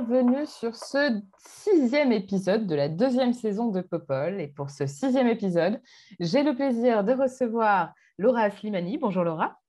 bienvenue 0.00 0.44
sur 0.46 0.74
ce 0.74 1.20
sixième 1.38 2.10
épisode 2.10 2.66
de 2.66 2.74
la 2.74 2.88
deuxième 2.88 3.32
saison 3.32 3.68
de 3.68 3.80
Popol. 3.80 4.40
Et 4.40 4.48
pour 4.48 4.70
ce 4.70 4.86
sixième 4.86 5.28
épisode, 5.28 5.80
j'ai 6.18 6.42
le 6.42 6.54
plaisir 6.54 7.04
de 7.04 7.12
recevoir 7.12 7.92
Laura 8.18 8.50
Slimani. 8.50 8.98
Bonjour 8.98 9.22
Laura, 9.22 9.60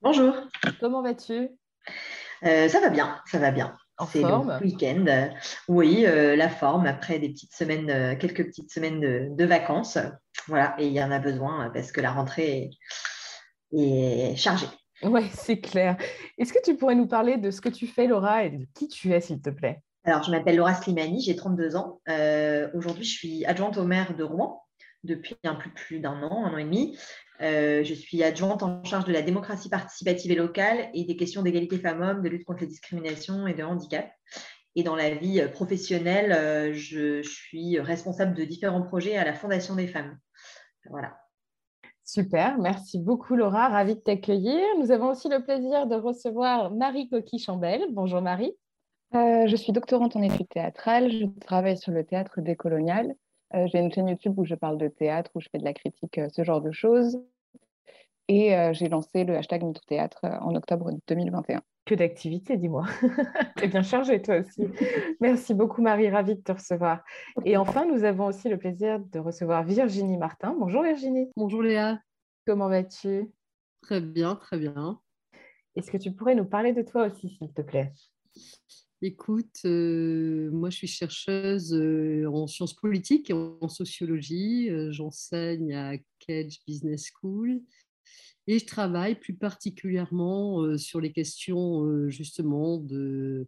Bonjour, 0.00 0.34
comment 0.80 1.02
vas-tu? 1.02 1.50
Euh, 2.44 2.68
ça 2.68 2.80
va 2.80 2.88
bien, 2.88 3.20
ça 3.26 3.38
va 3.38 3.50
bien. 3.50 3.76
En 3.98 4.06
C'est 4.06 4.22
forme 4.22 4.58
le 4.58 4.66
week-end. 4.66 5.30
Oui, 5.68 6.06
euh, 6.06 6.36
la 6.36 6.48
forme 6.48 6.86
après 6.86 7.18
des 7.18 7.28
petites 7.28 7.54
semaines, 7.54 7.90
euh, 7.90 8.16
quelques 8.16 8.46
petites 8.46 8.72
semaines 8.72 9.00
de, 9.00 9.28
de 9.30 9.44
vacances. 9.44 9.98
Voilà, 10.48 10.74
et 10.78 10.86
il 10.86 10.92
y 10.92 11.02
en 11.02 11.10
a 11.10 11.18
besoin 11.18 11.70
parce 11.74 11.92
que 11.92 12.00
la 12.00 12.12
rentrée 12.12 12.70
est, 13.72 14.30
est 14.32 14.36
chargée. 14.36 14.68
Oui, 15.02 15.28
c'est 15.32 15.60
clair. 15.60 15.96
Est-ce 16.38 16.52
que 16.52 16.62
tu 16.64 16.76
pourrais 16.76 16.94
nous 16.94 17.06
parler 17.06 17.36
de 17.36 17.50
ce 17.50 17.60
que 17.60 17.68
tu 17.68 17.86
fais 17.86 18.06
Laura 18.06 18.44
et 18.44 18.50
de 18.50 18.66
qui 18.74 18.88
tu 18.88 19.12
es 19.12 19.20
s'il 19.20 19.40
te 19.40 19.50
plaît? 19.50 19.82
Alors, 20.04 20.22
je 20.22 20.30
m'appelle 20.30 20.56
Laura 20.56 20.74
Slimani, 20.74 21.20
j'ai 21.20 21.36
32 21.36 21.76
ans. 21.76 22.00
Euh, 22.08 22.68
Aujourd'hui, 22.74 23.04
je 23.04 23.18
suis 23.18 23.44
adjointe 23.44 23.76
au 23.76 23.84
maire 23.84 24.14
de 24.16 24.22
Rouen 24.22 24.62
depuis 25.02 25.36
un 25.44 25.56
peu 25.56 25.68
plus 25.70 26.00
d'un 26.00 26.22
an, 26.22 26.44
un 26.44 26.54
an 26.54 26.56
et 26.56 26.64
demi. 26.64 26.96
Euh, 27.42 27.84
je 27.84 27.92
suis 27.92 28.22
adjointe 28.22 28.62
en 28.62 28.82
charge 28.84 29.04
de 29.04 29.12
la 29.12 29.22
démocratie 29.22 29.68
participative 29.68 30.30
et 30.30 30.36
locale 30.36 30.88
et 30.94 31.04
des 31.04 31.16
questions 31.16 31.42
d'égalité 31.42 31.78
femmes-hommes, 31.78 32.22
de 32.22 32.28
lutte 32.28 32.44
contre 32.44 32.60
les 32.60 32.66
discriminations 32.68 33.46
et 33.46 33.54
de 33.54 33.62
handicap. 33.62 34.10
Et 34.74 34.82
dans 34.82 34.96
la 34.96 35.10
vie 35.10 35.40
euh, 35.40 35.48
professionnelle, 35.48 36.72
je 36.72 37.22
suis 37.22 37.78
responsable 37.80 38.34
de 38.34 38.44
différents 38.44 38.82
projets 38.82 39.16
à 39.16 39.24
la 39.24 39.34
Fondation 39.34 39.74
des 39.74 39.88
femmes. 39.88 40.18
Voilà. 40.88 41.18
Super, 42.06 42.56
merci 42.58 43.00
beaucoup 43.00 43.34
Laura, 43.34 43.68
ravie 43.68 43.96
de 43.96 44.00
t'accueillir. 44.00 44.62
Nous 44.78 44.92
avons 44.92 45.10
aussi 45.10 45.28
le 45.28 45.42
plaisir 45.42 45.88
de 45.88 45.96
recevoir 45.96 46.70
Marie 46.70 47.08
Coquille-Chambel. 47.08 47.86
Bonjour 47.90 48.22
Marie. 48.22 48.54
Euh, 49.16 49.48
je 49.48 49.56
suis 49.56 49.72
doctorante 49.72 50.14
en 50.14 50.22
études 50.22 50.48
théâtrales. 50.48 51.10
Je 51.10 51.26
travaille 51.40 51.76
sur 51.76 51.90
le 51.90 52.04
théâtre 52.04 52.40
décolonial. 52.40 53.16
Euh, 53.54 53.66
J'ai 53.66 53.80
une 53.80 53.92
chaîne 53.92 54.06
YouTube 54.06 54.38
où 54.38 54.44
je 54.44 54.54
parle 54.54 54.78
de 54.78 54.86
théâtre, 54.86 55.32
où 55.34 55.40
je 55.40 55.48
fais 55.50 55.58
de 55.58 55.64
la 55.64 55.72
critique, 55.74 56.18
euh, 56.18 56.28
ce 56.28 56.44
genre 56.44 56.60
de 56.60 56.70
choses. 56.70 57.20
Et 58.28 58.52
j'ai 58.72 58.88
lancé 58.88 59.22
le 59.22 59.36
hashtag 59.36 59.62
MeTooThéâtre 59.62 60.24
en 60.40 60.56
octobre 60.56 60.90
2021. 61.06 61.62
Que 61.86 61.94
d'activité, 61.94 62.56
dis-moi. 62.56 62.84
T'es 63.56 63.68
bien 63.68 63.84
chargée 63.84 64.20
toi 64.20 64.38
aussi. 64.38 64.66
Merci 65.20 65.54
beaucoup 65.54 65.82
Marie, 65.82 66.10
ravie 66.10 66.34
de 66.34 66.40
te 66.40 66.50
recevoir. 66.50 67.04
Et 67.44 67.56
enfin, 67.56 67.86
nous 67.86 68.02
avons 68.02 68.26
aussi 68.26 68.48
le 68.48 68.58
plaisir 68.58 68.98
de 68.98 69.20
recevoir 69.20 69.62
Virginie 69.62 70.18
Martin. 70.18 70.56
Bonjour 70.58 70.82
Virginie, 70.82 71.30
Bonjour 71.36 71.62
Léa, 71.62 72.00
comment 72.44 72.68
vas-tu? 72.68 73.30
Très 73.82 74.00
bien, 74.00 74.34
très 74.34 74.58
bien. 74.58 74.98
Est-ce 75.76 75.92
que 75.92 75.96
tu 75.96 76.10
pourrais 76.10 76.34
nous 76.34 76.44
parler 76.44 76.72
de 76.72 76.82
toi 76.82 77.06
aussi, 77.06 77.28
s'il 77.28 77.52
te 77.52 77.62
plaît? 77.62 77.92
Écoute, 79.00 79.60
euh, 79.64 80.50
moi 80.50 80.70
je 80.70 80.78
suis 80.78 80.86
chercheuse 80.88 81.72
euh, 81.72 82.28
en 82.28 82.48
sciences 82.48 82.74
politiques 82.74 83.30
et 83.30 83.32
en 83.32 83.68
sociologie. 83.68 84.70
Euh, 84.70 84.90
J'enseigne 84.90 85.72
à 85.72 85.92
Cage 86.18 86.58
Business 86.66 87.12
School 87.12 87.60
et 88.46 88.58
je 88.58 88.66
travaille 88.66 89.16
plus 89.16 89.34
particulièrement 89.34 90.62
euh, 90.62 90.78
sur 90.78 91.00
les 91.00 91.12
questions 91.12 91.84
euh, 91.84 92.08
justement 92.08 92.78
de 92.78 93.46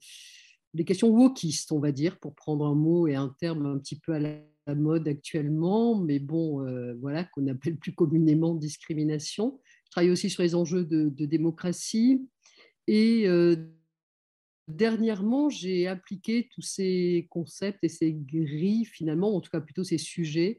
les 0.74 0.84
questions 0.84 1.08
wokistes, 1.08 1.72
on 1.72 1.78
va 1.78 1.92
dire, 1.92 2.18
pour 2.18 2.34
prendre 2.34 2.66
un 2.66 2.74
mot 2.74 3.06
et 3.06 3.14
un 3.14 3.34
terme 3.40 3.64
un 3.64 3.78
petit 3.78 3.98
peu 3.98 4.12
à 4.12 4.18
la 4.18 4.74
mode 4.74 5.08
actuellement, 5.08 5.98
mais 5.98 6.18
bon, 6.18 6.66
euh, 6.66 6.94
voilà, 7.00 7.24
qu'on 7.24 7.46
appelle 7.46 7.78
plus 7.78 7.94
communément 7.94 8.54
discrimination. 8.54 9.58
Je 9.86 9.90
travaille 9.90 10.10
aussi 10.10 10.28
sur 10.28 10.42
les 10.42 10.54
enjeux 10.54 10.84
de, 10.84 11.24
démocratie 11.24 12.28
et 12.86 13.26
dernièrement, 14.68 15.48
j'ai 15.48 15.86
appliqué 15.86 16.48
tous 16.54 16.62
ces 16.62 17.26
concepts 17.30 17.82
et 17.82 17.88
ces 17.88 18.12
grilles, 18.12 18.84
finalement, 18.84 19.34
en 19.34 19.40
tout 19.40 19.50
cas 19.50 19.60
plutôt 19.60 19.84
ces 19.84 19.98
sujets, 19.98 20.58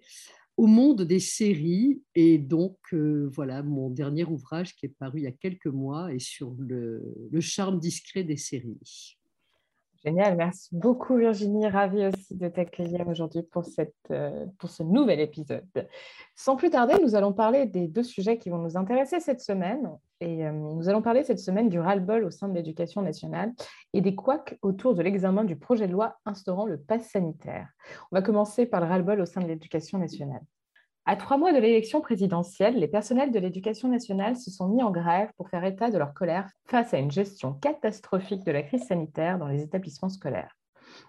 au 0.60 0.68
monde 0.68 1.04
des 1.04 1.22
séries. 1.22 2.04
Et 2.16 2.38
donc, 2.38 2.78
euh, 2.92 3.30
voilà, 3.34 3.64
mon 3.64 3.90
dernier 3.90 4.26
ouvrage 4.26 4.76
qui 4.76 4.88
est 4.88 4.96
paru 5.00 5.20
il 5.20 5.24
y 5.24 5.28
a 5.28 5.32
quelques 5.32 5.68
mois 5.68 6.14
est 6.14 6.20
sur 6.20 6.54
le, 6.60 7.02
le 7.32 7.42
charme 7.42 7.80
discret 7.80 8.26
des 8.26 8.36
séries. 8.36 9.19
Génial, 10.06 10.38
merci 10.38 10.70
beaucoup 10.72 11.18
Virginie, 11.18 11.68
ravie 11.68 12.06
aussi 12.06 12.34
de 12.34 12.48
t'accueillir 12.48 13.06
aujourd'hui 13.10 13.42
euh, 14.12 14.46
pour 14.58 14.70
ce 14.70 14.82
nouvel 14.82 15.20
épisode. 15.20 15.66
Sans 16.36 16.56
plus 16.56 16.70
tarder, 16.70 16.96
nous 17.04 17.16
allons 17.16 17.34
parler 17.34 17.66
des 17.66 17.90
deux 17.90 18.04
sujets 18.04 18.38
qui 18.38 18.50
vont 18.50 18.60
nous 18.60 18.78
intéresser 18.78 19.20
cette 19.20 19.42
semaine. 19.42 19.90
Et 20.22 20.46
euh, 20.46 20.54
nous 20.54 20.88
allons 20.88 21.02
parler 21.02 21.24
cette 21.24 21.40
semaine 21.40 21.68
du 21.68 21.80
ras-le-bol 21.80 22.24
au 22.24 22.32
sein 22.32 22.48
de 22.48 22.54
l'éducation 22.54 23.02
nationale 23.02 23.52
et 23.92 24.00
des 24.00 24.16
couacs 24.16 24.58
autour 24.62 24.96
de 24.96 25.02
l'examen 25.02 25.44
du 25.44 25.58
projet 25.58 25.88
de 25.88 25.92
loi 25.92 26.16
instaurant 26.26 26.66
le 26.66 26.78
pass 26.78 27.10
sanitaire. 27.10 27.68
On 28.12 28.16
va 28.16 28.22
commencer 28.22 28.66
par 28.66 28.80
le 28.80 28.88
ras-le-bol 28.88 29.20
au 29.20 29.26
sein 29.26 29.42
de 29.42 29.48
l'éducation 29.48 29.98
nationale. 29.98 30.42
À 31.10 31.16
trois 31.16 31.38
mois 31.38 31.52
de 31.52 31.58
l'élection 31.58 32.02
présidentielle, 32.02 32.76
les 32.76 32.88
personnels 32.88 33.32
de 33.32 33.40
l'éducation 33.40 33.88
nationale 33.88 34.36
se 34.36 34.52
sont 34.52 34.68
mis 34.68 34.84
en 34.84 34.92
grève 34.92 35.32
pour 35.38 35.50
faire 35.50 35.66
état 35.66 35.90
de 35.90 35.98
leur 35.98 36.14
colère 36.14 36.48
face 36.68 36.94
à 36.94 37.00
une 37.00 37.10
gestion 37.10 37.54
catastrophique 37.54 38.46
de 38.46 38.52
la 38.52 38.62
crise 38.62 38.86
sanitaire 38.86 39.40
dans 39.40 39.48
les 39.48 39.64
établissements 39.64 40.10
scolaires. 40.10 40.56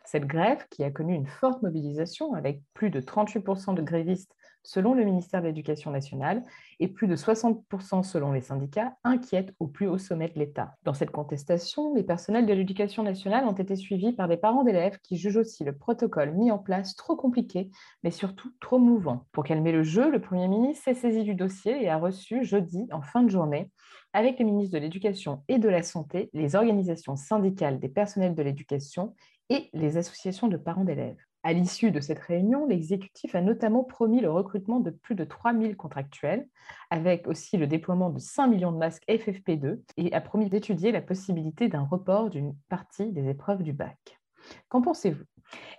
Cette 0.06 0.24
grève, 0.24 0.66
qui 0.70 0.84
a 0.84 0.90
connu 0.90 1.14
une 1.14 1.26
forte 1.26 1.60
mobilisation 1.60 2.32
avec 2.32 2.62
plus 2.72 2.88
de 2.88 3.02
38% 3.02 3.74
de 3.74 3.82
grévistes 3.82 4.34
selon 4.62 4.94
le 4.94 5.04
ministère 5.04 5.40
de 5.40 5.46
l'Éducation 5.46 5.90
nationale 5.90 6.42
et 6.78 6.88
plus 6.88 7.06
de 7.06 7.16
60% 7.16 8.02
selon 8.02 8.32
les 8.32 8.40
syndicats, 8.40 8.94
inquiète 9.04 9.54
au 9.58 9.66
plus 9.66 9.86
haut 9.86 9.98
sommet 9.98 10.28
de 10.28 10.38
l'État. 10.38 10.74
Dans 10.82 10.94
cette 10.94 11.10
contestation, 11.10 11.94
les 11.94 12.02
personnels 12.02 12.46
de 12.46 12.52
l'Éducation 12.52 13.02
nationale 13.02 13.44
ont 13.44 13.52
été 13.52 13.76
suivis 13.76 14.12
par 14.12 14.28
des 14.28 14.36
parents 14.36 14.64
d'élèves 14.64 14.98
qui 15.02 15.16
jugent 15.16 15.36
aussi 15.38 15.64
le 15.64 15.76
protocole 15.76 16.32
mis 16.32 16.50
en 16.50 16.58
place 16.58 16.96
trop 16.96 17.16
compliqué, 17.16 17.70
mais 18.02 18.10
surtout 18.10 18.50
trop 18.60 18.78
mouvant. 18.78 19.26
Pour 19.32 19.44
calmer 19.44 19.72
le 19.72 19.82
jeu, 19.82 20.10
le 20.10 20.20
Premier 20.20 20.48
ministre 20.48 20.84
s'est 20.84 20.94
saisi 20.94 21.22
du 21.22 21.34
dossier 21.34 21.82
et 21.82 21.88
a 21.88 21.98
reçu 21.98 22.44
jeudi, 22.44 22.86
en 22.92 23.02
fin 23.02 23.22
de 23.22 23.30
journée, 23.30 23.70
avec 24.12 24.38
les 24.38 24.44
ministres 24.44 24.74
de 24.74 24.82
l'Éducation 24.82 25.42
et 25.48 25.58
de 25.58 25.68
la 25.68 25.82
Santé, 25.82 26.30
les 26.32 26.56
organisations 26.56 27.16
syndicales 27.16 27.78
des 27.78 27.88
personnels 27.88 28.34
de 28.34 28.42
l'éducation 28.42 29.14
et 29.48 29.68
les 29.72 29.96
associations 29.96 30.48
de 30.48 30.56
parents 30.56 30.84
d'élèves. 30.84 31.18
À 31.42 31.54
l'issue 31.54 31.90
de 31.90 32.00
cette 32.00 32.18
réunion, 32.18 32.66
l'exécutif 32.66 33.34
a 33.34 33.40
notamment 33.40 33.82
promis 33.82 34.20
le 34.20 34.30
recrutement 34.30 34.78
de 34.78 34.90
plus 34.90 35.14
de 35.14 35.24
3000 35.24 35.74
contractuels, 35.74 36.46
avec 36.90 37.26
aussi 37.26 37.56
le 37.56 37.66
déploiement 37.66 38.10
de 38.10 38.18
5 38.18 38.46
millions 38.48 38.72
de 38.72 38.76
masques 38.76 39.04
FFP2, 39.08 39.80
et 39.96 40.12
a 40.12 40.20
promis 40.20 40.50
d'étudier 40.50 40.92
la 40.92 41.00
possibilité 41.00 41.68
d'un 41.68 41.84
report 41.84 42.28
d'une 42.28 42.54
partie 42.68 43.10
des 43.10 43.28
épreuves 43.28 43.62
du 43.62 43.72
bac. 43.72 44.20
Qu'en 44.68 44.82
pensez-vous? 44.82 45.24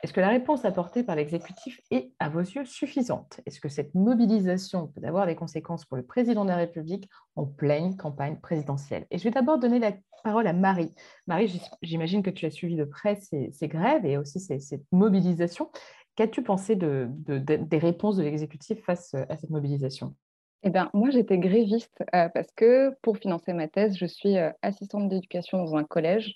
Est-ce 0.04 0.14
que 0.14 0.20
la 0.22 0.30
réponse 0.30 0.66
apportée 0.66 1.04
par 1.04 1.16
l'exécutif 1.16 1.80
est, 1.92 2.12
à 2.20 2.30
vos 2.30 2.40
yeux, 2.40 2.66
suffisante? 2.66 3.40
Est-ce 3.46 3.60
que 3.60 3.70
cette 3.70 3.94
mobilisation 3.94 4.88
peut 4.88 5.06
avoir 5.06 5.26
des 5.26 5.36
conséquences 5.36 5.86
pour 5.86 5.98
le 5.98 6.04
président 6.04 6.44
de 6.44 6.50
la 6.50 6.56
République 6.56 7.10
en 7.36 7.46
pleine 7.46 7.96
campagne 7.98 8.38
présidentielle? 8.38 9.06
Et 9.12 9.18
je 9.18 9.24
vais 9.24 9.32
d'abord 9.32 9.60
donner 9.60 9.80
la 9.80 9.94
parole 10.24 10.48
à 10.48 10.54
Marie. 10.54 10.94
Marie, 11.28 11.62
j'imagine 11.82 12.24
que 12.24 12.30
tu 12.30 12.46
as 12.46 12.52
suivi 12.52 12.76
de 12.76 12.84
près 12.84 13.16
ces, 13.16 13.68
grèves 13.68 14.06
et 14.06 14.18
aussi 14.18 14.40
ces- 14.40 14.60
cette 14.60 14.86
mobilisation. 14.92 15.72
Qu'as-tu 16.16 16.44
pensé 16.44 16.76
de- 16.76 17.08
de- 17.10 17.38
de- 17.38 17.56
des 17.56 17.78
réponses 17.78 18.18
de 18.18 18.24
l'exécutif 18.24 18.84
face 18.84 19.14
à 19.14 19.38
cette 19.38 19.50
mobilisation? 19.50 20.16
Eh 20.64 20.70
bien, 20.70 20.92
moi, 20.94 21.10
j'étais 21.10 21.40
gréviste 21.40 22.04
euh, 22.14 22.30
parce 22.30 22.52
que 22.56 22.96
pour 23.02 23.18
financer 23.18 23.54
ma 23.54 23.68
thèse, 23.68 23.98
je 23.98 24.06
suis 24.06 24.38
euh, 24.38 24.52
assistante 24.62 25.10
d'éducation 25.10 25.58
dans 25.58 25.76
un 25.76 25.84
collège 25.84 26.36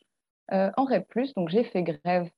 euh, 0.52 0.72
en 0.78 0.86
REP+, 0.86 1.34
donc 1.36 1.50
j'ai 1.50 1.64
fait 1.64 1.84
grève 1.84 2.26
euh, 2.26 2.30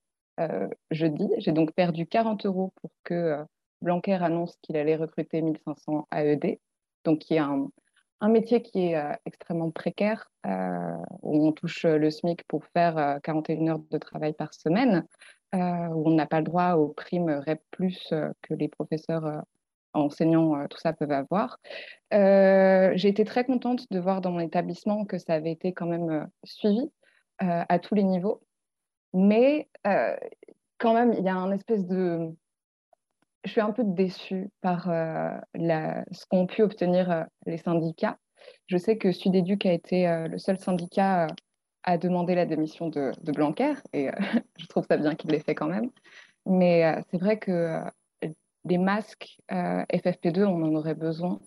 jeudi. 0.91 1.27
J'ai 1.37 1.51
donc 1.51 1.73
perdu 1.73 2.05
40 2.05 2.45
euros 2.45 2.73
pour 2.81 2.91
que 3.03 3.13
euh, 3.13 3.43
Blanquer 3.81 4.13
annonce 4.23 4.57
qu'il 4.61 4.77
allait 4.77 4.95
recruter 4.95 5.41
1500 5.41 6.07
AED, 6.11 6.59
donc 7.03 7.19
qui 7.19 7.35
est 7.35 7.39
un, 7.39 7.69
un 8.21 8.29
métier 8.29 8.61
qui 8.61 8.87
est 8.87 8.95
euh, 8.95 9.13
extrêmement 9.25 9.71
précaire, 9.71 10.31
euh, 10.45 10.97
où 11.21 11.47
on 11.47 11.51
touche 11.51 11.85
euh, 11.85 11.97
le 11.97 12.09
SMIC 12.09 12.43
pour 12.47 12.65
faire 12.65 12.97
euh, 12.97 13.19
41 13.21 13.67
heures 13.67 13.79
de 13.79 13.97
travail 13.97 14.33
par 14.33 14.53
semaine, 14.53 15.05
euh, 15.53 15.57
où 15.59 16.07
on 16.07 16.11
n'a 16.11 16.25
pas 16.25 16.39
le 16.39 16.45
droit 16.45 16.73
aux 16.73 16.89
primes 16.89 17.29
REP+, 17.29 17.61
euh, 18.11 18.31
que 18.41 18.53
les 18.53 18.67
professeurs 18.67 19.25
euh, 19.25 19.39
enseignants, 19.93 20.67
tout 20.67 20.77
ça, 20.77 20.93
peuvent 20.93 21.11
avoir. 21.11 21.59
J'ai 22.11 23.07
été 23.07 23.23
très 23.23 23.45
contente 23.45 23.89
de 23.89 23.99
voir 23.99 24.21
dans 24.21 24.31
mon 24.31 24.39
établissement 24.39 25.05
que 25.05 25.17
ça 25.17 25.33
avait 25.33 25.51
été 25.51 25.73
quand 25.73 25.87
même 25.87 26.29
suivi 26.43 26.91
à 27.39 27.79
tous 27.79 27.95
les 27.95 28.03
niveaux. 28.03 28.41
Mais 29.17 29.67
quand 30.77 30.93
même, 30.93 31.13
il 31.17 31.23
y 31.23 31.27
a 31.27 31.35
un 31.35 31.51
espèce 31.51 31.85
de... 31.87 32.29
Je 33.43 33.51
suis 33.51 33.61
un 33.61 33.71
peu 33.71 33.83
déçue 33.83 34.49
par 34.61 34.87
la... 35.55 36.05
ce 36.11 36.25
qu'ont 36.27 36.45
pu 36.45 36.61
obtenir 36.61 37.25
les 37.47 37.57
syndicats. 37.57 38.19
Je 38.67 38.77
sais 38.77 38.97
que 38.97 39.11
Sudéduc 39.11 39.65
a 39.65 39.73
été 39.73 40.05
le 40.29 40.37
seul 40.37 40.59
syndicat 40.59 41.27
à 41.81 41.97
demander 41.97 42.35
la 42.35 42.45
démission 42.45 42.89
de, 42.89 43.11
de 43.19 43.31
Blanquer, 43.31 43.73
et 43.93 44.09
je 44.59 44.67
trouve 44.67 44.85
ça 44.87 44.97
bien 44.97 45.15
qu'il 45.15 45.31
l'ait 45.31 45.39
fait 45.39 45.55
quand 45.55 45.67
même. 45.67 45.89
Mais 46.45 47.01
c'est 47.09 47.17
vrai 47.17 47.39
que 47.39 47.81
des 48.65 48.77
masques 48.77 49.39
FFP2, 49.49 50.43
on 50.43 50.61
en 50.63 50.75
aurait 50.75 50.95
besoin 50.95 51.39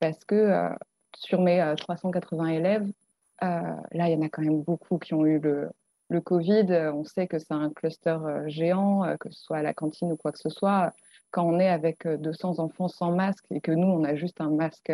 parce 0.00 0.22
que 0.26 0.68
sur 1.16 1.40
mes 1.40 1.74
380 1.78 2.46
élèves, 2.48 2.92
là, 3.40 3.80
il 3.92 4.10
y 4.10 4.14
en 4.14 4.20
a 4.20 4.28
quand 4.28 4.42
même 4.42 4.62
beaucoup 4.62 4.98
qui 4.98 5.14
ont 5.14 5.24
eu 5.24 5.38
le, 5.38 5.70
le 6.08 6.20
Covid, 6.20 6.66
euh, 6.70 6.92
on 6.92 7.04
sait 7.04 7.26
que 7.26 7.38
c'est 7.38 7.52
un 7.52 7.70
cluster 7.70 8.16
euh, 8.22 8.44
géant, 8.46 9.04
euh, 9.04 9.16
que 9.16 9.30
ce 9.30 9.40
soit 9.42 9.58
à 9.58 9.62
la 9.62 9.74
cantine 9.74 10.12
ou 10.12 10.16
quoi 10.16 10.32
que 10.32 10.38
ce 10.38 10.50
soit. 10.50 10.92
Quand 11.30 11.44
on 11.44 11.58
est 11.58 11.68
avec 11.68 12.06
200 12.06 12.60
enfants 12.60 12.88
sans 12.88 13.12
masque 13.12 13.44
et 13.50 13.60
que 13.60 13.72
nous, 13.72 13.88
on 13.88 14.04
a 14.04 14.14
juste 14.14 14.40
un 14.40 14.50
masque 14.50 14.92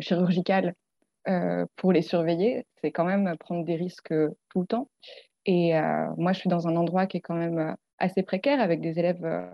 chirurgical 0.00 0.74
pour 1.76 1.92
les 1.92 2.00
surveiller, 2.00 2.64
c'est 2.80 2.92
quand 2.92 3.04
même 3.04 3.36
prendre 3.38 3.64
des 3.64 3.74
risques 3.74 4.14
tout 4.48 4.60
le 4.60 4.66
temps. 4.66 4.88
Et 5.44 5.72
moi, 6.16 6.32
je 6.32 6.38
suis 6.38 6.48
dans 6.48 6.68
un 6.68 6.76
endroit 6.76 7.06
qui 7.06 7.18
est 7.18 7.20
quand 7.20 7.34
même 7.34 7.76
assez 7.98 8.22
précaire 8.22 8.60
avec 8.60 8.80
des 8.80 8.98
élèves 8.98 9.50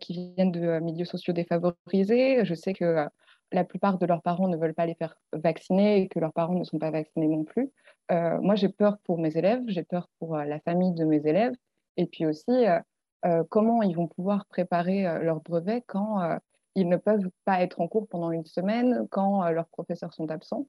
qui 0.00 0.32
viennent 0.36 0.52
de 0.52 0.78
milieux 0.78 1.04
sociaux 1.04 1.34
défavorisés. 1.34 2.44
Je 2.44 2.54
sais 2.54 2.72
que 2.72 3.08
la 3.52 3.64
plupart 3.64 3.98
de 3.98 4.06
leurs 4.06 4.22
parents 4.22 4.48
ne 4.48 4.56
veulent 4.56 4.74
pas 4.74 4.86
les 4.86 4.94
faire 4.94 5.18
vacciner 5.32 6.02
et 6.02 6.08
que 6.08 6.20
leurs 6.20 6.32
parents 6.32 6.54
ne 6.54 6.64
sont 6.64 6.78
pas 6.78 6.92
vaccinés 6.92 7.28
non 7.28 7.44
plus. 7.44 7.70
Euh, 8.10 8.40
moi, 8.40 8.54
j'ai 8.54 8.68
peur 8.68 8.98
pour 9.04 9.18
mes 9.18 9.36
élèves, 9.36 9.62
j'ai 9.66 9.82
peur 9.82 10.08
pour 10.18 10.36
euh, 10.36 10.44
la 10.44 10.60
famille 10.60 10.92
de 10.92 11.04
mes 11.04 11.26
élèves, 11.26 11.54
et 11.96 12.06
puis 12.06 12.26
aussi 12.26 12.66
euh, 13.24 13.44
comment 13.50 13.82
ils 13.82 13.96
vont 13.96 14.06
pouvoir 14.06 14.46
préparer 14.46 15.02
leur 15.22 15.40
brevet 15.40 15.82
quand 15.86 16.38
ils 16.76 16.88
ne 16.88 16.96
peuvent 16.96 17.28
pas 17.44 17.62
être 17.62 17.80
en 17.80 17.88
cours 17.88 18.06
pendant 18.06 18.30
une 18.30 18.44
semaine, 18.44 19.08
quand 19.10 19.48
leurs 19.50 19.66
professeurs 19.66 20.14
sont 20.14 20.30
absents. 20.30 20.68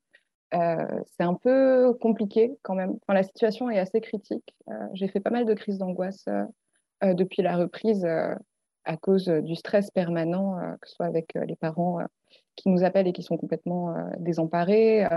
c'est 0.52 1.24
un 1.24 1.36
peu 1.36 1.94
compliqué 2.02 2.58
quand 2.64 2.74
même. 2.74 2.98
La 3.08 3.22
situation 3.22 3.70
est 3.70 3.78
assez 3.78 4.02
critique. 4.02 4.56
j'ai 4.94 5.08
fait 5.08 5.20
pas 5.20 5.30
mal 5.30 5.46
de 5.46 5.54
crises 5.54 5.78
d'angoisse 5.78 6.26
depuis 7.04 7.44
la 7.44 7.56
reprise 7.56 8.04
à 8.04 8.98
cause 8.98 9.28
du 9.28 9.56
stress 9.56 9.92
permanent, 9.92 10.58
que 10.82 10.90
ce 10.90 10.96
soit 10.96 11.06
avec 11.06 11.36
les 11.36 11.56
parents 11.56 12.00
qui 12.56 12.70
nous 12.70 12.84
appellent 12.84 13.08
et 13.08 13.14
qui 13.14 13.22
sont 13.22 13.38
complètement 13.38 13.94
désemparés, 14.18 15.08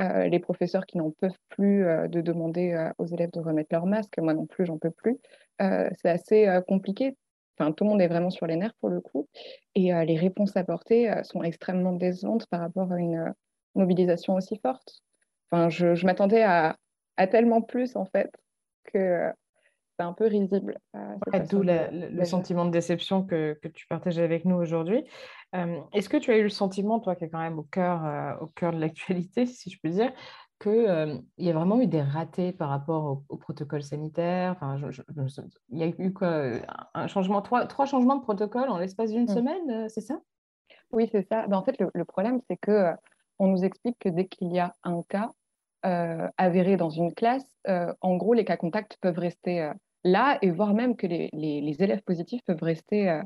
euh, 0.00 0.28
les 0.28 0.38
professeurs 0.38 0.84
qui 0.84 0.98
n'en 0.98 1.10
peuvent 1.10 1.38
plus 1.48 1.86
euh, 1.86 2.06
de 2.06 2.20
demander 2.20 2.72
euh, 2.72 2.90
aux 2.98 3.06
élèves 3.06 3.30
de 3.32 3.40
remettre 3.40 3.70
leur 3.72 3.86
masque, 3.86 4.18
moi 4.18 4.34
non 4.34 4.46
plus, 4.46 4.66
j'en 4.66 4.78
peux 4.78 4.90
plus. 4.90 5.18
c'est 5.58 6.10
assez 6.10 6.60
compliqué. 6.68 7.16
Enfin, 7.58 7.72
tout 7.72 7.84
le 7.84 7.90
monde 7.90 8.02
est 8.02 8.08
vraiment 8.08 8.28
sur 8.28 8.46
les 8.46 8.56
nerfs 8.56 8.74
pour 8.80 8.90
le 8.90 9.00
coup. 9.00 9.26
Et 9.74 9.92
les 10.04 10.16
réponses 10.16 10.54
apportées 10.56 11.10
sont 11.22 11.42
extrêmement 11.42 11.94
décevantes 11.94 12.46
par 12.48 12.60
rapport 12.60 12.92
à 12.92 12.98
une 12.98 13.32
mobilisation 13.74 14.34
aussi 14.34 14.58
forte. 14.58 15.00
Enfin, 15.50 15.70
je, 15.70 16.04
m'attendais 16.04 16.42
à, 16.42 16.76
tellement 17.30 17.62
plus, 17.62 17.96
en 17.96 18.04
fait, 18.04 18.30
que 18.92 19.32
un 20.04 20.12
peu 20.12 20.26
risible. 20.26 20.78
D'où 21.50 21.62
le 21.62 22.24
sentiment 22.24 22.64
de 22.64 22.70
déception 22.70 23.24
que, 23.24 23.58
que 23.62 23.68
tu 23.68 23.86
partages 23.86 24.18
avec 24.18 24.44
nous 24.44 24.56
aujourd'hui. 24.56 25.04
Est-ce 25.92 26.08
que 26.08 26.16
tu 26.16 26.30
as 26.30 26.38
eu 26.38 26.42
le 26.42 26.48
sentiment, 26.48 27.00
toi 27.00 27.16
qui 27.16 27.24
es 27.24 27.28
quand 27.28 27.38
même 27.38 27.58
au 27.58 27.62
cœur, 27.62 28.38
au 28.40 28.46
cœur 28.46 28.72
de 28.72 28.78
l'actualité, 28.78 29.46
si 29.46 29.70
je 29.70 29.78
peux 29.82 29.90
dire, 29.90 30.12
qu'il 30.60 31.22
y 31.38 31.50
a 31.50 31.52
vraiment 31.52 31.80
eu 31.80 31.86
des 31.86 32.02
ratés 32.02 32.52
par 32.52 32.70
rapport 32.70 33.22
au, 33.28 33.36
protocole 33.36 33.82
sanitaire? 33.82 34.52
Enfin, 34.52 34.78
Il 35.70 35.78
y 35.78 35.82
a 35.82 35.86
eu 35.86 36.12
quoi 36.12 36.42
un 36.94 37.06
changement, 37.06 37.42
trois, 37.42 37.66
trois 37.66 37.86
changements 37.86 38.16
de 38.16 38.22
protocole 38.22 38.68
en 38.68 38.78
l'espace 38.78 39.10
d'une 39.10 39.24
mmh. 39.24 39.34
semaine, 39.34 39.88
c'est 39.88 40.00
ça? 40.00 40.20
Oui, 40.92 41.08
c'est 41.10 41.26
ça. 41.28 41.46
Ben, 41.46 41.56
en 41.56 41.64
fait, 41.64 41.76
le, 41.78 42.04
problème, 42.04 42.40
c'est 42.48 42.56
que 42.56 42.92
on 43.38 43.48
nous 43.48 43.64
explique 43.64 43.98
que 43.98 44.08
dès 44.08 44.26
qu'il 44.26 44.52
y 44.52 44.58
a 44.58 44.74
un 44.82 45.02
cas 45.08 45.30
avéré 45.82 46.76
dans 46.76 46.90
une 46.90 47.14
classe, 47.14 47.46
en 47.66 48.16
gros, 48.16 48.34
les 48.34 48.44
cas 48.44 48.56
contacts 48.56 48.96
peuvent 49.00 49.18
rester 49.18 49.70
là 50.06 50.38
et 50.40 50.50
voire 50.50 50.72
même 50.72 50.96
que 50.96 51.06
les, 51.06 51.76
élèves 51.82 52.02
positifs 52.02 52.42
peuvent 52.46 52.62
rester 52.62 53.10
euh, 53.10 53.22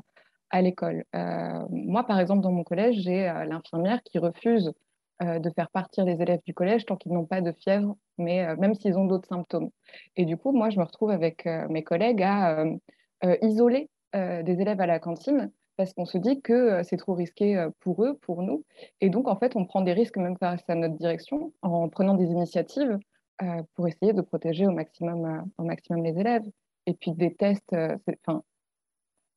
à 0.49 0.61
l'école. 0.61 1.05
Euh, 1.15 1.65
moi, 1.69 2.05
par 2.05 2.19
exemple, 2.19 2.41
dans 2.41 2.51
mon 2.51 2.63
collège, 2.63 2.97
j'ai 2.97 3.29
euh, 3.29 3.45
l'infirmière 3.45 4.01
qui 4.03 4.17
refuse 4.19 4.71
de 5.23 5.51
faire 5.51 5.69
partir 5.69 6.03
les 6.03 6.19
élèves 6.19 6.39
du 6.47 6.55
collège 6.55 6.83
tant 6.87 6.95
qu'ils 6.95 7.11
n'ont 7.11 7.27
pas 7.27 7.41
de 7.41 7.51
fièvre, 7.51 7.95
mais 8.17 8.55
même 8.55 8.73
s'ils 8.73 8.97
ont 8.97 9.05
d'autres 9.05 9.27
symptômes. 9.27 9.69
Et 10.15 10.25
du 10.25 10.35
coup, 10.35 10.51
moi, 10.51 10.71
je 10.71 10.79
me 10.79 10.83
retrouve 10.83 11.11
avec 11.11 11.47
mes 11.69 11.83
collègues 11.83 12.23
à 12.23 12.65
isoler 13.43 13.87
des 14.15 14.61
élèves 14.61 14.81
à 14.81 14.87
la 14.87 14.97
cantine 14.97 15.51
parce 15.77 15.93
qu'on 15.93 16.05
se 16.05 16.17
dit 16.17 16.41
que 16.41 16.81
c'est 16.81 16.97
trop 16.97 17.13
risqué 17.13 17.67
pour 17.81 18.03
eux, 18.03 18.17
pour 18.23 18.41
nous. 18.41 18.65
Et 18.99 19.11
donc, 19.11 19.27
en 19.27 19.35
fait, 19.35 19.55
on 19.55 19.63
prend 19.63 19.81
des 19.81 19.93
risques 19.93 20.17
même 20.17 20.37
face 20.39 20.67
à 20.67 20.73
notre 20.73 20.95
direction 20.95 21.53
en 21.61 21.87
prenant 21.87 22.15
des 22.15 22.25
initiatives 22.25 22.97
pour 23.75 23.87
essayer 23.87 24.13
de 24.13 24.21
protéger 24.21 24.65
au 24.65 24.71
maximum, 24.71 25.51
au 25.59 25.63
maximum 25.63 26.03
les 26.03 26.17
élèves. 26.17 26.49
Et 26.85 26.93
puis 26.93 27.11
des 27.11 27.33
tests, 27.33 27.73
euh, 27.73 27.97
enfin, 28.25 28.43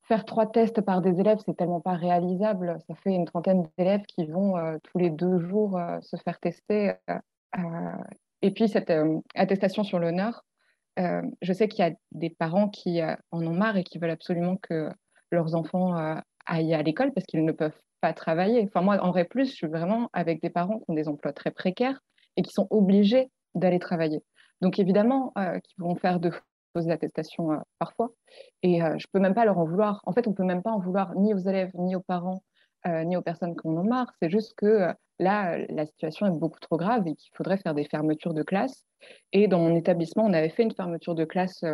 faire 0.02 0.24
trois 0.24 0.46
tests 0.46 0.80
par 0.80 1.02
des 1.02 1.20
élèves, 1.20 1.38
c'est 1.44 1.56
tellement 1.56 1.80
pas 1.80 1.94
réalisable. 1.94 2.78
Ça 2.86 2.94
fait 2.94 3.14
une 3.14 3.26
trentaine 3.26 3.68
d'élèves 3.76 4.04
qui 4.06 4.26
vont 4.26 4.56
euh, 4.56 4.78
tous 4.82 4.98
les 4.98 5.10
deux 5.10 5.38
jours 5.40 5.78
euh, 5.78 6.00
se 6.00 6.16
faire 6.16 6.40
tester. 6.40 6.94
et 8.42 8.50
puis 8.50 8.68
cette 8.68 8.92
attestation 9.34 9.84
sur 9.84 9.98
l'honneur, 9.98 10.44
je 10.96 11.52
sais 11.52 11.68
qu'il 11.68 11.84
y 11.84 11.88
a 11.88 11.94
des 12.12 12.30
parents 12.30 12.68
qui 12.68 13.00
en 13.30 13.46
ont 13.46 13.54
marre 13.54 13.76
et 13.76 13.84
qui 13.84 13.98
veulent 13.98 14.10
absolument 14.10 14.56
que 14.56 14.90
leurs 15.30 15.54
enfants 15.54 15.94
aillent 16.46 16.74
à 16.74 16.82
l'école 16.82 17.12
parce 17.12 17.26
qu'ils 17.26 17.44
ne 17.44 17.52
peuvent 17.52 17.80
pas 18.00 18.12
travailler. 18.12 18.62
Enfin, 18.64 18.82
moi, 18.82 18.98
en 19.00 19.10
vrai, 19.12 19.24
plus, 19.24 19.50
je 19.50 19.54
suis 19.54 19.66
vraiment 19.68 20.10
avec 20.12 20.42
des 20.42 20.50
parents 20.50 20.78
qui 20.78 20.84
ont 20.88 20.94
des 20.94 21.08
emplois 21.08 21.32
très 21.32 21.52
précaires 21.52 22.00
et 22.36 22.42
qui 22.42 22.52
sont 22.52 22.66
obligés 22.70 23.30
d'aller 23.54 23.78
travailler. 23.78 24.22
Donc, 24.60 24.80
évidemment, 24.80 25.32
qui 25.62 25.74
vont 25.78 25.94
faire 25.94 26.18
de 26.18 26.32
poser 26.74 26.90
l'attestation 26.90 27.52
euh, 27.52 27.58
parfois. 27.78 28.12
Et 28.62 28.82
euh, 28.82 28.96
je 28.98 29.06
peux 29.10 29.20
même 29.20 29.34
pas 29.34 29.44
leur 29.46 29.58
en 29.58 29.64
vouloir. 29.64 30.02
En 30.04 30.12
fait, 30.12 30.26
on 30.28 30.34
peut 30.34 30.44
même 30.44 30.62
pas 30.62 30.72
en 30.72 30.80
vouloir 30.80 31.14
ni 31.14 31.32
aux 31.32 31.38
élèves, 31.38 31.70
ni 31.74 31.96
aux 31.96 32.00
parents, 32.00 32.42
euh, 32.86 33.04
ni 33.04 33.16
aux 33.16 33.22
personnes 33.22 33.56
qui 33.56 33.66
en 33.66 33.76
ont 33.76 33.84
marre. 33.84 34.12
C'est 34.20 34.28
juste 34.28 34.54
que 34.56 34.92
là, 35.18 35.58
la 35.68 35.86
situation 35.86 36.26
est 36.26 36.38
beaucoup 36.38 36.60
trop 36.60 36.76
grave 36.76 37.06
et 37.06 37.14
qu'il 37.14 37.30
faudrait 37.34 37.58
faire 37.58 37.74
des 37.74 37.84
fermetures 37.84 38.34
de 38.34 38.42
classe. 38.42 38.84
Et 39.32 39.48
dans 39.48 39.60
mon 39.60 39.74
établissement, 39.74 40.24
on 40.24 40.32
avait 40.34 40.50
fait 40.50 40.64
une 40.64 40.74
fermeture 40.74 41.14
de 41.14 41.24
classe 41.24 41.64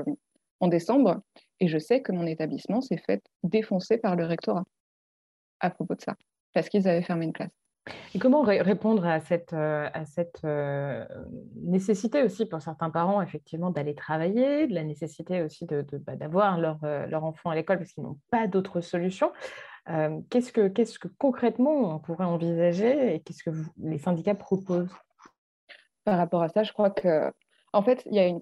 en 0.60 0.68
décembre. 0.68 1.20
Et 1.58 1.68
je 1.68 1.78
sais 1.78 2.02
que 2.02 2.12
mon 2.12 2.26
établissement 2.26 2.80
s'est 2.80 3.02
fait 3.06 3.22
défoncer 3.42 3.98
par 3.98 4.14
le 4.14 4.24
rectorat 4.26 4.64
à 5.60 5.70
propos 5.70 5.94
de 5.94 6.00
ça, 6.00 6.16
parce 6.54 6.68
qu'ils 6.68 6.88
avaient 6.88 7.02
fermé 7.02 7.26
une 7.26 7.32
classe. 7.32 7.59
Et 8.14 8.18
comment 8.18 8.42
répondre 8.42 9.06
à 9.06 9.20
cette, 9.20 9.52
euh, 9.52 9.88
à 9.92 10.04
cette 10.04 10.40
euh, 10.44 11.06
nécessité 11.54 12.22
aussi 12.22 12.44
pour 12.46 12.60
certains 12.60 12.90
parents, 12.90 13.22
effectivement, 13.22 13.70
d'aller 13.70 13.94
travailler, 13.94 14.66
de 14.66 14.74
la 14.74 14.82
nécessité 14.82 15.42
aussi 15.42 15.66
bah, 15.66 16.16
d'avoir 16.16 16.56
de, 16.56 16.62
leur, 16.62 16.78
euh, 16.84 17.06
leur, 17.06 17.24
enfant 17.24 17.50
à 17.50 17.54
l'école 17.54 17.78
parce 17.78 17.92
qu'ils 17.92 18.02
n'ont 18.02 18.18
pas 18.30 18.46
d'autre 18.46 18.80
solution 18.80 19.32
qu'est-ce, 20.28 20.52
que, 20.52 20.68
qu'est-ce 20.68 21.00
que 21.00 21.08
concrètement 21.18 21.96
on 21.96 21.98
pourrait 21.98 22.24
envisager 22.24 23.14
et 23.14 23.20
qu'est-ce 23.20 23.42
que 23.42 23.50
les 23.82 23.98
syndicats 23.98 24.36
proposent? 24.36 24.94
Par 26.04 26.16
rapport 26.16 26.42
à 26.42 26.48
ça, 26.48 26.62
je 26.62 26.72
crois 26.72 26.90
que, 26.90 27.32
en 27.72 27.82
fait, 27.82 28.04
il 28.06 28.14
y 28.14 28.20
a 28.20 28.26
une, 28.26 28.40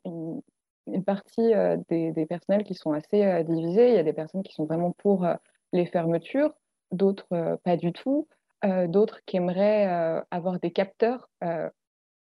une, 0.87 1.05
partie 1.05 1.53
des, 1.89 2.27
personnels 2.29 2.65
qui 2.65 2.75
sont 2.75 2.93
assez 2.93 3.45
divisés. 3.45 3.89
Il 3.89 3.95
y 3.95 3.99
a 3.99 4.03
des 4.03 4.13
personnes 4.13 4.43
qui 4.43 4.53
sont 4.53 4.67
vraiment 4.67 4.93
pour 4.93 5.27
les 5.73 5.87
fermetures, 5.87 6.53
d'autres 6.93 7.59
pas 7.65 7.79
du 7.79 7.95
tout. 7.95 8.29
Euh, 8.65 8.89
d'autres 8.89 9.21
qui 9.25 9.37
aimeraient 9.37 9.87
euh, 9.87 10.21
avoir 10.31 10.59
des 10.59 10.73
capteurs. 10.73 11.29
Euh, 11.45 11.71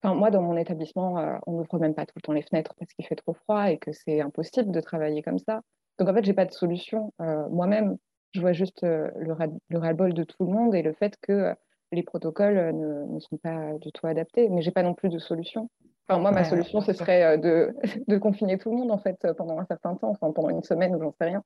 enfin, 0.01 0.15
moi, 0.15 0.31
dans 0.31 0.41
mon 0.41 0.57
établissement, 0.57 1.39
on 1.45 1.53
n'ouvre 1.53 1.79
même 1.79 1.93
pas 1.93 2.05
tout 2.05 2.13
le 2.15 2.21
temps 2.21 2.33
les 2.33 2.41
fenêtres 2.41 2.73
parce 2.79 2.91
qu'il 2.93 3.05
fait 3.05 3.15
trop 3.15 3.33
froid 3.33 3.69
et 3.69 3.77
que 3.77 3.91
c'est 3.91 4.21
impossible 4.21 4.71
de 4.71 4.81
travailler 4.81 5.21
comme 5.21 5.39
ça. 5.39 5.61
Donc, 5.99 6.09
en 6.09 6.13
fait, 6.13 6.25
j'ai 6.25 6.33
pas 6.33 6.45
de 6.45 6.51
solution. 6.51 7.13
Moi-même, 7.19 7.97
je 8.33 8.41
vois 8.41 8.53
juste 8.53 8.81
le, 8.81 9.33
ras-le-bol 9.33 10.13
de 10.13 10.23
tout 10.23 10.45
le 10.45 10.51
monde 10.51 10.75
et 10.75 10.81
le 10.81 10.93
fait 10.93 11.15
que 11.21 11.53
les 11.91 12.03
protocoles 12.03 12.75
ne, 12.75 13.19
sont 13.19 13.37
pas 13.37 13.73
du 13.79 13.91
tout 13.91 14.07
adaptés. 14.07 14.49
Mais 14.49 14.61
j'ai 14.61 14.71
pas 14.71 14.83
non 14.83 14.93
plus 14.93 15.09
de 15.09 15.19
solution. 15.19 15.69
Enfin, 16.07 16.19
moi, 16.19 16.31
ma 16.31 16.43
solution, 16.43 16.81
ce 16.81 16.93
serait 16.93 17.37
de, 17.37 17.73
de, 18.07 18.17
confiner 18.17 18.57
tout 18.57 18.71
le 18.71 18.77
monde, 18.77 18.91
en 18.91 18.97
fait, 18.97 19.27
pendant 19.37 19.59
un 19.59 19.65
certain 19.65 19.95
temps, 19.95 20.09
enfin, 20.09 20.31
pendant 20.31 20.49
une 20.49 20.63
semaine 20.63 20.95
ou 20.95 21.01
j'en 21.01 21.11
sais 21.11 21.25
rien. 21.25 21.43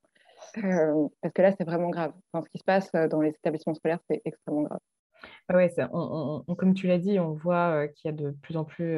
Euh, 0.58 1.08
parce 1.22 1.34
que 1.34 1.42
là, 1.42 1.52
c'est 1.56 1.64
vraiment 1.64 1.90
grave. 1.90 2.12
Ce 2.34 2.48
qui 2.50 2.58
se 2.58 2.64
passe 2.64 2.90
euh, 2.94 3.08
dans 3.08 3.20
les 3.20 3.30
établissements 3.30 3.74
scolaires, 3.74 4.00
c'est 4.08 4.22
extrêmement 4.24 4.62
grave. 4.62 4.80
Ah 5.48 5.56
ouais, 5.56 5.70
comme 6.56 6.72
tu 6.72 6.86
l'as 6.86 6.98
dit, 6.98 7.20
on 7.20 7.34
voit 7.34 7.82
euh, 7.82 7.88
qu'il 7.88 8.10
y 8.10 8.14
a 8.14 8.16
de 8.16 8.30
plus 8.30 8.56
en 8.56 8.64
plus 8.64 8.96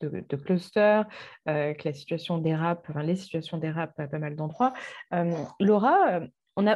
de, 0.00 0.36
clusters, 0.36 1.06
que 1.46 1.84
la 1.84 1.92
situation 1.92 2.38
dérape, 2.38 2.86
enfin, 2.88 3.04
les 3.04 3.14
situations 3.14 3.56
dérapent 3.56 3.98
à 4.00 4.08
pas 4.08 4.18
mal 4.18 4.34
d'endroits. 4.34 4.72
Laura, 5.60 6.22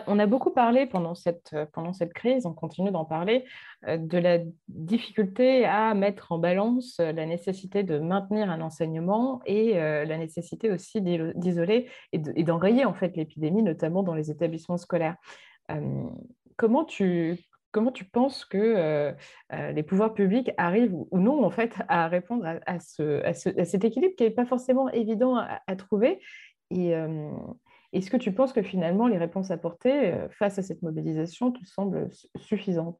on 0.07 0.19
a, 0.19 0.26
beaucoup 0.26 0.50
parlé 0.50 0.87
pendant 0.87 1.14
cette, 1.14 1.57
pendant 1.73 1.93
cette 1.93 2.12
crise, 2.12 2.47
on 2.47 2.53
continue 2.53 2.91
d'en 2.91 3.05
parler, 3.05 3.45
euh, 3.87 3.97
de 3.97 4.19
la 4.19 4.38
difficulté 4.69 5.64
à 5.64 5.95
mettre 5.95 6.33
en 6.33 6.38
balance 6.38 6.99
la 6.99 7.26
nécessité 7.26 7.83
de 7.83 7.99
maintenir 7.99 8.50
un 8.50 8.61
enseignement 8.61 9.41
et 9.47 9.79
euh, 9.79 10.05
la 10.05 10.19
nécessité 10.19 10.71
aussi 10.71 11.00
d'isoler 11.03 11.88
et 12.12 12.19
d'enrayer 12.19 12.85
en 12.85 12.95
fait 12.95 13.17
l'épidémie, 13.17 13.62
notamment 13.62 14.03
dans 14.03 14.14
les 14.14 14.31
établissements 14.31 14.79
scolaires. 14.79 15.17
Euh, 15.71 16.05
comment 16.57 16.85
tu, 16.85 17.38
penses 18.12 18.45
que 18.45 19.12
les 19.50 19.83
pouvoirs 19.83 20.14
publics 20.14 20.53
arrivent 20.57 20.95
ou 20.95 21.19
non 21.19 21.45
en 21.45 21.50
fait 21.50 21.75
à 21.88 22.07
répondre 22.07 22.47
à, 22.67 22.81
ce, 22.81 23.23
à, 23.25 23.35
cet 23.35 23.85
équilibre 23.85 24.14
qui 24.17 24.25
n'est 24.25 24.31
pas 24.31 24.47
forcément 24.47 24.88
évident 24.91 25.37
à, 25.37 25.76
trouver? 25.76 26.21
Est-ce 27.95 28.11
que 28.11 28.17
tu 28.17 28.33
penses 28.33 28.53
que 28.53 28.63
finalement 28.63 29.07
les 29.07 29.19
réponses 29.19 29.51
apportées 29.51 30.13
euh, 30.13 30.29
face 30.29 30.59
à 30.59 30.63
cette 30.63 30.83
mobilisation 30.83 31.53
te 31.53 31.65
semblent 31.65 32.11
suffisantes? 32.37 32.99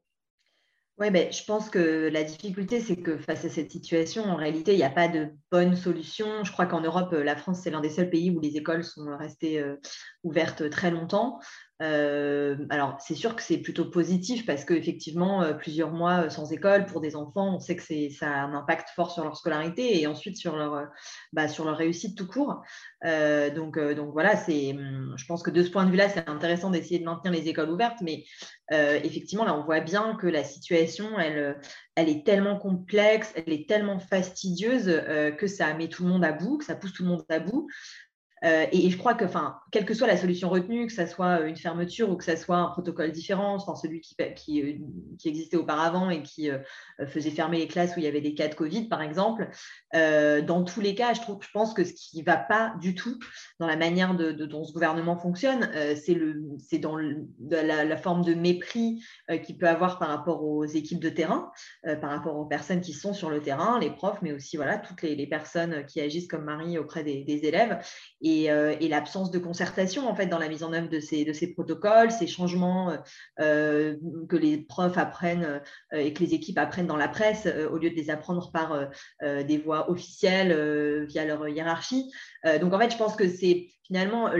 Oui, 0.97 1.11
ben, 1.11 1.29
je 1.29 1.43
pense 1.43 1.69
que 1.69 2.09
la 2.09 2.23
difficulté, 2.23 2.79
c'est 2.79 2.95
que 2.95 3.17
face 3.17 3.43
à 3.43 3.49
cette 3.49 3.69
situation, 3.69 4.23
en 4.23 4.37
réalité, 4.37 4.71
il 4.73 4.77
n'y 4.77 4.83
a 4.83 4.89
pas 4.89 5.09
de 5.09 5.27
bonne 5.51 5.75
solution. 5.75 6.45
Je 6.45 6.53
crois 6.53 6.67
qu'en 6.67 6.79
Europe, 6.79 7.11
la 7.11 7.35
France, 7.35 7.59
c'est 7.61 7.69
l'un 7.69 7.81
des 7.81 7.89
seuls 7.89 8.09
pays 8.09 8.31
où 8.31 8.39
les 8.39 8.55
écoles 8.55 8.85
sont 8.85 9.05
restées 9.17 9.61
euh, 10.25 10.29
ouvertes 10.29 10.69
très 10.69 10.91
longtemps. 10.91 11.39
Euh, 11.81 12.55
alors, 12.69 12.97
c'est 13.01 13.15
sûr 13.15 13.35
que 13.35 13.41
c'est 13.41 13.57
plutôt 13.57 13.85
positif 13.85 14.45
parce 14.45 14.63
qu'effectivement, 14.63 15.41
euh, 15.41 15.53
plusieurs 15.53 15.91
mois 15.91 16.25
euh, 16.25 16.29
sans 16.29 16.53
école 16.53 16.85
pour 16.85 17.01
des 17.01 17.17
enfants, 17.17 17.55
on 17.55 17.59
sait 17.59 17.75
que 17.75 17.83
ça 17.83 18.31
a 18.31 18.45
un 18.45 18.53
impact 18.53 18.89
fort 18.95 19.11
sur 19.11 19.25
leur 19.25 19.35
scolarité 19.35 19.99
et 19.99 20.07
ensuite 20.07 20.37
sur 20.37 20.55
leur, 20.55 20.87
bah, 21.33 21.49
sur 21.49 21.65
leur 21.65 21.77
réussite 21.77 22.17
tout 22.17 22.27
court. 22.27 22.61
donc, 23.03 23.77
donc 23.77 24.13
voilà, 24.13 24.33
hum, 24.33 25.13
je 25.17 25.25
pense 25.25 25.43
que 25.43 25.51
de 25.51 25.63
ce 25.63 25.69
point 25.69 25.85
de 25.85 25.91
vue-là, 25.91 26.07
c'est 26.07 26.29
intéressant 26.29 26.69
d'essayer 26.69 26.99
de 26.99 27.05
maintenir 27.05 27.33
les 27.33 27.49
écoles 27.49 27.69
ouvertes, 27.69 27.99
mais 28.01 28.23
effectivement, 28.71 29.45
là, 29.45 29.55
on 29.55 29.63
voit 29.63 29.81
bien 29.81 30.15
que 30.15 30.27
la 30.27 30.43
situation, 30.43 31.19
elle, 31.19 31.59
elle 31.95 32.09
est 32.09 32.25
tellement 32.25 32.57
complexe, 32.57 33.33
elle 33.35 33.53
est 33.53 33.67
tellement 33.67 33.99
fastidieuse 33.99 34.85
que 35.37 35.47
ça 35.47 35.73
met 35.73 35.89
tout 35.89 36.03
le 36.03 36.09
monde 36.09 36.23
à 36.23 36.31
bout, 36.31 36.57
que 36.57 36.65
ça 36.65 36.75
pousse 36.75 36.93
tout 36.93 37.03
le 37.03 37.09
monde 37.09 37.25
à 37.29 37.39
bout. 37.39 37.67
Euh, 38.43 38.65
et, 38.71 38.89
je 38.89 38.97
crois 38.97 39.13
que, 39.13 39.25
enfin, 39.25 39.57
quelle 39.71 39.85
que 39.85 39.93
soit 39.93 40.07
la 40.07 40.17
solution 40.17 40.49
retenue, 40.49 40.87
que 40.87 40.93
ce 40.93 41.05
soit 41.05 41.41
une 41.41 41.55
fermeture 41.55 42.09
ou 42.09 42.17
que 42.17 42.23
ce 42.23 42.35
soit 42.35 42.57
un 42.57 42.67
protocole 42.67 43.11
différent, 43.11 43.55
enfin, 43.55 43.75
celui 43.75 44.01
qui, 44.01 44.61
euh, 44.61 44.73
existait 45.23 45.57
auparavant 45.57 46.09
et 46.09 46.21
qui 46.21 46.51
euh, 46.51 46.59
faisait 47.07 47.31
fermer 47.31 47.59
les 47.59 47.67
classes 47.67 47.95
où 47.95 47.99
il 47.99 48.03
y 48.03 48.07
avait 48.07 48.21
des 48.21 48.35
cas 48.35 48.47
de 48.47 48.55
Covid, 48.55 48.87
par 48.87 49.01
exemple, 49.01 49.49
dans 49.93 50.63
tous 50.63 50.81
les 50.81 50.93
cas, 50.93 51.13
je, 51.13 51.21
trouve, 51.21 51.37
je 51.41 51.49
pense 51.53 51.73
que 51.73 51.83
ce 51.85 51.93
qui 51.93 52.19
ne 52.19 52.25
va 52.25 52.35
pas 52.35 52.75
du 52.81 52.95
tout 52.95 53.17
dans 53.59 53.67
la 53.67 53.77
manière 53.77 54.13
dont 54.13 54.63
ce 54.65 54.73
gouvernement 54.73 55.17
fonctionne, 55.17 55.69
c'est 55.95 56.79
dans 56.79 56.97
la, 56.97 57.97
forme 57.97 58.23
de 58.23 58.33
mépris 58.33 59.01
qu'il 59.43 59.57
peut 59.57 59.67
avoir 59.67 59.99
par 59.99 60.09
rapport 60.09 60.43
aux 60.43 60.65
équipes 60.65 60.99
de 60.99 61.09
terrain, 61.09 61.51
par 62.01 62.09
rapport 62.09 62.35
aux 62.35 62.45
personnes 62.45 62.81
qui 62.81 62.91
sont 62.91 63.13
sur 63.13 63.29
le 63.29 63.41
terrain, 63.41 63.79
les 63.79 63.89
profs, 63.89 64.21
mais 64.21 64.33
aussi 64.33 64.57
voilà, 64.57 64.77
toutes 64.77 65.01
les, 65.01 65.27
personnes 65.27 65.85
qui 65.85 66.01
agissent 66.01 66.27
comme 66.27 66.43
Marie 66.43 66.77
auprès 66.77 67.03
des 67.03 67.39
élèves. 67.43 67.79
Euh, 68.25 68.75
et, 68.79 68.87
l'absence 68.87 69.29
de 69.29 69.37
concertation 69.37 70.11
dans 70.29 70.39
la 70.39 70.47
mise 70.47 70.63
en 70.63 70.73
œuvre 70.73 70.89
de 70.89 70.99
ces, 70.99 71.25
de 71.25 71.33
ces 71.33 71.53
protocoles, 71.53 72.09
ces 72.11 72.25
changements 72.25 72.89
euh, 72.89 72.97
euh, 73.39 73.97
que 74.27 74.35
les 74.35 74.57
profs 74.57 74.97
apprennent 74.97 75.61
et 75.91 76.13
que 76.13 76.23
les 76.23 76.33
équipes 76.33 76.57
apprennent 76.57 76.87
dans 76.87 76.97
la 76.97 77.07
presse 77.07 77.47
au 77.71 77.77
lieu 77.77 77.89
de 77.89 77.95
les 77.95 78.09
apprendre 78.09 78.51
par 78.51 78.89
des 79.21 79.57
voies 79.57 79.89
officielles 79.89 81.05
via 81.05 81.25
leur 81.25 81.47
hiérarchie. 81.47 82.11
Donc 82.59 82.73
en 82.73 82.79
fait, 82.79 82.91
je 82.91 82.97
pense 82.97 83.15
que 83.15 83.27
c'est 83.27 83.69
finalement, 83.85 84.31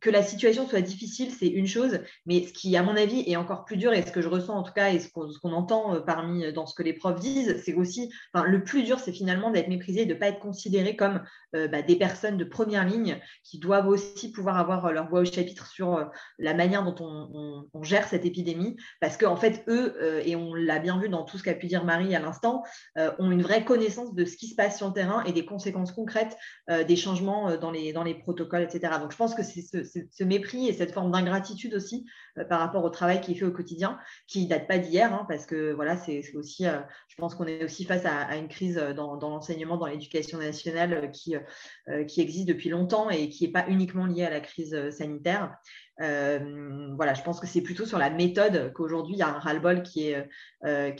que 0.00 0.10
la 0.10 0.22
situation 0.22 0.68
soit 0.68 0.80
difficile, 0.80 1.32
c'est 1.32 1.48
une 1.48 1.66
chose, 1.66 1.98
mais 2.24 2.46
ce 2.46 2.52
qui, 2.52 2.76
à 2.76 2.84
mon 2.84 2.96
avis, 2.96 3.24
est 3.26 3.34
encore 3.34 3.64
plus 3.64 3.76
dur, 3.76 3.92
et 3.92 4.02
ce 4.02 4.12
que 4.12 4.22
je 4.22 4.28
ressens 4.28 4.54
en 4.54 4.62
tout 4.62 4.72
cas, 4.72 4.92
et 4.92 5.00
ce 5.00 5.08
qu'on 5.10 5.52
entend 5.52 5.94
euh, 5.94 6.00
parmi 6.00 6.44
euh, 6.44 6.52
dans 6.52 6.66
ce 6.66 6.74
que 6.74 6.84
les 6.84 6.92
profs 6.92 7.18
disent, 7.18 7.60
c'est 7.64 7.74
aussi, 7.74 8.12
enfin, 8.32 8.46
le 8.46 8.62
plus 8.62 8.84
dur, 8.84 9.00
c'est 9.00 9.12
finalement 9.12 9.50
d'être 9.50 9.68
méprisé, 9.68 10.06
de 10.06 10.14
ne 10.14 10.18
pas 10.18 10.28
être 10.28 10.38
considéré 10.38 10.94
comme 10.94 11.20
euh, 11.56 11.66
bah, 11.66 11.82
des 11.82 11.96
personnes 11.96 12.36
de 12.36 12.44
première 12.44 12.86
ligne 12.86 13.18
qui 13.42 13.58
doivent 13.58 13.88
aussi 13.88 14.30
pouvoir 14.30 14.56
avoir 14.56 14.92
leur 14.92 15.08
voix 15.08 15.20
au 15.20 15.24
chapitre 15.24 15.66
sur 15.66 16.08
la 16.38 16.54
manière 16.54 16.84
dont 16.84 16.94
on, 17.00 17.82
gère 17.82 18.06
cette 18.06 18.24
épidémie, 18.24 18.76
parce 19.00 19.16
qu'en 19.16 19.32
en 19.32 19.36
fait, 19.36 19.64
eux, 19.66 19.96
et 20.24 20.36
on 20.36 20.54
l'a 20.54 20.78
bien 20.78 21.00
vu 21.00 21.08
dans 21.08 21.24
tout 21.24 21.36
ce 21.36 21.42
qu'a 21.42 21.54
pu 21.54 21.66
dire 21.66 21.84
Marie 21.84 22.14
à 22.14 22.20
l'instant, 22.20 22.62
ont 22.96 23.30
une 23.30 23.42
vraie 23.42 23.64
connaissance 23.64 24.14
de 24.14 24.24
ce 24.24 24.36
qui 24.36 24.46
se 24.46 24.54
passe 24.54 24.76
sur 24.76 24.86
le 24.86 24.92
terrain 24.92 25.24
et 25.24 25.32
des 25.32 25.44
conséquences 25.44 25.90
concrètes 25.90 26.36
des 26.68 26.96
changements 26.96 27.51
dans 27.56 27.70
les, 27.70 27.92
dans 27.92 28.02
les 28.02 28.14
protocoles, 28.14 28.62
etc. 28.62 28.94
Donc, 29.00 29.12
je 29.12 29.16
pense 29.16 29.34
que 29.34 29.42
c'est 29.42 29.62
ce, 29.62 30.24
mépris 30.24 30.68
et 30.68 30.72
cette 30.72 30.92
forme 30.92 31.10
d'ingratitude 31.10 31.74
aussi 31.74 32.06
euh, 32.38 32.44
par 32.44 32.60
rapport 32.60 32.84
au 32.84 32.90
travail 32.90 33.20
qui 33.20 33.32
est 33.32 33.34
fait 33.34 33.44
au 33.44 33.52
quotidien, 33.52 33.98
qui 34.26 34.44
ne 34.44 34.48
date 34.48 34.66
pas 34.66 34.78
d'hier, 34.78 35.12
hein, 35.12 35.26
parce 35.28 35.46
que 35.46 35.72
voilà, 35.72 35.96
c'est 35.96 36.22
aussi, 36.34 36.66
euh, 36.66 36.80
je 37.08 37.16
pense 37.16 37.34
qu'on 37.34 37.46
est 37.46 37.64
aussi 37.64 37.84
face 37.84 38.04
à, 38.06 38.36
une 38.36 38.48
crise 38.48 38.76
dans, 38.96 39.16
l'enseignement, 39.16 39.76
dans 39.76 39.86
l'éducation 39.86 40.38
nationale 40.38 40.94
euh, 40.94 42.04
qui, 42.04 42.20
existe 42.20 42.48
depuis 42.48 42.70
longtemps 42.70 43.10
et 43.10 43.28
qui 43.28 43.44
n'est 43.44 43.52
pas 43.52 43.66
uniquement 43.68 44.06
liée 44.06 44.24
à 44.24 44.30
la 44.30 44.40
crise 44.40 44.90
sanitaire. 44.90 45.56
voilà, 45.98 47.14
je 47.14 47.22
pense 47.22 47.40
que 47.40 47.46
c'est 47.46 47.60
plutôt 47.62 47.86
sur 47.86 47.98
la 47.98 48.10
méthode 48.10 48.72
qu'aujourd'hui 48.72 49.14
il 49.14 49.18
y 49.18 49.22
a 49.22 49.28
un 49.28 49.38
ras-le-bol 49.38 49.82
qui 49.82 50.10
est 50.10 50.28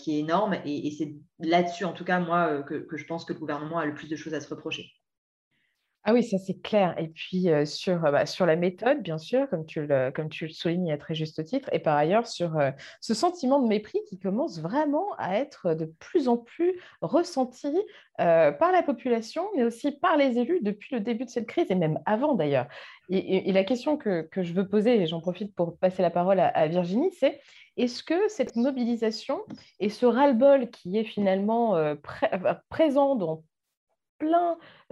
énorme 0.07 0.57
et, 0.65 0.91
c'est 0.97 1.15
là-dessus, 1.39 1.85
en 1.85 1.93
tout 1.93 2.05
cas, 2.05 2.21
moi, 2.21 2.63
que, 2.63 2.87
je 2.93 3.05
pense 3.05 3.25
que 3.25 3.33
le 3.33 3.39
gouvernement 3.39 3.79
a 3.79 3.87
le 3.87 3.95
plus 3.95 4.09
de 4.09 4.17
choses 4.17 4.35
à 4.35 4.41
se 4.41 4.49
reprocher. 4.49 4.93
Ah 6.05 6.13
oui, 6.13 6.25
ça 6.25 6.37
c'est 6.39 6.61
clair. 6.61 6.99
Et 6.99 7.09
puis 7.09 7.47
sur, 7.65 8.01
bah, 8.01 8.27
sur 8.27 8.45
la 8.45 8.57
méthode, 8.57 9.03
bien 9.03 9.19
sûr, 9.19 9.49
comme 9.49 9.65
tu, 9.65 9.87
le, 9.87 10.11
comme 10.11 10.29
tu 10.29 10.49
soulignes 10.49 10.93
à 10.93 10.99
très 10.99 11.15
juste 11.15 11.45
titre, 11.45 11.69
et 11.73 11.79
par 11.79 11.97
ailleurs 11.97 12.27
sur 12.27 12.59
ce 13.01 13.15
sentiment 13.15 13.61
de 13.61 13.69
mépris 13.69 14.01
qui 14.09 14.19
commence 14.19 14.61
vraiment 14.61 15.07
à 15.19 15.37
être 15.37 15.75
de 15.75 15.85
plus 15.85 16.27
en 16.27 16.39
plus 16.39 16.75
ressenti 17.03 17.73
par 18.17 18.73
la 18.73 18.83
population, 18.83 19.49
mais 19.55 19.63
aussi 19.63 19.93
par 19.93 20.17
les 20.17 20.39
élus 20.39 20.61
depuis 20.63 20.93
le 20.95 21.01
début 21.01 21.25
de 21.25 21.31
cette 21.31 21.47
crise, 21.47 21.71
et 21.71 21.77
même 21.77 22.01
avant 22.05 22.35
d'ailleurs. 22.35 22.67
Et, 23.09 23.53
la 23.53 23.63
question 23.63 23.97
que, 23.97 24.23
que, 24.23 24.43
je 24.43 24.55
veux 24.55 24.67
poser, 24.67 25.03
et 25.03 25.07
j'en 25.07 25.21
profite 25.21 25.55
pour 25.55 25.77
passer 25.77 26.03
la 26.03 26.11
parole 26.11 26.41
à, 26.41 26.67
Virginie, 26.67 27.13
c'est 27.13 27.41
est-ce 27.77 28.03
que 28.03 28.29
cette 28.29 28.57
mobilisation 28.57 29.41
et 29.81 29.89
ce 29.89 30.07
ras-le-bol 30.07 30.71
qui 30.71 30.99
est 30.99 31.05
finalement 31.05 31.77
présent 32.69 33.15
dans 33.15 33.45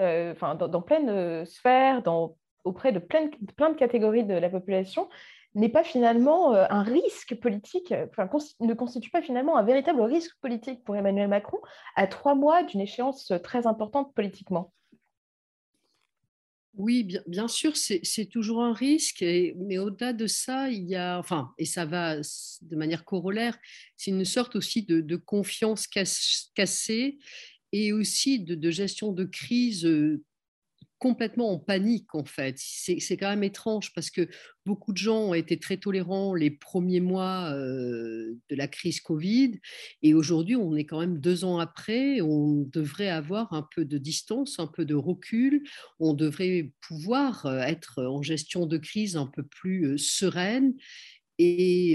euh, 0.00 0.34
dans, 0.34 0.82
plein 0.82 1.02
pleine 1.02 1.44
sphère, 1.46 2.02
dans, 2.02 2.36
auprès 2.64 2.92
de 2.92 2.98
plein, 2.98 3.26
de 3.26 3.76
catégories 3.76 4.24
de 4.24 4.34
la 4.34 4.48
population, 4.48 5.08
n'est 5.54 5.68
pas 5.68 5.82
finalement 5.82 6.54
euh, 6.54 6.66
un 6.70 6.82
risque 6.82 7.34
politique, 7.34 7.92
ne 8.60 8.74
constitue 8.74 9.10
pas 9.10 9.22
finalement 9.22 9.56
un 9.56 9.62
véritable 9.62 10.00
risque 10.02 10.36
politique 10.40 10.84
pour 10.84 10.96
Emmanuel 10.96 11.28
Macron 11.28 11.58
à 11.96 12.06
trois 12.06 12.34
mois 12.34 12.62
d'une 12.62 12.80
échéance 12.80 13.32
très 13.42 13.66
importante 13.66 14.14
politiquement. 14.14 14.72
Oui, 16.74 17.06
bien, 17.26 17.48
sûr, 17.48 17.76
c'est 17.76 18.26
toujours 18.26 18.62
un 18.62 18.72
risque, 18.72 19.22
mais 19.22 19.78
au-delà 19.78 20.12
de 20.12 20.28
ça, 20.28 20.70
il 20.70 20.84
y 20.84 20.94
a, 20.94 21.18
enfin, 21.18 21.52
et 21.58 21.64
ça 21.64 21.84
va 21.84 22.16
de 22.16 22.76
manière 22.76 23.04
corollaire, 23.04 23.58
c'est 23.96 24.12
une 24.12 24.24
sorte 24.24 24.54
aussi 24.54 24.84
de 24.84 25.16
confiance 25.16 25.88
cassée 25.88 27.18
et 27.72 27.92
aussi 27.92 28.40
de, 28.40 28.70
gestion 28.70 29.12
de 29.12 29.24
crise 29.24 29.84
euh, 29.84 30.22
complètement 30.98 31.52
en 31.52 31.58
panique 31.58 32.14
en 32.14 32.24
fait. 32.24 32.56
C'est 32.58 33.16
quand 33.16 33.30
même 33.30 33.42
étrange 33.42 33.92
parce 33.94 34.10
que 34.10 34.28
beaucoup 34.66 34.92
de 34.92 34.98
gens 34.98 35.28
ont 35.28 35.34
été 35.34 35.58
très 35.58 35.78
tolérants 35.78 36.34
les 36.34 36.50
premiers 36.50 37.00
mois 37.00 37.50
euh, 37.54 38.34
de 38.50 38.54
la 38.54 38.68
crise 38.68 39.00
Covid 39.00 39.58
et 40.02 40.12
aujourd'hui 40.12 40.56
on 40.56 40.76
est 40.76 40.84
quand 40.84 41.00
même 41.00 41.18
deux 41.18 41.44
ans 41.44 41.58
après, 41.58 42.20
on 42.20 42.68
devrait 42.70 43.08
avoir 43.08 43.54
un 43.54 43.66
peu 43.74 43.86
de 43.86 43.96
distance, 43.96 44.58
un 44.58 44.66
peu 44.66 44.84
de 44.84 44.94
recul, 44.94 45.62
on 46.00 46.12
devrait 46.12 46.70
pouvoir 46.86 47.46
euh, 47.46 47.60
être 47.60 48.04
en 48.04 48.20
gestion 48.20 48.66
de 48.66 48.76
crise 48.76 49.16
un 49.16 49.26
peu 49.26 49.42
plus 49.42 49.96
sereine 49.96 50.74
et 51.42 51.94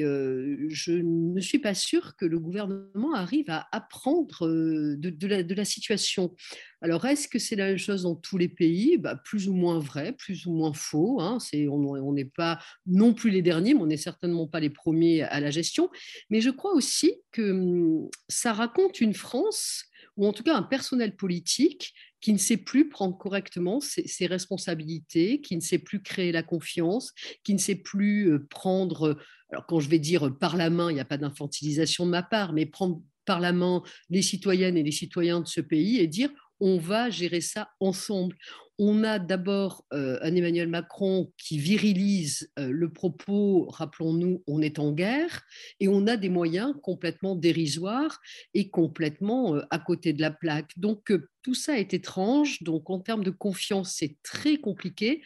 je 0.69 0.91
ne 0.91 1.39
suis 1.39 1.59
pas 1.59 1.75
sûre 1.75 2.15
que 2.15 2.25
le 2.25 2.39
gouvernement 2.39 3.13
arrive 3.13 3.49
à 3.49 3.67
apprendre 3.71 4.47
de, 4.47 5.53
la, 5.53 5.65
situation. 5.65 6.35
Alors, 6.81 7.05
est-ce 7.05 7.27
que 7.27 7.37
c'est 7.37 7.55
la 7.55 7.67
même 7.67 7.77
chose 7.77 8.01
dans 8.01 8.15
tous 8.15 8.39
les 8.39 8.47
pays? 8.47 8.97
Bah, 8.97 9.15
Plus 9.23 9.47
ou 9.47 9.53
moins 9.53 9.77
vrai, 9.77 10.13
plus 10.13 10.47
ou 10.47 10.51
moins 10.51 10.73
faux. 10.73 11.21
Hein. 11.21 11.37
on 11.69 12.13
n'est 12.13 12.25
pas 12.25 12.57
non 12.87 13.13
plus 13.13 13.29
les 13.29 13.43
derniers, 13.43 13.75
mais 13.75 13.81
on 13.81 13.85
n'est 13.85 13.97
certainement 13.97 14.47
pas 14.47 14.59
les 14.59 14.71
premiers 14.71 15.21
à 15.21 15.39
la 15.39 15.51
gestion. 15.51 15.91
Mais 16.31 16.41
je 16.41 16.49
crois 16.49 16.73
aussi 16.73 17.13
que 17.31 17.51
hum, 17.51 18.09
ça 18.27 18.51
raconte 18.51 18.99
une 18.99 19.13
France 19.13 19.85
ou 20.17 20.27
en 20.27 20.33
tout 20.33 20.43
cas 20.43 20.55
un 20.55 20.63
personnel 20.63 21.15
politique 21.15 21.93
qui 22.21 22.33
ne 22.33 22.37
sait 22.37 22.57
plus 22.57 22.89
prendre 22.89 23.17
correctement 23.17 23.79
ses, 23.79 24.25
responsabilités, 24.25 25.41
qui 25.41 25.55
ne 25.55 25.61
sait 25.61 25.77
plus 25.77 26.01
créer 26.01 26.31
la 26.31 26.43
confiance, 26.43 27.13
qui 27.43 27.53
ne 27.53 27.59
sait 27.59 27.75
plus 27.75 28.31
euh, 28.31 28.47
prendre, 28.49 29.17
alors 29.51 29.65
quand 29.65 29.79
je 29.79 29.89
vais 29.89 29.99
dire 29.99 30.35
par 30.39 30.57
la 30.57 30.69
main, 30.69 30.89
il 30.89 30.95
n'y 30.95 30.99
a 30.99 31.05
pas 31.05 31.17
d'infantilisation 31.17 32.05
de 32.05 32.11
ma 32.11 32.23
part, 32.23 32.53
mais 32.53 32.65
prendre 32.65 33.01
par 33.25 33.39
la 33.39 33.53
main 33.53 33.83
les 34.09 34.21
citoyennes 34.21 34.77
et 34.77 34.83
les 34.83 34.91
citoyens 34.91 35.41
de 35.41 35.47
ce 35.47 35.61
pays 35.61 35.99
et 35.99 36.07
dire 36.07 36.29
on 36.59 36.77
va 36.77 37.09
gérer 37.09 37.41
ça 37.41 37.69
ensemble. 37.79 38.37
On 38.77 39.03
a 39.05 39.19
d'abord 39.19 39.85
euh, 39.93 40.19
un 40.21 40.35
Emmanuel 40.35 40.67
Macron 40.67 41.31
qui 41.37 41.57
virilise 41.57 42.51
euh, 42.59 42.69
le 42.71 42.91
propos, 42.91 43.67
rappelons-nous, 43.69 44.43
on 44.47 44.61
est 44.61 44.79
en 44.79 44.91
guerre, 44.91 45.43
et 45.79 45.87
on 45.87 46.07
a 46.07 46.17
des 46.17 46.27
moyens 46.27 46.73
complètement 46.83 47.35
dérisoires 47.35 48.19
et 48.53 48.69
complètement 48.69 49.55
euh, 49.55 49.61
à 49.69 49.79
côté 49.79 50.11
de 50.11 50.21
la 50.21 50.31
plaque. 50.31 50.77
Donc 50.77 51.13
tout 51.41 51.55
ça 51.55 51.79
est 51.79 51.93
étrange, 51.93 52.63
donc 52.63 52.89
en 52.89 52.99
termes 52.99 53.23
de 53.23 53.31
confiance, 53.31 53.93
c'est 53.97 54.17
très 54.23 54.57
compliqué. 54.57 55.23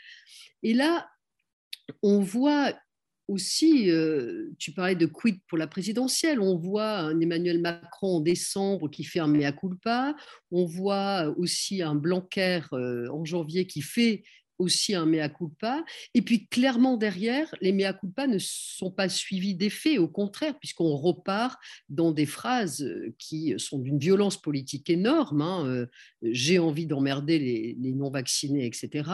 Et 0.61 0.73
là, 0.73 1.09
on 2.03 2.19
voit 2.19 2.73
aussi, 3.29 3.91
euh, 3.91 4.51
tu 4.57 4.71
parlais 4.71 4.95
de 4.95 5.05
quid 5.05 5.39
pour 5.47 5.57
la 5.57 5.67
présidentielle. 5.67 6.39
On 6.39 6.57
voit 6.57 6.97
un 6.97 7.19
Emmanuel 7.19 7.61
Macron 7.61 8.17
en 8.17 8.19
décembre 8.19 8.89
qui 8.89 9.03
fait 9.03 9.19
un 9.19 9.27
mea 9.27 9.51
culpa. 9.51 10.15
On 10.51 10.65
voit 10.65 11.33
aussi 11.37 11.81
un 11.81 11.95
Blanquer 11.95 12.61
euh, 12.73 13.07
en 13.11 13.23
janvier 13.25 13.67
qui 13.67 13.81
fait 13.81 14.23
aussi 14.59 14.93
un 14.93 15.05
mea 15.05 15.29
culpa. 15.29 15.83
Et 16.13 16.21
puis 16.21 16.47
clairement 16.47 16.97
derrière, 16.97 17.53
les 17.61 17.71
mea 17.71 17.93
culpa 17.93 18.27
ne 18.27 18.37
sont 18.39 18.91
pas 18.91 19.09
suivis 19.09 19.55
d'effet, 19.55 19.97
au 19.97 20.07
contraire, 20.07 20.59
puisqu'on 20.59 20.95
repart 20.95 21.59
dans 21.87 22.11
des 22.11 22.25
phrases 22.25 22.83
euh, 22.83 23.15
qui 23.17 23.55
sont 23.57 23.79
d'une 23.79 23.97
violence 23.97 24.39
politique 24.39 24.89
énorme. 24.89 25.41
Hein, 25.41 25.65
euh, 25.65 25.85
j'ai 26.21 26.59
envie 26.59 26.85
d'emmerder 26.85 27.39
les, 27.39 27.93
non-vaccinés, 27.93 28.65
etc. 28.65 29.09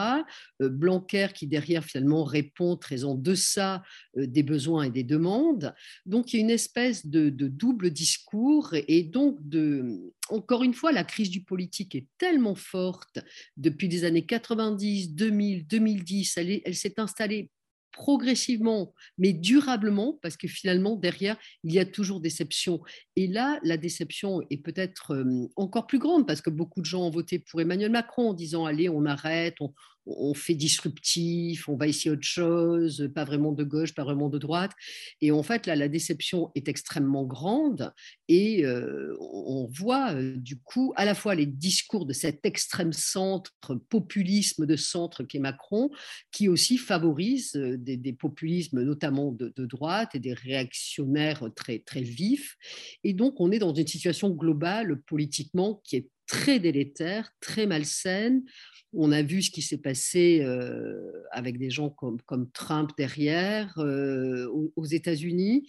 Euh, 0.60 0.68
Blanquer 0.68 1.28
qui 1.34 1.46
derrière 1.46 1.84
finalement 1.84 2.24
répond 2.24 2.76
très 2.76 3.04
en 3.04 3.14
deçà 3.14 3.82
des 4.16 4.42
besoins 4.42 4.84
et 4.84 4.90
des 4.90 5.04
demandes. 5.04 5.74
Donc 6.04 6.32
il 6.32 6.36
y 6.36 6.38
a 6.40 6.42
une 6.42 6.50
espèce 6.50 7.06
de, 7.06 7.30
de 7.30 7.48
double 7.48 7.90
discours 7.90 8.74
et 8.74 9.02
donc 9.02 9.36
de, 9.48 10.12
encore 10.28 10.62
une 10.62 10.74
fois, 10.74 10.92
la 10.92 11.04
crise 11.04 11.30
du 11.30 11.42
politique 11.42 11.94
est 11.94 12.06
tellement 12.18 12.54
forte 12.54 13.18
depuis 13.56 13.88
les 13.88 14.04
années 14.04 14.26
90, 14.26 15.14
2000, 15.14 15.35
2010. 15.36 16.36
Elle, 16.36 16.74
s'est 16.74 16.98
installée 16.98 17.50
progressivement, 17.92 18.92
mais 19.16 19.32
durablement, 19.32 20.18
parce 20.20 20.36
que 20.36 20.48
finalement, 20.48 20.96
derrière, 20.96 21.38
il 21.64 21.72
y 21.72 21.78
a 21.78 21.86
toujours 21.86 22.20
déception. 22.20 22.80
Et 23.16 23.26
là, 23.26 23.58
la 23.62 23.78
déception 23.78 24.42
est 24.50 24.58
peut-être 24.58 25.14
euh, 25.14 25.48
encore 25.56 25.86
plus 25.86 25.98
grande, 25.98 26.26
parce 26.26 26.42
que 26.42 26.50
beaucoup 26.50 26.80
de 26.80 26.86
gens 26.86 27.06
ont 27.06 27.10
voté 27.10 27.38
pour 27.38 27.60
Emmanuel 27.60 27.90
Macron 27.90 28.30
en 28.30 28.34
disant, 28.34 28.66
allez, 28.66 28.90
on 28.90 29.06
arrête, 29.06 29.54
on, 29.60 29.72
on 30.06 30.34
fait 30.34 30.54
disruptif, 30.54 31.68
on 31.68 31.76
va 31.76 31.88
essayer 31.88 32.10
autre 32.10 32.22
chose, 32.22 33.10
pas 33.14 33.24
vraiment 33.24 33.52
de 33.52 33.64
gauche, 33.64 33.94
pas 33.94 34.04
vraiment 34.04 34.28
de 34.28 34.38
droite. 34.38 34.72
Et 35.20 35.32
en 35.32 35.42
fait, 35.42 35.66
là, 35.66 35.76
la 35.76 35.88
déception 35.88 36.50
est 36.54 36.68
extrêmement 36.68 37.24
grande 37.24 37.92
et 38.28 38.64
euh, 38.64 39.16
on 39.20 39.66
voit 39.66 40.12
euh, 40.14 40.36
du 40.36 40.58
coup 40.60 40.92
à 40.96 41.04
la 41.04 41.14
fois 41.14 41.34
les 41.34 41.46
discours 41.46 42.06
de 42.06 42.12
cet 42.12 42.44
extrême 42.46 42.92
centre, 42.92 43.52
populisme 43.88 44.66
de 44.66 44.76
centre 44.76 45.24
qu'est 45.24 45.38
Macron, 45.38 45.90
qui 46.30 46.48
aussi 46.48 46.78
favorise 46.78 47.56
euh, 47.56 47.76
des, 47.78 48.12
populismes 48.12 48.82
notamment 48.82 49.32
de, 49.32 49.52
de, 49.56 49.66
droite 49.66 50.14
et 50.14 50.20
des 50.20 50.32
réactionnaires 50.32 51.50
très, 51.54 51.80
très 51.80 52.02
vifs. 52.02 52.56
Et 53.04 53.12
donc, 53.12 53.40
on 53.40 53.50
est 53.50 53.58
dans 53.58 53.74
une 53.74 53.86
situation 53.86 54.30
globale 54.30 55.00
politiquement 55.02 55.82
qui 55.84 55.96
est 55.96 56.08
très 56.26 56.58
délétère, 56.58 57.32
très 57.40 57.66
malsaine. 57.66 58.44
On 58.92 59.12
a 59.12 59.22
vu 59.22 59.42
ce 59.42 59.50
qui 59.50 59.62
s'est 59.62 59.78
passé 59.78 60.40
euh, 60.42 61.10
avec 61.30 61.58
des 61.58 61.70
gens 61.70 61.90
comme, 61.90 62.20
comme 62.22 62.50
Trump 62.50 62.90
derrière 62.96 63.78
euh, 63.78 64.46
aux, 64.76 64.84
États-Unis. 64.84 65.68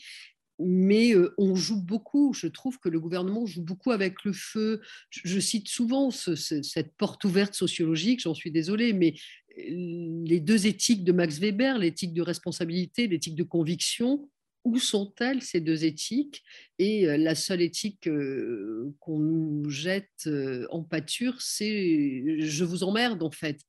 Mais 0.60 1.14
euh, 1.14 1.36
on 1.38 1.56
joue 1.56 1.82
beaucoup, 1.82 2.34
je 2.34 2.48
trouve 2.48 2.80
que 2.80 2.90
le 2.90 3.00
gouvernement 3.00 3.46
joue 3.46 3.62
beaucoup 3.62 3.92
avec 3.92 4.24
le 4.24 4.34
feu. 4.34 4.82
Je, 5.12 5.40
cite 5.40 5.68
souvent 5.68 6.10
cette 6.10 6.96
porte 6.98 7.24
ouverte 7.26 7.54
sociologique, 7.54 8.22
j'en 8.22 8.34
suis 8.34 8.52
désolée, 8.52 8.94
mais 8.94 9.14
les 9.58 10.40
deux 10.40 10.66
éthiques 10.66 11.04
de 11.04 11.12
Max 11.12 11.40
Weber, 11.40 11.78
l'éthique 11.78 12.14
de 12.14 12.22
responsabilité, 12.22 13.08
l'éthique 13.08 13.36
de 13.36 13.44
conviction, 13.44 14.30
où 14.68 14.80
sont-elles 14.80 15.42
ces 15.42 15.62
deux 15.62 15.86
éthiques? 15.86 16.44
Et 16.78 17.08
euh, 17.08 17.18
la 17.18 17.36
seule 17.36 17.62
éthique 17.62 18.08
euh, 18.08 18.94
qu'on 19.00 19.20
nous 19.20 19.70
jette 19.70 20.28
euh, 20.28 20.68
en 20.70 20.84
pâture, 20.84 21.42
c'est 21.42 22.40
je 22.40 22.64
vous 22.66 22.84
emmerde 22.84 23.24
en 23.24 23.32
fait. 23.32 23.62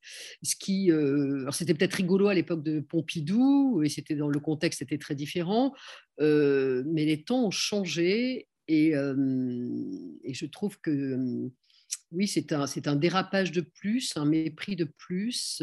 Ce 0.43 0.57
qui, 0.57 0.91
c'était 1.53 1.75
peut-être 1.75 1.95
rigolo 1.95 2.27
à 2.27 2.35
l'époque 2.35 2.65
de 2.65 2.81
Pompidou, 2.81 3.83
et 3.85 3.89
c'était 3.89 4.17
dans 4.17 4.29
le 4.29 4.41
contexte 4.41 4.83
était 4.83 4.99
très 4.99 5.15
différent, 5.15 5.73
mais 6.19 7.05
les 7.05 7.23
temps 7.23 7.47
ont 7.47 7.51
changé 7.51 8.49
et, 8.67 8.93
je 8.93 10.47
trouve 10.47 10.81
que 10.81 11.49
oui, 12.11 12.27
c'est 12.27 12.53
un, 12.53 12.67
un 12.87 12.97
dérapage 12.97 13.53
de 13.53 13.61
plus, 13.61 14.17
un 14.17 14.25
mépris 14.27 14.77
de 14.77 14.85
plus. 14.85 15.63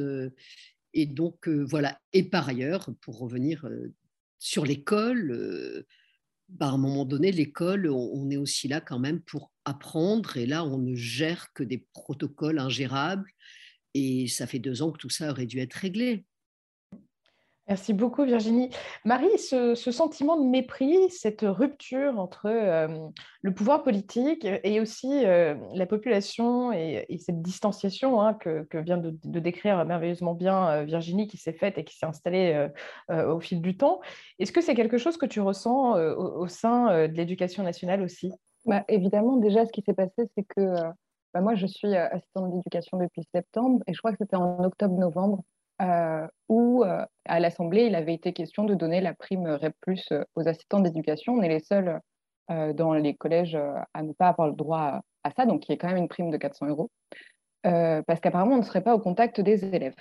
et 0.94 1.06
donc, 1.06 1.48
voilà. 1.48 2.00
Et 2.14 2.24
par 2.24 2.50
ailleurs, 2.50 2.90
pour 3.02 3.20
revenir 3.20 3.68
sur 4.46 4.64
l'école, 4.64 5.32
euh, 5.32 5.88
bah, 6.50 6.68
à 6.68 6.74
un 6.74 6.78
moment 6.78 7.04
donné, 7.04 7.32
l'école, 7.32 7.90
on, 7.90 8.30
est 8.30 8.38
aussi 8.38 8.68
là 8.68 8.80
quand 8.80 9.00
même 9.00 9.20
pour 9.20 9.52
apprendre. 9.66 10.38
Et 10.38 10.46
là, 10.46 10.64
on 10.64 10.78
ne 10.78 10.94
gère 10.94 11.52
que 11.54 11.64
des 11.64 11.88
protocoles 11.94 12.60
ingérables. 12.60 13.28
Et 13.96 14.28
ça 14.28 14.46
fait 14.46 14.60
deux 14.60 14.84
ans 14.84 14.92
que 14.92 15.00
tout 15.00 15.10
ça 15.10 15.32
aurait 15.32 15.48
dû 15.48 15.58
être 15.58 15.74
réglé. 15.74 16.26
Merci 17.68 17.94
beaucoup 17.94 18.24
Virginie. 18.24 18.70
Marie, 19.06 19.40
ce, 19.40 19.74
sentiment 19.74 20.40
de 20.40 20.46
mépris, 20.46 21.10
cette 21.10 21.42
rupture 21.42 22.20
entre 22.20 22.46
euh, 22.46 22.88
le 23.42 23.54
pouvoir 23.56 23.82
politique 23.82 24.46
et 24.64 24.80
aussi 24.80 25.26
euh, 25.26 25.56
la 25.74 25.88
population 25.88 26.72
et, 26.72 27.08
cette 27.20 27.42
distanciation 27.42 28.22
hein, 28.22 28.36
que, 28.36 28.68
vient 28.78 28.98
de, 28.98 29.18
décrire 29.40 29.84
merveilleusement 29.84 30.36
bien 30.36 30.70
euh, 30.70 30.84
Virginie 30.84 31.28
qui 31.28 31.38
s'est 31.38 31.54
faite 31.54 31.80
et 31.80 31.84
qui 31.84 31.98
s'est 31.98 32.06
installée 32.06 32.70
au 33.10 33.40
fil 33.40 33.62
du 33.62 33.78
temps, 33.78 34.00
est-ce 34.38 34.52
que 34.52 34.62
c'est 34.62 34.76
quelque 34.76 34.98
chose 34.98 35.18
que 35.18 35.26
tu 35.26 35.40
ressens 35.40 35.96
au, 35.96 36.48
sein 36.48 37.08
de 37.08 37.14
l'éducation 37.14 37.64
nationale 37.64 38.02
aussi? 38.04 38.32
Bah, 38.66 38.84
Évidemment, 38.88 39.38
déjà 39.38 39.66
ce 39.66 39.72
qui 39.72 39.82
s'est 39.82 39.94
passé, 39.94 40.30
c'est 40.36 40.44
que 40.44 40.76
bah, 41.34 41.42
moi 41.42 41.56
je 41.56 41.66
suis 41.66 41.96
assistante 41.96 42.52
d'éducation 42.52 42.98
depuis 42.98 43.24
septembre 43.34 43.82
et 43.88 43.94
je 43.94 44.00
crois 44.00 44.12
que 44.12 44.18
c'était 44.20 44.36
en 44.36 44.64
octobre-novembre 44.64 45.44
euh, 45.82 46.26
où 46.48 46.84
euh, 46.84 47.06
à 47.26 47.40
l'Assemblée, 47.40 47.86
il 47.86 47.96
avait 47.96 48.14
été 48.14 48.32
question 48.32 48.64
de 48.64 48.76
donner 48.76 49.02
la 49.02 49.14
prime 49.14 49.46
REP 49.48 49.76
euh, 50.12 50.24
aux 50.36 50.48
assistants 50.48 50.80
d'éducation. 50.80 51.34
On 51.34 51.42
est 51.42 51.50
les 51.50 51.60
seuls 51.60 52.00
dans 52.76 52.94
les 52.94 53.16
collèges 53.16 53.58
à 53.96 54.04
ne 54.04 54.14
pas 54.14 54.28
avoir 54.28 54.48
le 54.48 54.54
droit 54.54 55.02
à 55.24 55.32
ça, 55.32 55.48
donc 55.48 55.68
il 55.68 55.72
y 55.72 55.74
a 55.74 55.78
quand 55.78 55.88
même 55.88 55.98
une 55.98 56.08
prime 56.08 56.30
de 56.30 56.38
400 56.38 56.68
euros. 56.68 56.92
parce 57.64 58.20
qu'apparemment, 58.20 58.54
on 58.54 58.60
ne 58.60 58.64
serait 58.64 58.84
pas 58.84 58.94
au 58.94 59.00
contact 59.00 59.42
des 59.42 59.66
élèves. 59.66 59.96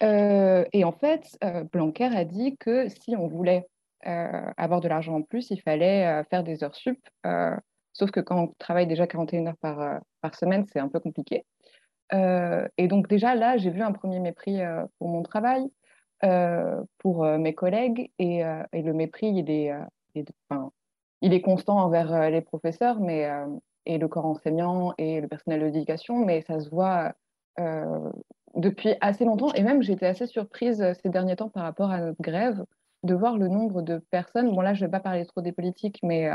et 0.00 0.84
en 0.84 0.92
fait, 0.92 1.38
Blanquer 1.70 2.16
a 2.16 2.24
dit 2.24 2.56
que 2.56 2.88
si 2.88 3.14
on 3.14 3.28
voulait 3.28 3.66
avoir 4.06 4.80
de 4.80 4.88
l'argent 4.88 5.16
en 5.16 5.22
plus, 5.22 5.50
il 5.50 5.60
fallait 5.60 6.24
faire 6.30 6.44
des 6.44 6.64
heures 6.64 6.74
sup. 6.74 6.98
sauf 7.92 8.10
que 8.10 8.20
quand 8.20 8.44
on 8.44 8.54
travaille 8.58 8.86
déjà 8.86 9.06
41 9.06 9.48
heures 9.48 9.58
par, 9.60 10.00
par 10.22 10.34
semaine, 10.36 10.64
c'est 10.72 10.80
un 10.80 10.88
peu 10.88 10.98
compliqué. 10.98 11.44
Euh, 12.12 12.66
et 12.76 12.88
donc 12.88 13.08
déjà 13.08 13.34
là, 13.34 13.56
j'ai 13.56 13.70
vu 13.70 13.82
un 13.82 13.92
premier 13.92 14.18
mépris 14.18 14.60
euh, 14.60 14.84
pour 14.98 15.08
mon 15.08 15.22
travail, 15.22 15.70
euh, 16.24 16.82
pour 16.98 17.24
mes 17.24 17.54
collègues, 17.54 18.10
et, 18.18 18.42
le 18.72 18.92
mépris, 18.92 19.28
il 19.28 19.50
est, 19.50 21.40
constant 21.40 21.78
envers 21.78 22.30
les 22.30 22.40
professeurs, 22.40 23.00
mais 23.00 23.28
et 23.86 23.98
le 23.98 24.08
corps 24.08 24.26
enseignant 24.26 24.92
et 24.98 25.20
le 25.20 25.28
personnel 25.28 25.72
d'éducation, 25.72 26.16
mais 26.16 26.42
ça 26.42 26.60
se 26.60 26.68
voit 26.68 27.14
depuis 28.54 28.94
assez 29.00 29.24
longtemps. 29.24 29.52
Et 29.54 29.62
même, 29.62 29.82
été 29.82 30.06
assez 30.06 30.26
surprise 30.26 30.84
ces 31.02 31.08
derniers 31.08 31.36
temps 31.36 31.48
par 31.48 31.62
rapport 31.62 31.90
à 31.90 32.00
notre 32.00 32.20
grève 32.20 32.64
de 33.02 33.14
voir 33.14 33.38
le 33.38 33.48
nombre 33.48 33.80
de 33.80 33.98
personnes. 34.10 34.54
Bon, 34.54 34.60
là, 34.60 34.74
je 34.74 34.82
ne 34.82 34.86
vais 34.86 34.90
pas 34.90 35.00
parler 35.00 35.24
trop 35.24 35.40
des 35.40 35.52
politiques, 35.52 36.00
mais 36.02 36.28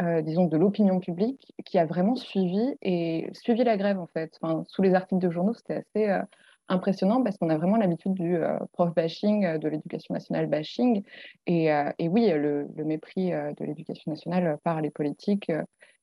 euh, 0.00 0.22
disons, 0.22 0.46
de 0.46 0.56
l'opinion 0.56 1.00
publique 1.00 1.52
qui 1.66 1.78
a 1.78 1.84
vraiment 1.84 2.16
suivi 2.16 2.76
et 2.80 3.28
suivi 3.34 3.62
la 3.62 3.76
grève 3.76 3.98
en 3.98 4.06
fait. 4.06 4.38
Enfin, 4.40 4.64
sous 4.66 4.80
les 4.80 4.94
articles 4.94 5.20
de 5.20 5.30
journaux, 5.30 5.52
c'était 5.52 5.76
assez 5.76 6.08
euh, 6.08 6.22
impressionnant 6.68 7.22
parce 7.22 7.36
qu'on 7.36 7.50
a 7.50 7.58
vraiment 7.58 7.76
l'habitude 7.76 8.14
du 8.14 8.36
euh, 8.36 8.58
prof 8.72 8.94
bashing, 8.94 9.58
de 9.58 9.68
l'éducation 9.68 10.14
nationale 10.14 10.46
bashing. 10.46 11.02
Et, 11.46 11.66
et 11.98 12.08
oui, 12.08 12.30
le, 12.30 12.68
mépris 12.84 13.32
de 13.32 13.64
l'éducation 13.64 14.10
nationale 14.10 14.58
par 14.64 14.80
les 14.80 14.90
politiques, 14.90 15.52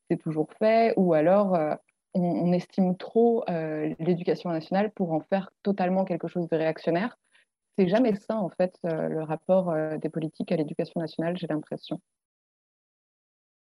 c'est 0.10 0.18
toujours 0.18 0.50
fait. 0.60 0.94
Ou 0.96 1.14
alors, 1.14 1.58
on, 2.14 2.22
on, 2.22 2.54
estime 2.54 2.96
trop 2.96 3.44
l'éducation 4.00 4.52
nationale 4.52 4.92
pour 4.92 5.14
en 5.14 5.22
faire 5.22 5.52
totalement 5.64 6.06
quelque 6.06 6.28
chose 6.28 6.48
de 6.48 6.56
réactionnaire. 6.56 7.18
C'est 7.78 7.88
jamais 7.88 8.16
ça 8.16 8.38
en 8.38 8.50
fait, 8.50 8.78
le 8.84 9.24
rapport 9.24 9.74
des 9.98 10.10
politiques 10.10 10.52
à 10.52 10.58
l'éducation 10.58 11.00
nationale, 11.00 11.38
j'ai 11.38 11.48
l'impression. 11.48 12.00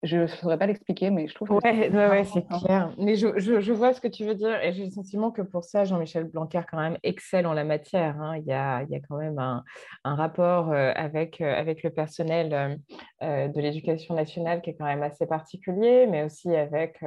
Je 0.04 0.18
ne 0.18 0.26
saurais 0.26 0.58
pas 0.58 0.66
l'expliquer, 0.66 1.10
mais 1.10 1.26
je 1.26 1.34
trouve 1.34 1.48
que 1.48 1.54
ouais, 1.54 2.24
c'est 2.24 2.46
clair. 2.46 2.92
Mais 2.98 3.16
je, 3.16 3.38
je, 3.38 3.72
vois 3.72 3.94
ce 3.94 4.02
que 4.02 4.08
tu 4.08 4.24
veux 4.24 4.34
dire 4.34 4.62
et 4.62 4.74
j'ai 4.74 4.84
le 4.84 4.90
sentiment 4.90 5.30
que 5.30 5.40
pour 5.40 5.64
ça, 5.64 5.84
Jean-Michel 5.84 6.24
Blanquer 6.24 6.60
quand 6.70 6.78
même 6.78 6.98
excelle 7.02 7.46
en 7.46 7.54
la 7.54 7.64
matière. 7.64 8.20
Hein. 8.20 8.36
Il, 8.36 8.44
y 8.44 8.52
a, 8.52 8.82
il, 8.82 8.90
y 8.90 8.96
a, 8.96 9.00
quand 9.00 9.16
même 9.16 9.38
un, 9.38 9.64
un 10.04 10.14
rapport 10.14 10.72
euh, 10.72 10.92
avec, 10.94 11.40
euh, 11.40 11.58
avec 11.58 11.82
le 11.82 11.90
personnel 11.90 12.78
euh, 13.22 13.48
de 13.48 13.60
l'éducation 13.60 14.14
nationale 14.14 14.60
qui 14.60 14.70
est 14.70 14.74
quand 14.74 14.84
même 14.84 15.02
assez 15.02 15.26
particulier, 15.26 16.06
mais 16.06 16.22
aussi 16.22 16.54
avec 16.54 17.02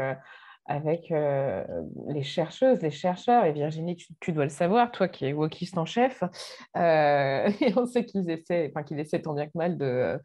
avec 0.70 1.14
les 2.10 2.24
chercheuses, 2.24 2.82
les 2.82 2.92
chercheurs, 2.92 3.46
et 3.46 3.54
Virginie, 3.54 3.96
tu, 4.20 4.34
dois 4.34 4.44
le 4.44 4.50
savoir, 4.50 4.92
toi 4.92 5.08
qui 5.08 5.26
es 5.26 5.32
wokiste 5.32 5.78
en 5.78 5.86
chef, 5.86 6.22
et 6.76 7.74
on 7.78 7.86
sait 7.86 8.04
qu'ils 8.04 8.30
essaient, 8.30 8.70
enfin 8.70 8.84
qu'ils 8.84 9.00
essaient 9.00 9.22
tant 9.22 9.34
bien 9.34 9.46
que 9.46 9.58
mal 9.58 9.78
de, 9.78 10.20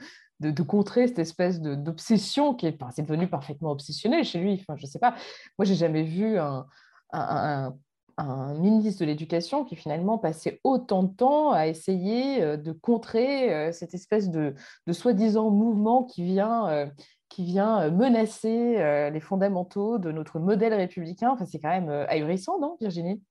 de, 0.50 0.62
contrer 0.62 1.09
cette 1.09 1.18
espèce 1.18 1.61
d'obsession 1.61 2.55
qui 2.55 2.66
est, 2.66 2.74
enfin, 2.81 2.90
c'est 2.94 3.02
devenu 3.02 3.28
parfaitement 3.28 3.70
obsessionnel 3.70 4.24
chez 4.24 4.38
lui. 4.38 4.59
Enfin, 4.61 4.76
je 4.76 4.87
sais 4.87 4.98
pas, 4.98 5.14
moi 5.59 5.64
j'ai 5.64 5.74
jamais 5.74 6.02
vu 6.02 6.38
un, 6.38 6.66
un, 7.12 7.74
un 8.16 8.55
ministre 8.55 9.00
de 9.00 9.07
l'Éducation 9.07 9.64
qui 9.64 9.76
finalement 9.76 10.18
passait 10.18 10.61
autant 10.64 11.02
de 11.02 11.14
temps 11.14 11.52
à 11.52 11.66
essayer 11.66 12.42
euh, 12.42 12.57
de 12.57 12.72
contrer 12.72 13.52
euh, 13.52 13.72
cette 13.72 13.94
espèce 13.94 14.31
de, 14.31 14.55
de 14.87 14.92
soi-disant 14.92 15.50
mouvement 15.50 16.05
qui 16.05 16.24
vient, 16.24 16.68
euh, 16.68 16.87
qui 17.28 17.44
vient 17.44 17.90
menacer 17.90 19.11
les 19.11 19.20
fondamentaux 19.20 19.96
de 19.96 20.12
notre 20.12 20.38
modèle 20.38 20.74
républicain. 20.74 21.31
Enfin, 21.31 21.46
c'est 21.46 21.59
quand 21.59 21.70
même 21.70 21.88
ahurissant, 21.88 22.59
non, 22.59 22.76
Virginie? 22.78 23.22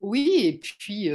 Oui, 0.00 0.42
et 0.44 0.58
puis 0.58 1.10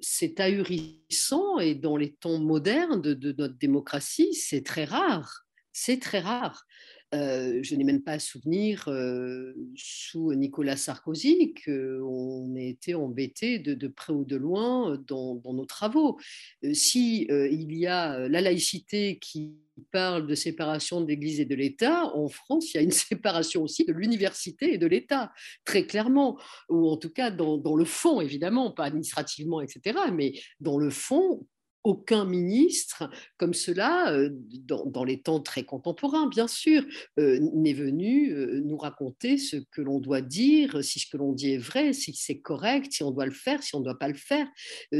c'est 0.00 0.38
ahurissant 0.40 1.58
et 1.58 1.74
dans 1.74 1.96
les 1.96 2.12
temps 2.12 2.38
modernes 2.38 3.02
de, 3.02 3.14
de 3.14 3.32
notre 3.32 3.58
démocratie, 3.58 4.34
c'est 4.34 4.64
très 4.64 4.84
rare. 4.84 5.46
C'est 5.72 6.00
très 6.00 6.20
rare. 6.20 6.66
Je 7.12 7.74
n'ai 7.74 7.84
même 7.84 8.02
pas 8.02 8.18
souvenir 8.18 8.84
euh, 8.88 9.52
sous 9.74 10.32
Nicolas 10.34 10.76
Sarkozy 10.76 11.54
qu'on 11.64 12.54
ait 12.54 12.68
été 12.68 12.94
embêté 12.94 13.58
de, 13.58 13.88
près 13.88 14.12
ou 14.12 14.24
de 14.24 14.36
loin 14.36 14.96
dans, 15.08 15.40
nos 15.44 15.66
travaux. 15.66 16.18
Euh, 16.64 16.72
si 16.72 17.22
il 17.22 17.76
y 17.76 17.86
a 17.86 18.28
la 18.28 18.40
laïcité 18.40 19.18
qui 19.18 19.54
parle 19.92 20.26
de 20.26 20.34
séparation 20.34 21.00
de 21.00 21.06
l'Église 21.06 21.40
et 21.40 21.44
de 21.44 21.54
l'État, 21.54 22.04
en 22.14 22.28
France, 22.28 22.72
il 22.72 22.76
y 22.76 22.80
a 22.80 22.82
une 22.82 22.90
séparation 22.90 23.62
aussi 23.62 23.84
de 23.84 23.92
l'université 23.92 24.74
et 24.74 24.78
de 24.78 24.86
l'État, 24.86 25.32
très 25.64 25.86
clairement, 25.86 26.38
ou 26.68 26.88
en 26.88 26.96
tout 26.96 27.10
cas 27.10 27.30
dans, 27.30 27.76
le 27.76 27.84
fond, 27.84 28.20
évidemment, 28.20 28.70
pas 28.70 28.84
administrativement, 28.84 29.60
etc., 29.60 29.98
mais 30.12 30.34
dans 30.60 30.78
le 30.78 30.90
fond, 30.90 31.46
aucun 31.84 32.24
ministre 32.24 33.10
comme 33.36 33.54
cela, 33.54 34.12
euh, 34.12 34.28
dans, 34.32 35.04
les 35.04 35.20
temps 35.20 35.40
très 35.40 35.64
contemporains, 35.64 36.28
bien 36.28 36.46
sûr, 36.46 36.84
euh, 37.18 37.38
n'est 37.54 37.72
venu 37.72 38.32
euh, 38.32 38.60
nous 38.64 38.76
raconter 38.76 39.38
ce 39.38 39.56
que 39.56 39.80
l'on 39.80 39.98
doit 39.98 40.20
dire, 40.20 40.84
si 40.84 41.00
ce 41.00 41.06
que 41.10 41.16
l'on 41.16 41.32
dit 41.32 41.52
est 41.52 41.58
vrai, 41.58 41.92
si 41.92 42.12
c'est 42.14 42.40
correct, 42.40 42.92
si 42.92 43.02
on 43.02 43.10
doit 43.10 43.26
le 43.26 43.32
faire, 43.32 43.62
si 43.62 43.74
on 43.74 43.80
ne 43.80 43.84
doit 43.84 43.98
pas 43.98 44.08
le 44.08 44.14
faire, 44.14 44.46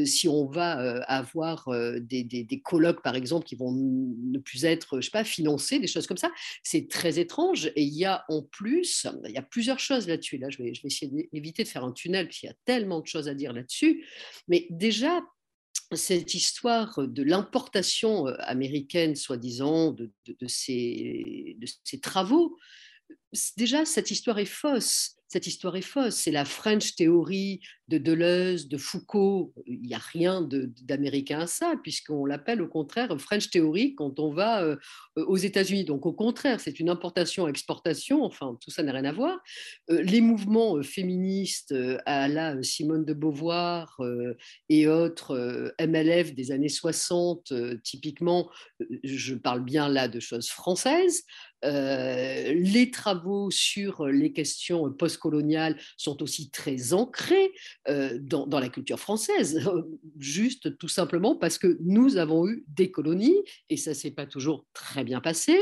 si 0.04 0.28
on 0.28 0.46
va 0.46 1.02
avoir 1.04 1.68
des, 2.00 2.24
des, 2.24 2.60
colloques, 2.60 3.02
par 3.02 3.14
exemple, 3.14 3.44
qui 3.44 3.56
vont 3.56 3.72
ne 3.72 4.38
plus 4.38 4.64
être, 4.64 5.00
je 5.00 5.06
sais 5.06 5.10
pas, 5.10 5.24
financés, 5.24 5.78
des 5.78 5.86
choses 5.86 6.06
comme 6.06 6.16
ça. 6.16 6.30
C'est 6.62 6.88
très 6.88 7.18
étrange. 7.18 7.72
Et 7.76 7.82
il 7.82 7.94
y 7.94 8.04
a 8.04 8.24
en 8.28 8.42
plus, 8.42 9.06
il 9.26 9.32
y 9.32 9.38
a 9.38 9.42
plusieurs 9.42 9.78
choses 9.78 10.08
là-dessus. 10.08 10.38
Là, 10.38 10.48
je 10.50 10.58
vais, 10.58 10.72
essayer 10.84 11.28
d'éviter 11.32 11.64
de 11.64 11.68
faire 11.68 11.84
un 11.84 11.92
tunnel, 11.92 12.26
parce 12.26 12.38
qu'il 12.38 12.48
y 12.48 12.52
a 12.52 12.56
tellement 12.64 13.00
de 13.00 13.06
choses 13.06 13.28
à 13.28 13.34
dire 13.34 13.52
là-dessus. 13.52 14.04
Mais 14.48 14.66
déjà, 14.70 15.20
cette 15.96 16.35
histoire 16.35 17.07
de 17.07 17.22
l'importation 17.22 18.29
euh, 18.29 18.35
américaine, 18.40 19.16
soi-disant, 19.16 19.92
de, 19.92 20.11
ces, 20.46 21.57
travaux, 22.03 22.57
déjà, 23.57 23.85
cette 23.85 24.11
histoire 24.11 24.38
est 24.38 24.44
fausse 24.44 25.16
cette 25.30 25.46
histoire 25.46 25.76
est 25.76 25.80
fausse. 25.80 26.16
C'est 26.16 26.32
la 26.32 26.44
French 26.44 26.96
théorie 26.96 27.60
de 27.86 27.98
Deleuze, 27.98 28.68
de 28.68 28.76
Foucault. 28.76 29.52
Il 29.64 29.80
n'y 29.80 29.94
a 29.94 29.98
rien 29.98 30.42
d'américain 30.82 31.40
à 31.40 31.46
ça, 31.46 31.74
puisqu'on 31.80 32.26
l'appelle 32.26 32.60
au 32.60 32.66
contraire 32.66 33.16
French 33.20 33.48
théorie 33.48 33.94
quand 33.94 34.18
on 34.18 34.32
va 34.32 34.64
euh, 34.64 34.76
aux 35.16 35.36
États-Unis. 35.36 35.84
Donc 35.84 36.04
au 36.04 36.12
contraire, 36.12 36.58
c'est 36.58 36.80
une 36.80 36.88
importation-exportation. 36.88 38.24
Enfin, 38.24 38.58
tout 38.60 38.72
ça 38.72 38.82
n'a 38.82 38.90
rien 38.90 39.04
à 39.04 39.12
voir. 39.12 39.38
Euh, 39.90 40.02
les 40.02 40.20
mouvements 40.20 40.76
euh, 40.76 40.82
féministes 40.82 41.74
à 42.06 42.26
la 42.26 42.60
Simone 42.64 43.04
de 43.04 43.14
Beauvoir 43.14 44.00
et 44.68 44.88
autres 44.88 45.72
MLF 45.80 46.34
des 46.34 46.50
années 46.50 46.68
60, 46.68 47.52
typiquement, 47.84 48.50
je 49.04 49.34
parle 49.36 49.64
bien 49.64 49.88
là 49.88 50.08
de 50.08 50.18
choses 50.18 50.48
françaises. 50.48 51.24
Les 51.62 52.90
travaux 52.90 53.50
sur 53.50 54.06
les 54.06 54.32
questions 54.32 54.90
post 54.92 55.18
coloniales 55.18 55.76
sont 55.96 56.22
aussi 56.22 56.50
très 56.50 56.92
ancrées 56.92 57.52
euh, 57.88 58.18
dans, 58.20 58.60
la 58.60 58.68
culture 58.68 58.98
française, 58.98 59.60
juste 60.18 60.76
tout 60.78 60.88
simplement 60.88 61.36
parce 61.36 61.58
que 61.58 61.78
nous 61.80 62.16
avons 62.16 62.48
eu 62.48 62.64
des 62.68 62.90
colonies 62.90 63.36
et 63.68 63.76
ça 63.76 63.94
s'est 63.94 64.10
pas 64.10 64.26
toujours 64.26 64.66
très 64.74 65.04
bien 65.04 65.20
passé. 65.20 65.58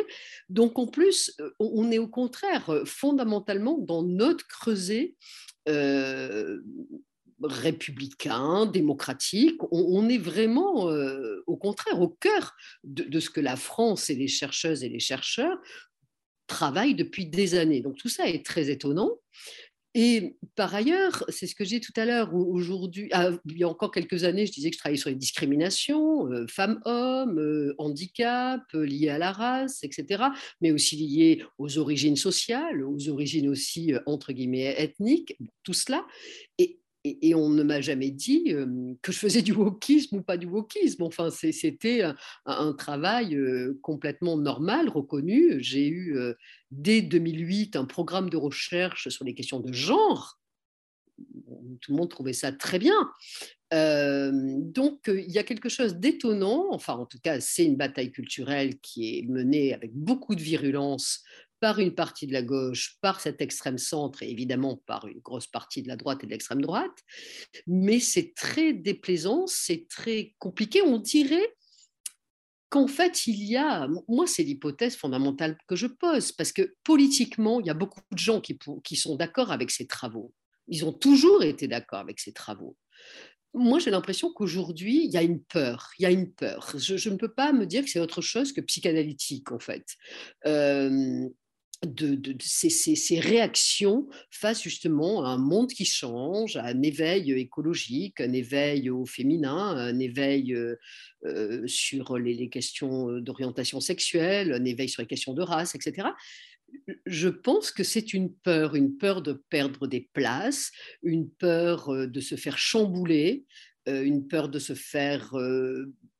Donc 0.48 0.78
en 0.78 0.86
plus, 0.86 1.34
euh, 1.40 1.50
on 1.58 1.90
est 1.90 1.98
au 1.98 2.08
contraire 2.08 2.70
euh, 2.70 2.84
fondamentalement 2.84 3.78
dans 3.78 4.02
notre 4.02 4.46
creuset. 4.46 5.16
républicain, 7.40 8.66
démocratique. 8.66 9.60
On, 9.70 10.08
est 10.08 10.18
vraiment, 10.18 10.90
au 11.46 11.56
contraire, 11.56 12.00
au 12.00 12.08
cœur 12.08 12.56
de, 12.82 13.04
de, 13.04 13.20
ce 13.20 13.30
que 13.30 13.40
la 13.40 13.54
France 13.54 14.10
et 14.10 14.16
les 14.16 14.26
chercheuses 14.26 14.82
et 14.82 14.88
les 14.88 14.98
chercheurs 14.98 15.56
travaille 16.48 16.94
depuis 16.94 17.26
des 17.26 17.54
années. 17.54 17.80
Donc 17.80 17.96
tout 17.96 18.08
ça 18.08 18.26
est 18.26 18.44
très 18.44 18.70
étonnant. 18.70 19.12
Et 19.94 20.36
par 20.54 20.74
ailleurs, 20.74 21.24
c'est 21.28 21.46
ce 21.46 21.54
que 21.54 21.64
j'ai 21.64 21.80
tout 21.80 21.92
à 21.96 22.04
l'heure, 22.04 22.34
aujourd'hui, 22.34 23.08
ah, 23.12 23.30
il 23.46 23.58
y 23.58 23.64
a 23.64 23.68
encore 23.68 23.90
quelques 23.90 24.24
années, 24.24 24.46
je 24.46 24.52
disais 24.52 24.70
que 24.70 24.74
je 24.74 24.78
travaillais 24.78 25.00
sur 25.00 25.08
les 25.08 25.16
discriminations, 25.16 26.30
euh, 26.30 26.46
femmes-hommes, 26.46 27.38
euh, 27.38 27.74
handicap, 27.78 28.60
euh, 28.74 28.84
liés 28.84 29.08
à 29.08 29.18
la 29.18 29.32
race, 29.32 29.82
etc., 29.82 30.24
mais 30.60 30.72
aussi 30.72 30.96
liés 30.96 31.42
aux 31.56 31.78
origines 31.78 32.16
sociales, 32.16 32.84
aux 32.84 33.08
origines 33.08 33.48
aussi, 33.48 33.92
entre 34.04 34.32
guillemets, 34.32 34.74
ethniques, 34.78 35.36
tout 35.62 35.74
cela. 35.74 36.06
Et 36.58 36.78
et, 37.04 37.34
on 37.34 37.48
ne 37.48 37.62
m'a 37.62 37.80
jamais 37.80 38.10
dit 38.10 38.54
que 39.02 39.12
je 39.12 39.18
faisais 39.18 39.42
du 39.42 39.52
wokisme 39.52 40.16
ou 40.16 40.22
pas 40.22 40.36
du 40.36 40.46
wokisme. 40.46 41.02
Enfin, 41.02 41.30
c'était 41.30 42.02
un, 42.44 42.72
travail 42.72 43.38
complètement 43.82 44.36
normal, 44.36 44.88
reconnu. 44.88 45.56
J'ai 45.62 45.88
eu 45.88 46.16
dès 46.70 47.02
2008 47.02 47.76
un 47.76 47.84
programme 47.84 48.30
de 48.30 48.36
recherche 48.36 49.08
sur 49.08 49.24
les 49.24 49.34
questions 49.34 49.60
de 49.60 49.72
genre. 49.72 50.38
Tout 51.80 51.92
le 51.92 51.96
monde 51.96 52.10
trouvait 52.10 52.32
ça 52.32 52.52
très 52.52 52.78
bien. 52.78 53.10
donc, 53.70 55.00
il 55.06 55.30
y 55.30 55.38
a 55.38 55.44
quelque 55.44 55.68
chose 55.68 55.96
d'étonnant, 55.96 56.66
enfin 56.70 56.94
en 56.94 57.06
tout 57.06 57.18
cas, 57.22 57.40
c'est 57.40 57.64
une 57.64 57.76
bataille 57.76 58.10
culturelle 58.10 58.78
qui 58.80 59.18
est 59.18 59.22
menée 59.22 59.72
avec 59.72 59.94
beaucoup 59.94 60.34
de 60.34 60.42
virulence 60.42 61.22
par 61.60 61.78
une 61.78 61.94
partie 61.94 62.26
de 62.26 62.32
la 62.32 62.42
gauche, 62.42 62.96
par 63.00 63.20
cet 63.20 63.40
extrême 63.40 63.78
centre 63.78 64.22
et 64.22 64.30
évidemment 64.30 64.76
par 64.86 65.06
une 65.06 65.20
grosse 65.20 65.46
partie 65.46 65.82
de 65.82 65.88
la 65.88 65.96
droite 65.96 66.22
et 66.22 66.26
de 66.26 66.32
l'extrême 66.32 66.60
droite. 66.60 67.04
Mais 67.66 68.00
c'est 68.00 68.34
très 68.34 68.72
déplaisant, 68.72 69.46
c'est 69.46 69.86
très 69.88 70.34
compliqué. 70.38 70.82
On 70.82 70.98
dirait 70.98 71.54
qu'en 72.68 72.86
fait, 72.86 73.26
il 73.26 73.42
y 73.44 73.56
a, 73.56 73.88
moi, 74.08 74.26
c'est 74.26 74.42
l'hypothèse 74.42 74.96
fondamentale 74.96 75.56
que 75.66 75.76
je 75.76 75.86
pose, 75.86 76.32
parce 76.32 76.52
que 76.52 76.74
politiquement, 76.84 77.60
il 77.60 77.66
y 77.66 77.70
a 77.70 77.74
beaucoup 77.74 78.00
de 78.12 78.18
gens 78.18 78.40
qui, 78.40 78.96
sont 78.96 79.16
d'accord 79.16 79.52
avec 79.52 79.70
ces 79.70 79.86
travaux. 79.86 80.32
Ils 80.66 80.84
ont 80.84 80.92
toujours 80.92 81.42
été 81.42 81.66
d'accord 81.66 82.00
avec 82.00 82.20
ces 82.20 82.32
travaux. 82.32 82.76
Moi, 83.54 83.78
j'ai 83.78 83.90
l'impression 83.90 84.32
qu'aujourd'hui, 84.32 85.04
il 85.06 85.10
y 85.10 85.16
a 85.16 85.22
une 85.22 85.42
peur. 85.42 85.90
Il 85.98 86.02
y 86.02 86.06
a 86.06 86.10
une 86.10 86.30
peur. 86.30 86.74
Je, 86.76 87.08
ne 87.08 87.16
peux 87.16 87.32
pas 87.32 87.52
me 87.52 87.64
dire 87.64 87.82
que 87.82 87.90
c'est 87.90 88.00
autre 88.00 88.20
chose 88.20 88.52
que 88.52 88.60
psychanalytique, 88.60 89.50
en 89.50 89.58
fait. 89.58 89.86
Euh, 90.46 91.26
de, 91.86 92.36
ces, 92.40 93.20
réactions 93.20 94.08
face 94.30 94.62
justement 94.62 95.24
à 95.24 95.28
un 95.28 95.38
monde 95.38 95.70
qui 95.70 95.84
change, 95.84 96.56
à 96.56 96.64
un 96.64 96.82
éveil 96.82 97.32
écologique, 97.32 98.20
un 98.20 98.32
éveil 98.32 98.90
au 98.90 99.06
féminin, 99.06 99.76
un 99.76 99.98
éveil 99.98 100.54
euh, 100.54 100.76
euh, 101.24 101.66
sur 101.66 102.18
les, 102.18 102.48
questions 102.48 103.20
d'orientation 103.20 103.80
sexuelle, 103.80 104.52
un 104.52 104.64
éveil 104.64 104.88
sur 104.88 105.02
les 105.02 105.08
questions 105.08 105.34
de 105.34 105.42
race, 105.42 105.74
etc. 105.74 106.08
Je 107.06 107.28
pense 107.28 107.70
que 107.70 107.84
c'est 107.84 108.12
une 108.12 108.32
peur, 108.32 108.74
une 108.74 108.96
peur 108.96 109.22
de 109.22 109.32
perdre 109.48 109.86
des 109.86 110.08
places, 110.12 110.72
une 111.02 111.30
peur 111.30 111.90
euh, 111.90 112.06
de 112.06 112.20
se 112.20 112.34
faire 112.34 112.58
chambouler, 112.58 113.46
une 113.86 114.26
peur 114.26 114.50
de 114.50 114.58
se 114.58 114.74
faire 114.74 115.34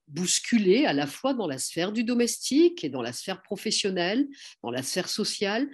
bousculé 0.08 0.86
à 0.86 0.92
la 0.92 1.06
fois 1.06 1.34
dans 1.34 1.46
la 1.46 1.58
sphère 1.58 1.92
du 1.92 2.04
domestique 2.04 2.84
et 2.84 2.88
dans 2.88 3.02
la 3.02 3.12
sphère 3.12 3.42
professionnelle, 3.42 4.26
dans 4.62 4.70
la 4.70 4.82
sphère 4.82 5.08
sociale. 5.08 5.68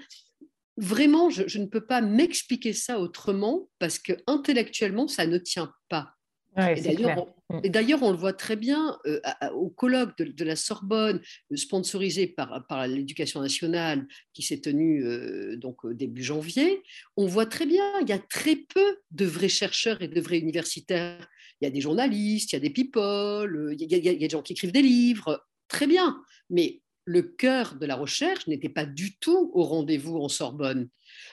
Vraiment, 0.77 1.31
je, 1.31 1.59
ne 1.59 1.67
peux 1.67 1.87
pas 1.87 2.01
m'expliquer 2.01 2.73
ça 2.73 2.99
autrement 2.99 3.69
parce 3.79 3.99
que 3.99 4.13
intellectuellement, 4.27 5.07
ça 5.07 5.27
ne 5.27 5.39
tient 5.39 5.73
pas. 5.89 6.14
Mm. 6.57 7.61
et 7.63 7.69
d'ailleurs, 7.69 8.03
on, 8.03 8.11
le 8.11 8.17
voit 8.17 8.33
très 8.33 8.57
bien 8.57 8.99
euh, 9.07 9.21
au 9.55 9.71
colloque 9.71 10.17
de, 10.17 10.45
la 10.45 10.57
Sorbonne, 10.57 11.21
euh, 11.53 11.57
sponsorisé 11.57 12.27
par, 12.27 12.67
par 12.69 12.87
l'éducation 12.87 13.41
nationale, 13.41 14.07
qui 14.33 14.43
s'est 14.43 14.61
tenu 14.61 15.05
euh, 15.05 15.57
donc 15.57 15.87
début 15.93 16.23
janvier. 16.23 16.83
On 17.17 17.27
voit 17.27 17.47
très 17.47 17.67
bien, 17.67 17.85
il 18.01 18.09
y 18.09 18.13
a 18.13 18.19
très 18.19 18.57
peu 18.57 18.99
de 19.11 19.25
vrais 19.25 19.49
chercheurs 19.49 20.03
et 20.03 20.09
de 20.09 20.21
vrais 20.21 20.39
universitaires 20.39 21.29
il 21.61 21.65
y 21.65 21.69
a 21.69 21.71
des 21.71 21.81
journalistes, 21.81 22.53
il 22.53 22.57
y 22.57 22.59
a 22.59 22.61
des 22.61 22.71
people, 22.71 23.75
il 23.79 23.91
y 23.91 24.09
a, 24.09 24.15
des 24.15 24.29
gens 24.29 24.43
qui 24.43 24.53
écrivent 24.53 24.73
des 24.73 24.83
livres, 24.83 25.47
très 25.69 25.87
bien, 25.87 26.21
mais 26.51 26.83
le 27.05 27.23
cœur 27.23 27.77
de 27.77 27.87
la 27.87 27.97
recherche 27.97 28.47
n'était 28.47 28.69
pas 28.69 28.87
du 28.87 29.17
tout 29.17 29.51
au 29.55 29.65
rendez-vous 29.65 30.17
en 30.17 30.29
Sorbonne. 30.29 30.89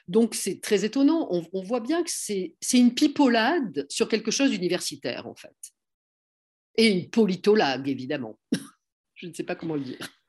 Donc 0.07 0.35
c'est 0.35 0.59
très 0.61 0.83
étonnant. 0.85 1.29
On, 1.31 1.63
voit 1.63 1.79
bien 1.79 2.03
que 2.03 2.11
c'est 2.11 2.55
une 2.73 2.93
pipolade 2.93 3.85
sur 3.89 4.07
quelque 4.07 4.31
chose 4.31 4.51
d'universitaire, 4.51 5.27
en 5.27 5.35
fait. 5.35 5.55
Et 6.75 6.87
une 6.87 7.09
politolague, 7.09 7.87
évidemment. 7.87 8.39
Je 9.15 9.27
ne 9.27 9.33
sais 9.33 9.43
pas 9.43 9.55
comment 9.55 9.75
le 9.75 9.83
dire. 9.83 10.20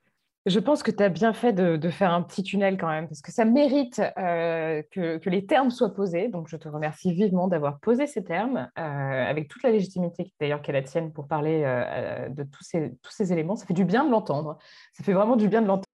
Je 0.45 0.59
pense 0.59 0.83
que 0.83 0.91
tu 0.91 1.01
as 1.01 1.07
bien 1.07 1.31
fait 1.31 1.53
de, 1.53 1.89
faire 1.89 2.13
un 2.13 2.21
petit 2.21 2.43
tunnel 2.43 2.77
quand 2.77 2.89
même, 2.89 3.07
parce 3.07 3.21
que 3.21 3.31
ça 3.31 3.45
mérite 3.45 4.01
euh, 4.17 4.81
que, 4.91 5.29
les 5.29 5.45
termes 5.45 5.69
soient 5.69 5.93
posés. 5.93 6.27
Donc, 6.27 6.49
je 6.49 6.57
te 6.57 6.67
remercie 6.67 7.13
vivement 7.13 7.47
d'avoir 7.47 7.79
posé 7.79 8.07
ces 8.07 8.25
termes, 8.25 8.69
euh, 8.77 8.81
avec 8.81 9.47
toute 9.47 9.63
la 9.63 9.71
légitimité 9.71 10.33
d'ailleurs 10.41 10.61
qu'elle 10.61 10.75
la 10.75 10.81
tienne 10.81 11.13
pour 11.13 11.27
parler 11.27 11.63
euh, 11.65 12.27
de 12.27 12.43
tous 12.43 12.63
ces, 12.63 12.91
tous 13.01 13.11
ces 13.11 13.31
éléments. 13.31 13.55
Ça 13.55 13.65
fait 13.65 13.73
du 13.73 13.85
bien 13.85 14.03
de 14.03 14.11
l'entendre. 14.11 14.57
Ça 14.91 15.05
fait 15.05 15.13
vraiment 15.13 15.37
du 15.37 15.47
bien 15.47 15.61
de 15.61 15.67
l'entendre. 15.67 15.87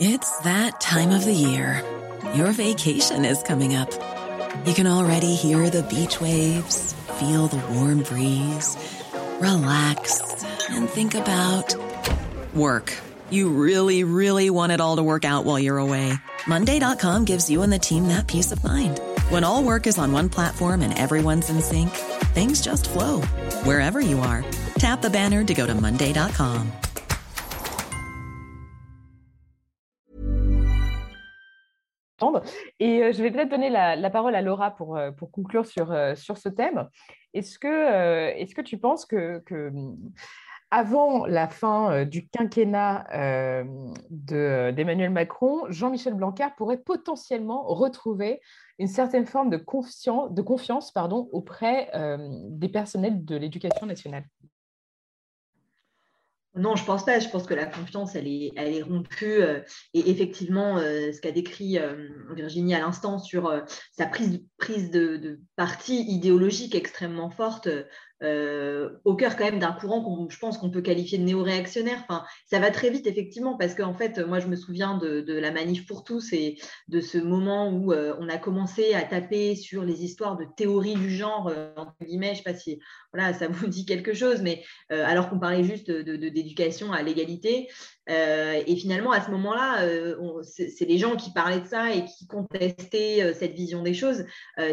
It's 0.00 0.42
that 0.42 0.80
time 0.80 1.10
of 1.10 1.24
the 1.24 1.34
year. 1.34 1.82
Your 2.34 2.50
vacation 2.50 3.24
is 3.24 3.44
coming 3.44 3.76
up. 3.76 3.90
You 4.66 4.74
can 4.74 4.86
already 4.86 5.36
hear 5.36 5.70
the 5.70 5.82
beach 5.88 6.20
waves, 6.20 6.94
feel 7.20 7.46
the 7.46 7.60
warm 7.72 8.02
breeze, 8.02 8.76
relax 9.40 10.20
and 10.70 10.88
think 10.90 11.14
about... 11.14 11.87
Work. 12.58 12.92
You 13.30 13.50
really, 13.50 14.04
really 14.04 14.50
want 14.50 14.72
it 14.72 14.80
all 14.80 14.96
to 14.96 15.02
work 15.02 15.24
out 15.24 15.44
while 15.44 15.58
you're 15.58 15.78
away. 15.78 16.12
Monday.com 16.46 17.24
gives 17.24 17.50
you 17.50 17.62
and 17.62 17.72
the 17.72 17.78
team 17.78 18.08
that 18.08 18.26
peace 18.26 18.52
of 18.52 18.62
mind. 18.62 19.00
When 19.30 19.44
all 19.44 19.64
work 19.64 19.86
is 19.86 19.98
on 19.98 20.12
one 20.12 20.28
platform 20.28 20.82
and 20.82 20.96
everyone's 20.98 21.50
in 21.50 21.60
sync, 21.60 21.90
things 22.34 22.60
just 22.60 22.88
flow 22.88 23.20
wherever 23.64 24.00
you 24.00 24.20
are. 24.20 24.44
Tap 24.78 25.02
the 25.02 25.10
banner 25.10 25.42
to 25.44 25.54
go 25.54 25.66
to 25.66 25.74
Monday.com. 25.74 26.72
Et 32.80 33.02
euh, 33.02 33.12
je 33.12 33.22
vais 33.22 33.30
peut-être 33.30 33.48
donner 33.48 33.70
la, 33.70 33.96
la, 33.96 34.10
parole 34.10 34.34
à 34.34 34.42
Laura 34.42 34.72
pour, 34.72 34.96
euh, 34.96 35.10
pour 35.10 35.30
conclure 35.30 35.66
sur, 35.66 35.92
euh, 35.92 36.14
sur 36.14 36.36
ce 36.36 36.48
thème. 36.48 36.88
Est-ce 37.34 37.58
que, 37.58 37.68
euh, 37.68 38.32
est-ce 38.36 38.54
que 38.54 38.60
tu 38.60 38.78
penses 38.78 39.06
que, 39.06 39.38
que 39.46 39.70
avant 40.70 41.26
la 41.26 41.48
fin 41.48 41.92
euh, 41.92 42.04
du 42.04 42.28
quinquennat 42.28 43.06
euh, 43.14 43.64
d'Emmanuel 44.10 45.10
Macron, 45.10 45.62
Jean-Michel 45.70 46.14
Blanquer 46.14 46.48
pourrait 46.56 46.78
potentiellement 46.78 47.66
retrouver 47.66 48.40
une 48.78 48.88
certaine 48.88 49.26
forme 49.26 49.50
de 49.50 49.56
confiance, 49.56 50.32
de 50.32 50.42
confiance 50.42 50.92
pardon, 50.92 51.28
auprès 51.32 51.90
euh, 51.94 52.18
des 52.50 52.68
personnels 52.68 53.24
de 53.24 53.36
l'éducation 53.36 53.86
nationale. 53.86 54.24
Non, 56.54 56.74
je 56.74 56.84
pense 56.84 57.04
pas. 57.04 57.20
Je 57.20 57.28
pense 57.28 57.46
que 57.46 57.54
la 57.54 57.66
confiance, 57.66 58.16
elle 58.16 58.26
est, 58.26 58.50
elle 58.56 58.74
est 58.74 58.82
rompue. 58.82 59.42
et 59.94 60.10
effectivement, 60.10 60.78
ce 60.78 61.20
qu'a 61.20 61.30
décrit 61.30 61.78
Virginie 62.34 62.74
à 62.74 62.80
l'instant 62.80 63.18
sur 63.18 63.64
sa 63.92 64.06
prise, 64.06 64.42
prise 64.56 64.90
de, 64.90 65.18
de, 65.18 65.40
parti 65.54 66.02
idéologique 66.02 66.74
extrêmement 66.74 67.30
forte 67.30 67.68
euh, 68.22 68.90
au 69.04 69.14
cœur 69.14 69.36
quand 69.36 69.44
même 69.44 69.58
d'un 69.58 69.72
courant 69.72 70.02
qu'on, 70.02 70.28
je 70.28 70.38
pense 70.38 70.58
qu'on 70.58 70.70
peut 70.70 70.80
qualifier 70.80 71.18
de 71.18 71.24
néo-réactionnaire. 71.24 72.04
Enfin, 72.08 72.24
ça 72.46 72.58
va 72.58 72.70
très 72.70 72.90
vite 72.90 73.06
effectivement 73.06 73.56
parce 73.56 73.74
qu'en 73.74 73.94
fait, 73.94 74.18
moi 74.18 74.40
je 74.40 74.48
me 74.48 74.56
souviens 74.56 74.96
de, 74.98 75.38
la 75.38 75.52
manif 75.52 75.86
pour 75.86 76.02
tous 76.04 76.32
et 76.32 76.58
de 76.88 77.00
ce 77.00 77.18
moment 77.18 77.70
où 77.70 77.92
euh, 77.92 78.16
on 78.18 78.28
a 78.28 78.38
commencé 78.38 78.94
à 78.94 79.02
taper 79.02 79.54
sur 79.54 79.84
les 79.84 80.02
histoires 80.02 80.36
de 80.36 80.46
théorie 80.56 80.94
du 80.94 81.10
genre 81.10 81.48
euh, 81.48 81.70
entre 81.76 81.94
guillemets. 82.02 82.32
Je 82.32 82.38
sais 82.38 82.42
pas 82.42 82.54
si 82.54 82.80
voilà 83.12 83.32
ça 83.32 83.46
vous 83.46 83.66
dit 83.68 83.86
quelque 83.86 84.14
chose, 84.14 84.42
mais 84.42 84.64
alors 84.90 85.30
qu'on 85.30 85.38
parlait 85.38 85.64
juste 85.64 85.90
de, 85.90 86.16
d'éducation 86.16 86.92
à 86.92 87.02
l'égalité. 87.02 87.68
Et 88.08 88.76
finalement, 88.76 89.12
à 89.12 89.20
ce 89.20 89.30
moment-là, 89.30 89.86
c'est, 90.42 90.86
les 90.86 90.98
gens 90.98 91.16
qui 91.16 91.30
parlaient 91.32 91.60
de 91.60 91.66
ça 91.66 91.92
et 91.92 92.04
qui 92.04 92.26
contestaient 92.26 93.34
cette 93.34 93.52
vision 93.52 93.82
des 93.82 93.94
choses. 93.94 94.24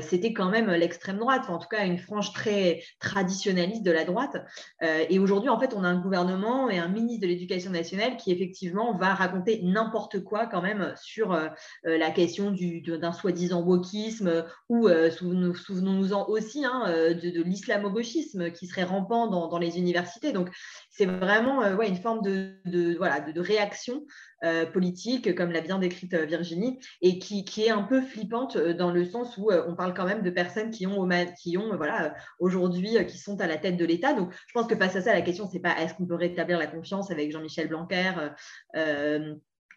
c'était 0.02 0.34
quand 0.34 0.50
même 0.50 0.70
l'extrême 0.72 1.18
droite, 1.18 1.44
en 1.50 1.60
tout 1.60 1.68
cas 1.68 1.86
une 1.86 1.98
frange 1.98 2.34
très 2.34 2.82
traditionnelle 3.00 3.66
de 3.82 3.92
la 3.92 4.06
droite. 4.06 4.38
Euh, 4.84 5.06
et 5.10 5.20
aujourd'hui, 5.20 5.50
en 5.50 5.60
fait, 5.60 5.74
on 5.76 5.84
a 5.84 5.88
un 5.88 6.00
gouvernement 6.00 6.70
et 6.70 6.78
un 6.78 6.88
ministre 6.88 7.22
de 7.22 7.28
l'Éducation 7.28 7.72
nationale 7.72 8.18
qui, 8.18 8.32
effectivement, 8.32 8.98
va 8.98 9.14
raconter 9.14 9.62
n'importe 9.64 10.24
quoi 10.24 10.46
quand 10.46 10.62
même 10.62 10.94
sur 11.02 11.34
euh, 11.34 11.48
euh, 11.86 11.98
la 11.98 12.12
question 12.12 12.52
d'un 12.52 13.12
soi-disant 13.12 13.62
wokisme 13.62 14.46
ou, 14.70 14.88
souvenons-nous-en 14.88 16.28
aussi, 16.28 16.66
hein, 16.66 16.84
de, 16.88 17.44
l'islamo-gauchisme 17.44 18.52
qui 18.52 18.68
serait 18.68 18.84
rampant 18.84 19.28
dans, 19.28 19.58
les 19.58 19.78
universités. 19.78 20.34
Donc, 20.34 20.50
c'est 20.98 21.06
vraiment 21.06 21.62
euh, 21.62 21.78
une 21.82 21.98
forme 21.98 22.22
de, 22.22 22.96
voilà, 22.98 23.25
de, 23.32 23.40
réaction 23.40 24.06
euh, 24.44 24.66
politique, 24.66 25.36
comme 25.36 25.52
l'a 25.52 25.62
bien 25.62 25.80
décrite 25.80 26.14
euh, 26.14 26.26
Virginie, 26.26 26.80
et 27.02 27.20
qui, 27.20 27.44
est 27.58 27.70
un 27.70 27.84
peu 27.84 28.02
flippante 28.02 28.58
dans 28.58 28.92
le 28.92 29.06
sens 29.06 29.38
où 29.38 29.52
on 29.52 29.76
parle 29.76 29.94
quand 29.94 30.06
même 30.06 30.22
de 30.22 30.30
personnes 30.30 30.72
qui 30.72 30.88
ont, 30.88 31.08
qui 31.42 31.58
ont 31.58 31.76
voilà, 31.76 32.14
aujourd'hui, 32.40 32.98
qui 33.08 33.18
sont 33.18 33.40
à 33.42 33.48
la 33.48 33.58
tête 33.58 33.78
de 33.78 33.86
l'État. 33.86 34.14
Donc, 34.14 34.32
je 34.48 34.54
pense 34.54 34.68
que 34.68 34.76
face 34.76 34.96
à 34.96 35.02
ça, 35.02 35.14
la 35.14 35.22
question, 35.22 35.48
c'est 35.52 35.60
pas 35.60 35.80
est-ce 35.80 35.94
qu'on 35.94 36.06
peut 36.06 36.16
rétablir 36.16 36.60
la 36.60 36.68
confiance 36.68 37.12
avec 37.12 37.32
Jean-Michel 37.32 37.68
Blanquer 37.68 38.12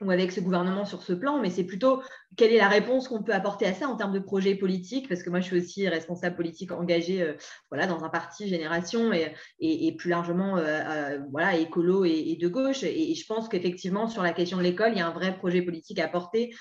ou 0.01 0.11
avec 0.11 0.33
ce 0.33 0.41
gouvernement 0.41 0.85
sur 0.85 1.03
ce 1.03 1.13
plan, 1.13 1.41
mais 1.41 1.51
c'est 1.51 1.65
plutôt 1.65 2.03
quelle 2.37 2.53
est 2.53 2.59
la 2.59 2.69
réponse 2.69 3.09
qu'on 3.09 3.23
peut 3.23 3.33
apporter 3.33 3.67
à 3.67 3.75
ça 3.75 3.89
en 3.89 3.97
termes 3.97 4.13
de 4.13 4.19
projet 4.19 4.55
politique, 4.55 5.09
parce 5.09 5.23
que 5.23 5.31
moi 5.31 5.41
je 5.41 5.47
suis 5.47 5.59
aussi 5.59 5.89
responsable 5.89 6.37
politique 6.37 6.73
engagé 6.73 7.23
euh, 7.23 7.33
voilà, 7.71 7.87
dans 7.87 8.05
un 8.05 8.09
parti 8.09 8.49
Génération 8.49 9.13
et, 9.13 9.35
et, 9.61 9.93
plus 9.97 10.11
largement 10.11 10.57
euh, 10.57 10.63
euh, 10.65 11.19
voilà, 11.31 11.57
écolo 11.57 12.05
et, 12.05 12.37
de 12.41 12.49
gauche. 12.49 12.85
Et, 12.85 13.15
je 13.15 13.27
pense 13.27 13.49
qu'effectivement 13.49 14.07
sur 14.07 14.23
la 14.23 14.33
question 14.33 14.59
de 14.59 14.63
l'école, 14.63 14.93
il 14.93 14.99
y 14.99 15.01
a 15.01 15.09
un 15.09 15.13
vrai 15.13 15.37
projet 15.37 15.63
politique 15.63 15.99
à 15.99 16.09
porter 16.09 16.55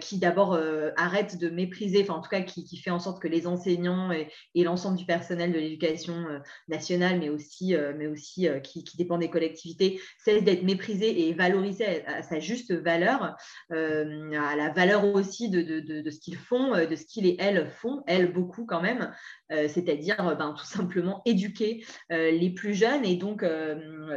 qui 0.00 0.18
d'abord 0.18 0.58
arrête 0.96 1.38
de 1.38 1.50
mépriser, 1.50 2.02
enfin 2.02 2.14
en 2.14 2.20
tout 2.20 2.30
cas 2.30 2.40
qui, 2.40 2.64
qui, 2.64 2.78
fait 2.78 2.90
en 2.90 2.98
sorte 2.98 3.20
que 3.20 3.28
les 3.28 3.46
enseignants 3.46 4.10
et, 4.12 4.28
l'ensemble 4.62 4.96
du 4.96 5.04
personnel 5.04 5.52
de 5.52 5.58
l'éducation 5.58 6.24
nationale, 6.68 7.18
mais 7.18 7.28
aussi, 7.28 7.74
mais 7.98 8.06
aussi 8.06 8.48
qui, 8.62 8.84
dépend 8.96 9.18
des 9.18 9.28
collectivités, 9.28 10.00
cessent 10.18 10.44
d'être 10.44 10.62
méprisés 10.62 11.28
et 11.28 11.34
valorisés 11.34 12.06
à 12.06 12.22
sa 12.22 12.38
juste 12.38 12.72
valeur, 12.72 13.36
à 13.70 14.56
la 14.56 14.70
valeur 14.74 14.91
aussi 15.00 15.50
de, 15.50 15.62
de, 15.80 16.10
ce 16.10 16.20
qu'ils 16.20 16.36
font, 16.36 16.74
euh, 16.74 16.86
de 16.86 16.96
ce 16.96 17.06
qu'ils 17.06 17.26
et 17.26 17.36
elles 17.38 17.68
font, 17.68 18.02
elles 18.06 18.32
beaucoup 18.32 18.66
quand 18.66 18.80
même, 18.80 19.12
euh, 19.50 19.68
c'est-à-dire 19.68 20.36
ben, 20.38 20.54
tout 20.56 20.64
simplement 20.64 21.22
éduquer 21.24 21.84
les 22.10 22.50
plus 22.50 22.74
jeunes 22.74 23.04
et 23.04 23.16
donc 23.16 23.44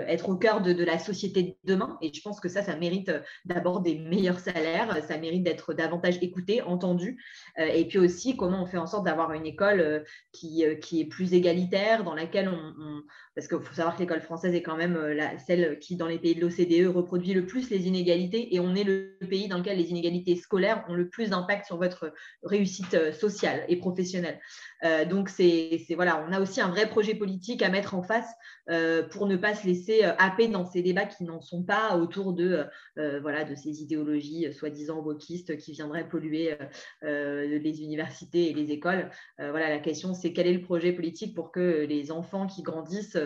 être 0.07 0.29
au 0.29 0.35
cœur 0.35 0.61
de, 0.61 0.83
la 0.83 0.99
société 0.99 1.43
de 1.43 1.55
demain. 1.63 1.97
Et 2.01 2.11
je 2.13 2.21
pense 2.21 2.39
que 2.39 2.49
ça, 2.49 2.61
ça 2.61 2.75
mérite 2.75 3.11
d'abord 3.45 3.81
des 3.81 3.97
meilleurs 3.97 4.39
salaires, 4.39 4.97
ça 5.07 5.17
mérite 5.17 5.43
d'être 5.43 5.73
davantage 5.73 6.17
écouté, 6.21 6.61
entendu, 6.61 7.23
et 7.57 7.87
puis 7.87 7.99
aussi 7.99 8.35
comment 8.35 8.63
on 8.63 8.65
fait 8.65 8.77
en 8.77 8.87
sorte 8.87 9.05
d'avoir 9.05 9.33
une 9.33 9.45
école 9.45 10.03
qui, 10.31 10.63
qui 10.81 11.01
est 11.01 11.05
plus 11.05 11.33
égalitaire, 11.33 12.03
dans 12.03 12.15
laquelle 12.15 12.49
on, 12.49 13.01
parce 13.35 13.47
qu'il 13.47 13.59
faut 13.59 13.73
savoir 13.73 13.95
que 13.95 14.01
l'école 14.01 14.21
française 14.21 14.53
est 14.53 14.63
quand 14.63 14.77
même 14.77 14.97
celle 15.45 15.79
qui, 15.79 15.95
dans 15.95 16.07
les 16.07 16.19
pays 16.19 16.35
de 16.35 16.41
l'OCDE, 16.41 16.93
reproduit 16.93 17.33
le 17.33 17.45
plus 17.45 17.69
les 17.69 17.87
inégalités 17.87 18.53
et 18.53 18.59
on 18.59 18.75
est 18.75 18.83
le 18.83 19.17
pays 19.29 19.47
dans 19.47 19.57
lequel 19.57 19.77
les 19.77 19.89
inégalités 19.89 20.35
scolaires 20.35 20.64
ont 20.87 20.93
le 20.93 21.09
plus 21.09 21.29
d'impact 21.29 21.65
sur 21.65 21.77
votre 21.77 22.13
réussite 22.43 22.93
euh, 22.93 23.11
sociale 23.11 23.63
et 23.67 23.77
professionnelle. 23.77 24.39
Euh, 24.83 25.05
donc, 25.05 25.29
c'est 25.29 25.85
voilà, 25.95 26.25
on 26.27 26.31
a 26.31 26.39
aussi 26.39 26.61
un 26.61 26.69
vrai 26.69 26.87
projet 26.87 27.15
politique 27.15 27.61
à 27.61 27.69
mettre 27.69 27.95
en 27.95 28.03
face 28.03 28.29
euh, 28.69 29.03
pour 29.03 29.27
ne 29.27 29.35
pas 29.35 29.55
se 29.55 29.65
laisser 29.65 30.03
happer 30.03 30.47
dans 30.47 30.65
ces 30.65 30.81
débats 30.81 31.05
qui 31.05 31.23
n'en 31.23 31.41
sont 31.41 31.63
pas 31.63 31.97
autour 31.97 32.33
de, 32.33 32.65
voilà, 32.95 33.43
de 33.43 33.55
ces 33.55 33.81
idéologies 33.81 34.51
soi-disant 34.53 34.99
wokistes 34.99 35.57
qui 35.57 35.71
viendraient 35.71 36.07
polluer 36.07 36.57
les 37.01 37.81
universités 37.81 38.49
et 38.49 38.53
les 38.53 38.71
écoles. 38.71 39.09
voilà, 39.37 39.69
la 39.69 39.79
question, 39.79 40.13
c'est 40.13 40.33
quel 40.33 40.47
est 40.47 40.53
le 40.53 40.61
projet 40.61 40.93
politique 40.93 41.35
pour 41.35 41.51
que 41.51 41.85
les 41.87 42.11
enfants 42.11 42.47
qui 42.47 42.63
grandissent 42.63 43.17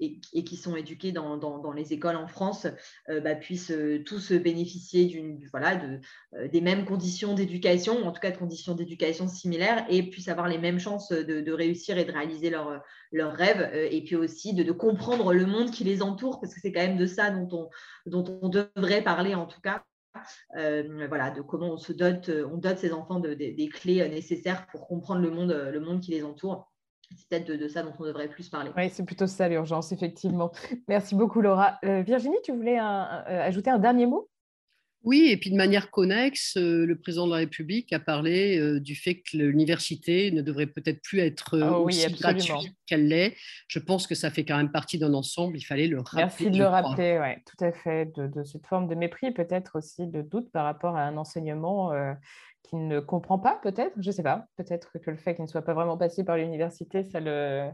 et, 0.00 0.20
qui 0.20 0.56
sont 0.56 0.76
éduqués 0.76 1.12
dans, 1.12 1.36
dans, 1.36 1.72
les 1.72 1.92
écoles 1.92 2.16
en 2.16 2.26
France 2.26 2.66
bah, 3.08 3.34
puissent 3.34 3.72
tous 4.04 4.32
bénéficier 4.32 5.22
voilà, 5.50 5.76
de, 5.76 6.00
des 6.48 6.60
mêmes 6.60 6.81
conditions 6.84 7.34
d'éducation, 7.34 8.06
en 8.06 8.12
tout 8.12 8.20
cas 8.20 8.30
de 8.30 8.36
conditions 8.36 8.74
d'éducation 8.74 9.28
similaires, 9.28 9.84
et 9.88 10.02
puissent 10.02 10.28
avoir 10.28 10.48
les 10.48 10.58
mêmes 10.58 10.78
chances 10.78 11.10
de, 11.10 11.52
réussir 11.52 11.98
et 11.98 12.04
de 12.04 12.12
réaliser 12.12 12.50
leurs 12.50 12.82
leur 13.12 13.32
rêves, 13.32 13.70
euh, 13.74 13.88
et 13.90 14.02
puis 14.02 14.16
aussi 14.16 14.54
de, 14.54 14.72
comprendre 14.72 15.32
le 15.32 15.46
monde 15.46 15.70
qui 15.70 15.84
les 15.84 16.02
entoure, 16.02 16.40
parce 16.40 16.54
que 16.54 16.60
c'est 16.60 16.72
quand 16.72 16.80
même 16.80 16.96
de 16.96 17.06
ça 17.06 17.30
dont 17.30 17.48
on, 17.52 18.10
dont 18.10 18.38
on 18.42 18.48
devrait 18.48 19.02
parler 19.02 19.34
en 19.34 19.46
tout 19.46 19.60
cas. 19.60 19.84
Euh, 20.58 21.06
voilà, 21.08 21.30
de 21.30 21.40
comment 21.40 21.72
on 21.72 21.76
se 21.78 21.92
dote, 21.92 22.30
on 22.30 22.58
dote 22.58 22.78
ces 22.78 22.92
enfants 22.92 23.18
de, 23.18 23.32
des 23.32 23.68
clés 23.72 24.06
nécessaires 24.08 24.66
pour 24.66 24.86
comprendre 24.86 25.22
le 25.22 25.30
monde, 25.30 25.52
le 25.72 25.80
monde 25.80 26.00
qui 26.00 26.10
les 26.10 26.22
entoure. 26.22 26.70
C'est 27.16 27.28
peut-être 27.28 27.58
de, 27.58 27.68
ça 27.68 27.82
dont 27.82 27.92
on 27.98 28.04
devrait 28.04 28.28
plus 28.28 28.48
parler. 28.48 28.70
Oui, 28.76 28.90
c'est 28.90 29.04
plutôt 29.04 29.26
ça 29.26 29.48
l'urgence, 29.48 29.92
effectivement. 29.92 30.52
Merci 30.88 31.14
beaucoup, 31.14 31.40
Laura. 31.40 31.78
Virginie, 31.82 32.36
tu 32.44 32.52
voulais 32.52 32.78
ajouter 32.78 33.70
un 33.70 33.78
dernier 33.78 34.06
mot? 34.06 34.28
Oui, 35.04 35.28
et 35.30 35.36
puis 35.36 35.50
de 35.50 35.56
manière 35.56 35.90
connexe, 35.90 36.56
euh, 36.56 36.86
le 36.86 36.96
président 36.98 37.26
de 37.26 37.32
la 37.32 37.38
République 37.38 37.92
a 37.92 37.98
parlé 37.98 38.58
euh, 38.58 38.78
du 38.78 38.94
fait 38.94 39.16
que 39.22 39.36
l'université 39.36 40.30
ne 40.30 40.42
devrait 40.42 40.66
peut-être 40.68 41.02
plus 41.02 41.18
être 41.18 41.54
euh, 41.54 41.70
oui, 41.80 41.94
aussi 41.94 42.14
gratuite 42.14 42.72
qu'elle 42.86 43.08
l'est. 43.08 43.34
Je 43.68 43.78
pense 43.80 44.06
que 44.06 44.14
ça 44.14 44.30
fait 44.30 44.44
quand 44.44 44.56
même 44.56 44.70
partie 44.70 44.98
d'un 44.98 45.12
ensemble, 45.14 45.56
il 45.56 45.62
fallait 45.62 45.88
le 45.88 45.98
rappeler. 46.00 46.22
Merci 46.22 46.50
de 46.50 46.58
le 46.58 46.66
rappeler, 46.66 47.18
ouais, 47.18 47.42
tout 47.46 47.64
à 47.64 47.72
fait, 47.72 48.14
de, 48.16 48.28
de 48.28 48.44
cette 48.44 48.66
forme 48.66 48.86
de 48.88 48.94
mépris, 48.94 49.32
peut-être 49.32 49.76
aussi 49.78 50.06
de 50.06 50.22
doute 50.22 50.52
par 50.52 50.64
rapport 50.64 50.96
à 50.96 51.02
un 51.02 51.16
enseignement 51.16 51.92
euh, 51.92 52.12
qu'il 52.62 52.86
ne 52.86 53.00
comprend 53.00 53.40
pas, 53.40 53.58
peut-être, 53.60 53.94
je 54.00 54.06
ne 54.06 54.12
sais 54.12 54.22
pas, 54.22 54.46
peut-être 54.56 54.92
que 55.04 55.10
le 55.10 55.16
fait 55.16 55.34
qu'il 55.34 55.42
ne 55.44 55.48
soit 55.50 55.62
pas 55.62 55.74
vraiment 55.74 55.98
passé 55.98 56.22
par 56.22 56.36
l'université, 56.36 57.02
ça 57.02 57.18
le, 57.18 57.68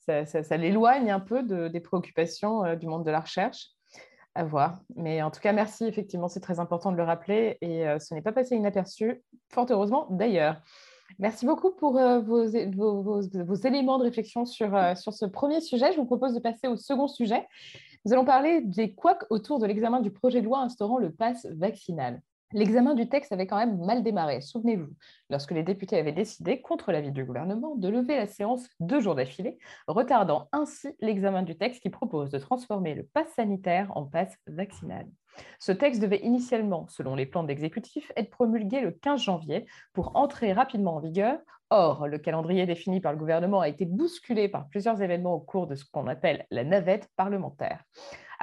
ça, 0.00 0.26
ça- 0.26 0.42
ça 0.42 0.56
l'éloigne 0.56 1.12
un 1.12 1.20
peu 1.20 1.44
de- 1.44 1.68
des 1.68 1.80
préoccupations 1.80 2.64
euh, 2.64 2.74
du 2.74 2.88
monde 2.88 3.06
de 3.06 3.10
la 3.12 3.20
recherche. 3.20 3.68
À 4.34 4.44
voir. 4.44 4.80
Mais 4.96 5.20
en 5.22 5.30
tout 5.30 5.40
cas, 5.40 5.52
merci, 5.52 5.84
effectivement, 5.84 6.28
c'est 6.28 6.40
très 6.40 6.58
important 6.58 6.90
de 6.90 6.96
le 6.96 7.02
rappeler 7.02 7.58
et 7.60 7.86
euh, 7.86 7.98
ce 7.98 8.14
n'est 8.14 8.22
pas 8.22 8.32
passé 8.32 8.56
inaperçu, 8.56 9.22
fort 9.52 9.66
heureusement 9.68 10.06
d'ailleurs. 10.08 10.56
Merci 11.18 11.44
beaucoup 11.44 11.70
pour 11.72 11.98
euh, 11.98 12.20
vos, 12.20 12.46
vos- 12.70 13.02
vos- 13.02 13.20
vos 13.44 13.54
éléments 13.54 13.98
de 13.98 14.04
réflexion 14.04 14.46
sur, 14.46 14.74
euh, 14.74 14.94
sur 14.96 15.12
ce 15.12 15.26
premier 15.26 15.60
sujet. 15.60 15.92
Je 15.92 15.98
vous 15.98 16.06
propose 16.06 16.32
de 16.34 16.40
passer 16.40 16.66
au 16.66 16.76
second 16.76 17.08
sujet. 17.08 17.46
Nous 18.06 18.14
allons 18.14 18.24
parler 18.24 18.62
des 18.62 18.94
couacs 18.94 19.24
autour 19.28 19.58
de 19.58 19.66
l'examen 19.66 20.00
du 20.00 20.10
projet 20.10 20.40
de 20.40 20.46
loi 20.46 20.60
instaurant 20.60 20.96
le 20.96 21.12
pass 21.12 21.46
vaccinal. 21.52 22.22
L'examen 22.54 22.94
du 22.94 23.08
texte 23.08 23.32
avait 23.32 23.46
quand 23.46 23.56
même 23.56 23.78
mal 23.78 24.02
démarré, 24.02 24.42
souvenez-vous, 24.42 24.90
lorsque 25.30 25.52
les 25.52 25.62
députés 25.62 25.98
avaient 25.98 26.12
décidé, 26.12 26.60
contre 26.60 26.92
l'avis 26.92 27.10
du 27.10 27.24
gouvernement, 27.24 27.76
de 27.76 27.88
lever 27.88 28.16
la 28.16 28.26
séance 28.26 28.68
deux 28.78 29.00
jours 29.00 29.14
d'affilée, 29.14 29.58
retardant 29.86 30.48
ainsi 30.52 30.94
l'examen 31.00 31.42
du 31.42 31.56
texte 31.56 31.82
qui 31.82 31.88
propose 31.88 32.30
de 32.30 32.38
transformer 32.38 32.94
le 32.94 33.04
pass 33.04 33.28
sanitaire 33.34 33.90
en 33.96 34.04
pass 34.04 34.36
vaccinal. 34.46 35.06
Ce 35.58 35.72
texte 35.72 36.02
devait 36.02 36.20
initialement, 36.22 36.86
selon 36.88 37.14
les 37.14 37.24
plans 37.24 37.42
de 37.42 37.48
l'exécutif, 37.48 38.12
être 38.16 38.30
promulgué 38.30 38.82
le 38.82 38.90
15 38.90 39.22
janvier 39.22 39.66
pour 39.94 40.14
entrer 40.14 40.52
rapidement 40.52 40.96
en 40.96 41.00
vigueur. 41.00 41.38
Or, 41.70 42.06
le 42.06 42.18
calendrier 42.18 42.66
défini 42.66 43.00
par 43.00 43.12
le 43.12 43.18
gouvernement 43.18 43.60
a 43.60 43.68
été 43.68 43.86
bousculé 43.86 44.50
par 44.50 44.68
plusieurs 44.68 45.00
événements 45.00 45.32
au 45.32 45.40
cours 45.40 45.66
de 45.66 45.74
ce 45.74 45.86
qu'on 45.90 46.06
appelle 46.06 46.44
la 46.50 46.64
navette 46.64 47.08
parlementaire. 47.16 47.82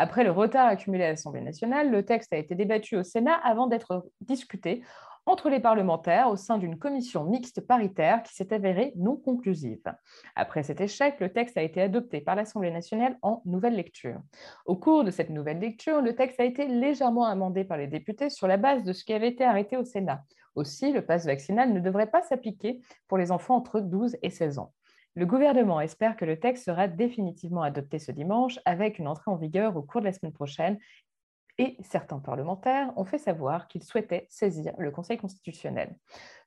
Après 0.02 0.24
le 0.24 0.32
retard 0.32 0.66
accumulé 0.66 1.04
à 1.04 1.10
l'Assemblée 1.10 1.42
nationale, 1.42 1.92
le 1.92 2.06
texte 2.06 2.32
a 2.32 2.38
été 2.38 2.56
débattu 2.56 2.96
au 2.96 3.04
Sénat 3.04 3.34
avant 3.44 3.68
d'être 3.68 4.10
discuté 4.22 4.82
entre 5.26 5.50
les 5.50 5.60
parlementaires 5.60 6.30
au 6.30 6.38
sein 6.38 6.58
d'une 6.58 6.80
commission 6.80 7.26
mixte 7.26 7.60
paritaire 7.60 8.24
qui 8.24 8.34
s'est 8.34 8.54
avérée 8.54 8.94
non 8.96 9.18
conclusive. 9.18 9.84
Après 10.38 10.64
cet 10.64 10.80
échec, 10.80 11.20
le 11.20 11.34
texte 11.34 11.58
a 11.58 11.64
été 11.64 11.82
adopté 11.82 12.22
par 12.22 12.38
l'Assemblée 12.38 12.72
nationale 12.72 13.18
en 13.22 13.42
nouvelle 13.44 13.76
lecture. 13.76 14.22
Au 14.66 14.78
cours 14.78 15.04
de 15.04 15.12
cette 15.12 15.32
nouvelle 15.32 15.60
lecture, 15.60 16.00
le 16.00 16.16
texte 16.16 16.40
a 16.40 16.46
été 16.46 16.66
légèrement 16.66 17.26
amendé 17.26 17.66
par 17.66 17.78
les 17.78 17.88
députés 17.88 18.30
sur 18.30 18.48
la 18.48 18.56
base 18.56 18.86
de 18.86 18.94
ce 18.94 19.04
qui 19.04 19.12
avait 19.12 19.28
été 19.28 19.44
arrêté 19.44 19.76
au 19.76 19.84
Sénat. 19.84 20.24
Aussi, 20.56 20.94
le 20.94 21.06
pass 21.06 21.26
vaccinal 21.26 21.74
ne 21.74 21.82
devrait 21.82 22.10
pas 22.10 22.22
s'appliquer 22.22 22.80
pour 23.10 23.18
les 23.18 23.34
enfants 23.34 23.58
entre 23.58 23.82
12 23.82 24.16
et 24.22 24.30
16 24.30 24.60
ans. 24.60 24.72
Le 25.20 25.26
gouvernement 25.26 25.82
espère 25.82 26.16
que 26.16 26.24
le 26.24 26.40
texte 26.40 26.64
sera 26.64 26.88
définitivement 26.88 27.62
adopté 27.62 28.00
ce 28.00 28.14
dimanche 28.14 28.58
avec 28.64 29.00
une 29.00 29.08
entrée 29.10 29.30
en 29.30 29.36
vigueur 29.36 29.76
au 29.76 29.82
cours 29.82 30.00
de 30.00 30.06
la 30.06 30.14
semaine 30.14 30.32
prochaine 30.32 30.80
et 31.60 31.76
certains 31.82 32.20
parlementaires 32.20 32.92
ont 32.96 33.04
fait 33.04 33.18
savoir 33.18 33.68
qu'ils 33.68 33.84
souhaitaient 33.84 34.26
saisir 34.30 34.74
le 34.78 34.92
Conseil 34.92 35.18
constitutionnel. 35.18 35.96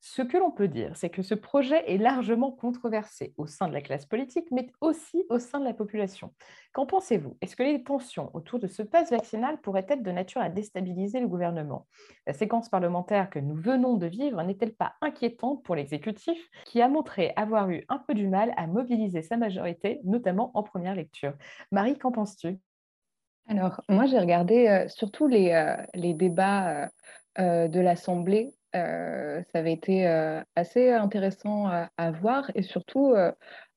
Ce 0.01 0.22
que 0.22 0.38
l'on 0.38 0.51
peut 0.51 0.68
dire, 0.68 0.96
c'est 0.96 1.11
que 1.11 1.22
ce 1.22 1.35
projet 1.35 1.85
est 1.92 1.98
largement 1.98 2.51
controversé 2.51 3.35
au 3.37 3.46
sein 3.46 3.68
de 3.68 3.75
la 3.75 3.83
classe 3.83 4.07
politique, 4.07 4.48
mais 4.51 4.72
aussi 4.81 5.25
au 5.29 5.38
sein 5.38 5.61
de 5.61 5.64
la 5.64 5.75
population. 5.75 6.33
Qu'en 6.72 6.87
pensez-vous? 6.87 7.37
Est-ce 7.42 7.55
que 7.55 7.62
les 7.62 7.85
tensions 7.85 8.31
autour 8.33 8.59
de 8.59 8.66
ce 8.66 8.83
pass 8.83 9.11
vaccinal 9.11 9.61
pourraient 9.61 9.87
être 9.87 10.03
de 10.03 10.11
nature 10.11 10.40
à 10.40 10.48
déstabiliser 10.48 11.20
le 11.20 11.29
gouvernement? 11.29 11.87
La 12.27 12.33
séquence 12.33 12.70
parlementaire 12.70 13.29
que 13.29 13.38
nous 13.38 13.55
venons 13.55 13.98
de 13.98 14.07
vivre 14.07 14.42
n'est-elle 14.42 14.75
pas 14.75 14.94
inquiétante 15.03 15.62
pour 15.62 15.77
l'exécutif, 15.77 16.38
qui 16.64 16.81
a 16.81 16.88
montré 16.88 17.35
avoir 17.37 17.68
eu 17.68 17.85
un 17.90 17.98
peu 17.98 18.14
du 18.14 18.29
mal 18.29 18.55
à 18.57 18.66
mobiliser 18.66 19.20
sa 19.20 19.37
majorité, 19.37 20.01
notamment 20.05 20.51
en 20.55 20.62
première 20.62 20.94
lecture? 20.94 21.35
Marie, 21.70 21.98
qu'en 21.98 22.12
penses-tu? 22.12 22.59
Alors, 23.48 23.81
moi, 23.88 24.07
j'ai 24.07 24.18
regardé 24.18 24.68
euh, 24.68 24.88
surtout 24.88 25.26
les, 25.26 25.50
euh, 25.50 25.76
les 25.94 26.14
débats 26.14 26.88
euh, 27.38 27.68
de 27.68 27.81
l'Assemblée. 27.81 28.55
Ça 28.74 29.42
avait 29.52 29.74
été 29.74 30.07
assez 30.57 30.90
intéressant 30.90 31.66
à, 31.66 31.90
à 31.98 32.11
voir 32.11 32.50
et 32.55 32.62
surtout 32.62 33.14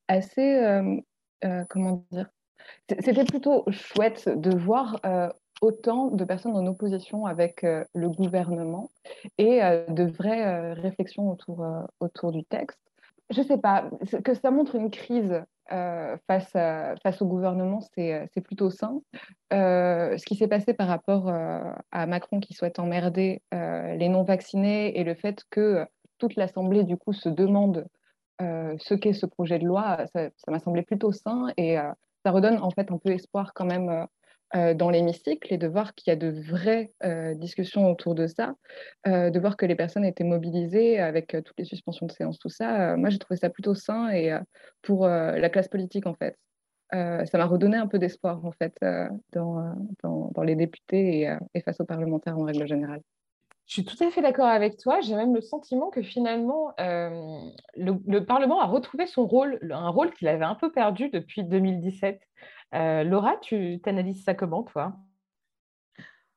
assez, 0.08 0.80
comment 1.70 2.06
dire, 2.12 2.30
c'était 2.88 3.26
plutôt 3.26 3.66
chouette 3.72 4.30
de 4.30 4.56
voir 4.56 5.02
autant 5.62 6.12
de 6.12 6.24
personnes 6.24 6.56
en 6.56 6.66
opposition 6.66 7.26
avec 7.26 7.64
le 7.64 8.10
gouvernement 8.10 8.90
et 9.38 9.60
de 9.90 10.04
vraies 10.06 10.72
réflexions 10.76 11.30
autour, 11.30 11.66
autour 12.00 12.32
du 12.32 12.46
texte. 12.46 12.80
Je 13.30 13.42
sais 13.42 13.58
pas, 13.58 13.90
que 14.24 14.34
ça 14.34 14.50
montre 14.50 14.76
une 14.76 14.92
crise 14.92 15.44
euh, 15.72 16.18
face, 16.28 16.52
face 16.52 17.22
au 17.22 17.26
gouvernement, 17.26 17.82
c'est 17.94 18.14
euh, 18.14 18.42
plutôt 18.44 18.70
sain. 18.70 19.02
Euh, 19.54 20.18
ce 20.18 20.26
qui 20.26 20.36
s'est 20.36 20.48
passé 20.48 20.74
par 20.74 20.88
rapport 20.88 21.30
à 21.92 22.06
Macron 22.06 22.40
qui 22.40 22.54
souhaite 22.54 22.80
emmerder 22.80 23.42
les 23.52 24.10
non-vaccinés 24.10 25.00
et 25.00 25.04
le 25.04 25.16
fait 25.16 25.44
que 25.50 25.86
toute 26.18 26.36
l'Assemblée, 26.36 26.84
du 26.84 26.98
coup, 26.98 27.14
se 27.14 27.30
demande 27.30 27.88
ce 28.40 28.94
qu'est 28.94 29.14
ce 29.14 29.26
projet 29.26 29.60
de 29.60 29.66
loi, 29.66 30.06
ça 30.14 30.30
m'a 30.48 30.60
semblé 30.60 30.84
plutôt 30.84 31.12
sain 31.12 31.48
et 31.58 31.78
ça 32.24 32.32
redonne 32.32 32.58
en 32.62 32.72
fait 32.72 32.92
un 32.92 32.98
peu 32.98 33.12
espoir 33.12 33.54
quand 33.54 33.66
même 33.66 34.08
dans 34.54 34.90
l'hémicycle 34.90 35.54
et 35.54 35.58
de 35.58 35.68
voir 35.68 35.94
qu'il 35.96 36.12
y 36.12 36.14
a 36.14 36.16
de 36.16 36.30
vraies 36.30 36.92
euh, 37.04 37.34
discussions 37.34 37.90
autour 37.90 38.16
de 38.16 38.28
ça, 38.28 38.56
euh, 39.08 39.30
de 39.30 39.40
voir 39.40 39.58
que 39.58 39.66
les 39.66 39.76
personnes 39.76 40.06
étaient 40.06 40.24
mobilisées 40.24 41.00
avec 41.00 41.34
euh, 41.34 41.42
toutes 41.42 41.58
les 41.58 41.66
suspensions 41.66 42.06
de 42.06 42.12
séance, 42.12 42.40
tout 42.40 42.50
ça. 42.50 42.94
Euh, 42.94 42.98
moi, 42.98 43.10
j'ai 43.10 43.20
trouvé 43.20 43.38
ça 43.38 43.50
plutôt 43.50 43.76
sain 43.76 44.10
et 44.10 44.32
euh, 44.32 44.40
pour 44.82 45.06
euh, 45.06 45.38
la 45.38 45.50
classe 45.50 45.68
politique 45.68 46.06
en 46.06 46.14
fait. 46.14 46.38
Euh, 46.94 47.26
ça 47.26 47.38
m'a 47.38 47.46
redonné 47.46 47.78
un 47.78 47.88
peu 47.88 47.98
d'espoir 47.98 48.46
en 48.46 48.52
fait 48.52 48.76
euh, 48.84 49.10
dans, 49.34 49.60
euh, 49.60 49.72
dans, 50.04 50.44
les 50.44 50.56
députés 50.56 51.22
et, 51.22 51.30
euh, 51.30 51.38
face 51.66 51.80
aux 51.80 51.86
parlementaires 51.86 52.38
en 52.38 52.44
règle 52.44 52.68
générale. 52.68 53.02
Je 53.66 53.74
suis 53.74 53.86
tout 53.86 54.02
à 54.04 54.12
fait 54.12 54.22
d'accord 54.22 54.46
avec 54.46 54.78
toi. 54.78 55.02
J'ai 55.02 55.16
même 55.16 55.34
le 55.34 55.42
sentiment 55.42 55.90
que 55.90 56.04
finalement, 56.04 56.74
euh, 56.80 57.40
le, 57.76 57.96
le 58.06 58.24
Parlement 58.24 58.62
a 58.62 58.68
retrouvé 58.68 59.08
son 59.08 59.26
rôle, 59.26 59.60
un 59.72 59.90
rôle 59.90 60.14
qu'il 60.14 60.28
avait 60.28 60.46
un 60.46 60.54
peu 60.54 60.72
perdu 60.72 61.10
depuis 61.10 61.44
2017. 61.44 62.22
Euh, 62.74 63.04
Laura, 63.04 63.38
tu 63.42 63.80
t'analyses 63.84 64.24
ça 64.24 64.34
comment, 64.34 64.64
toi? 64.64 64.96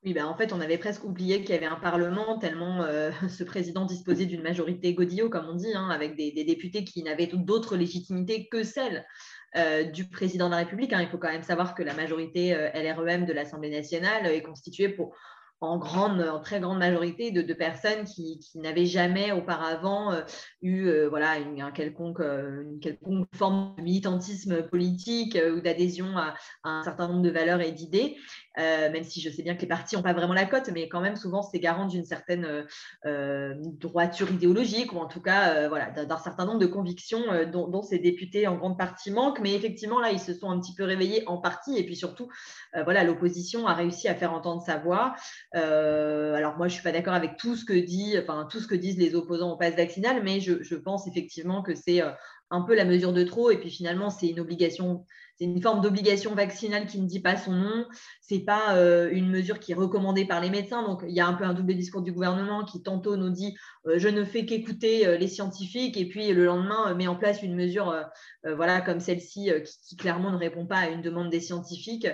Oui, 0.04 0.12
ben, 0.12 0.26
en 0.26 0.36
fait, 0.36 0.52
on 0.52 0.60
avait 0.60 0.78
presque 0.78 1.04
oublié 1.04 1.40
qu'il 1.40 1.50
y 1.50 1.58
avait 1.58 1.66
un 1.66 1.80
Parlement, 1.80 2.38
tellement 2.38 2.82
euh, 2.82 3.10
ce 3.28 3.42
président 3.42 3.84
disposait 3.84 4.26
d'une 4.26 4.42
majorité 4.42 4.94
godillot, 4.94 5.28
comme 5.30 5.46
on 5.46 5.54
dit, 5.54 5.74
hein, 5.74 5.88
avec 5.90 6.14
des, 6.16 6.30
députés 6.44 6.84
qui 6.84 7.02
n'avaient 7.02 7.26
d'autres 7.26 7.76
légitimités 7.76 8.48
que 8.48 8.62
celle 8.62 9.06
euh, 9.56 9.84
du 9.84 10.08
président 10.08 10.46
de 10.46 10.52
la 10.52 10.58
République. 10.58 10.92
hein. 10.92 11.02
Il 11.02 11.08
faut 11.08 11.18
quand 11.18 11.32
même 11.32 11.42
savoir 11.42 11.74
que 11.74 11.82
la 11.82 11.94
majorité 11.94 12.52
LREM 12.74 13.24
de 13.24 13.32
l'Assemblée 13.32 13.70
nationale 13.70 14.26
est 14.26 14.42
constituée 14.42 14.88
pour 14.88 15.16
en 15.60 15.78
grande, 15.78 16.20
en 16.20 16.40
très 16.40 16.60
grande 16.60 16.78
majorité 16.78 17.30
de, 17.30 17.52
personnes 17.52 18.04
qui, 18.04 18.38
n'avaient 18.54 18.86
jamais 18.86 19.32
auparavant 19.32 20.12
euh, 20.12 20.22
eu 20.62 20.86
euh, 20.86 21.08
voilà, 21.08 21.38
une, 21.38 21.60
un 21.60 21.72
quelconque, 21.72 22.20
euh, 22.20 22.62
une 22.62 22.80
quelconque 22.80 23.26
forme 23.34 23.74
de 23.76 23.82
militantisme 23.82 24.62
politique 24.68 25.36
ou 25.52 25.60
d'adhésion 25.60 26.16
à, 26.16 26.34
un 26.64 26.82
certain 26.84 27.08
nombre 27.08 27.22
de 27.22 27.30
valeurs 27.30 27.60
et 27.60 27.72
d'idées, 27.72 28.16
euh, 28.58 28.90
même 28.90 29.04
si 29.04 29.20
je 29.20 29.30
sais 29.30 29.42
bien 29.42 29.54
que 29.54 29.60
les 29.60 29.66
partis 29.66 29.96
n'ont 29.96 30.02
pas 30.02 30.12
vraiment 30.12 30.34
la 30.34 30.46
cote, 30.46 30.70
mais 30.72 30.88
quand 30.88 31.00
même 31.00 31.16
souvent 31.16 31.42
c'est 31.42 31.58
garant 31.58 31.86
d'une 31.86 32.04
certaine 32.04 32.66
euh, 33.06 33.54
droiture 33.58 34.30
idéologique 34.30 34.92
ou 34.92 34.98
en 34.98 35.06
tout 35.06 35.20
cas 35.20 35.54
euh, 35.54 35.68
voilà, 35.68 35.90
d'un 35.90 36.18
certain 36.18 36.44
nombre 36.44 36.58
de 36.58 36.66
convictions 36.66 37.22
euh, 37.30 37.44
dont, 37.44 37.82
ces 37.82 37.98
députés 37.98 38.46
en 38.46 38.56
grande 38.56 38.76
partie 38.76 39.10
manquent. 39.10 39.40
Mais 39.40 39.54
effectivement, 39.54 40.00
là, 40.00 40.10
ils 40.10 40.20
se 40.20 40.34
sont 40.34 40.50
un 40.50 40.60
petit 40.60 40.74
peu 40.74 40.84
réveillés 40.84 41.22
en 41.26 41.38
partie 41.38 41.76
et 41.76 41.84
puis 41.84 41.96
surtout, 41.96 42.28
euh, 42.76 42.82
voilà, 42.82 43.04
l'opposition 43.04 43.66
a 43.66 43.74
réussi 43.74 44.08
à 44.08 44.14
faire 44.14 44.32
entendre 44.32 44.62
sa 44.62 44.78
voix. 44.78 45.14
Euh, 45.54 46.34
alors 46.34 46.56
moi, 46.56 46.68
je 46.68 46.74
suis 46.74 46.82
pas 46.82 46.92
d'accord 46.92 47.14
avec 47.14 47.36
tout 47.36 47.56
ce 47.56 47.64
que 47.64 47.72
dit, 47.72 48.16
enfin 48.18 48.46
tout 48.50 48.60
ce 48.60 48.66
que 48.66 48.74
disent 48.74 48.98
les 48.98 49.14
opposants 49.14 49.52
au 49.52 49.56
pass 49.56 49.74
vaccinal, 49.74 50.22
mais 50.22 50.40
je, 50.40 50.74
pense 50.78 51.08
effectivement 51.08 51.62
que 51.62 51.74
c'est 51.74 52.02
euh, 52.02 52.10
un 52.50 52.62
peu 52.62 52.74
la 52.74 52.84
mesure 52.84 53.12
de 53.12 53.22
trop. 53.22 53.50
Et 53.50 53.58
puis 53.58 53.70
finalement, 53.70 54.10
c'est 54.10 54.28
une 54.28 54.40
obligation, 54.40 55.04
c'est 55.38 55.44
une 55.44 55.62
forme 55.62 55.80
d'obligation 55.80 56.34
vaccinale 56.34 56.86
qui 56.86 57.00
ne 57.00 57.06
dit 57.06 57.20
pas 57.20 57.36
son 57.36 57.52
nom. 57.52 57.86
C'est 58.20 58.40
pas 58.40 58.76
euh, 58.76 59.08
une 59.12 59.30
mesure 59.30 59.60
qui 59.60 59.72
est 59.72 59.76
recommandée 59.76 60.24
par 60.24 60.40
les 60.40 60.50
médecins. 60.50 60.82
Donc 60.82 61.02
il 61.06 61.14
y 61.14 61.20
a 61.20 61.26
un 61.26 61.34
peu 61.34 61.44
un 61.44 61.54
double 61.54 61.74
discours 61.74 62.02
du 62.02 62.12
gouvernement 62.12 62.64
qui 62.64 62.82
tantôt 62.82 63.16
nous 63.16 63.30
dit 63.30 63.56
euh, 63.86 63.98
je 63.98 64.08
ne 64.08 64.24
fais 64.24 64.44
qu'écouter 64.44 65.06
euh, 65.06 65.16
les 65.16 65.28
scientifiques 65.28 65.96
et 65.96 66.08
puis 66.08 66.32
le 66.32 66.44
lendemain 66.44 66.92
met 66.94 67.06
en 67.06 67.16
place 67.16 67.42
une 67.42 67.54
mesure, 67.54 67.94
voilà 68.44 68.80
comme 68.80 69.00
celle-ci 69.00 69.50
qui, 69.86 69.96
clairement 69.96 70.30
ne 70.30 70.36
répond 70.36 70.66
pas 70.66 70.78
à 70.78 70.88
une 70.88 71.02
demande 71.02 71.30
des 71.30 71.40
scientifiques, 71.40 72.06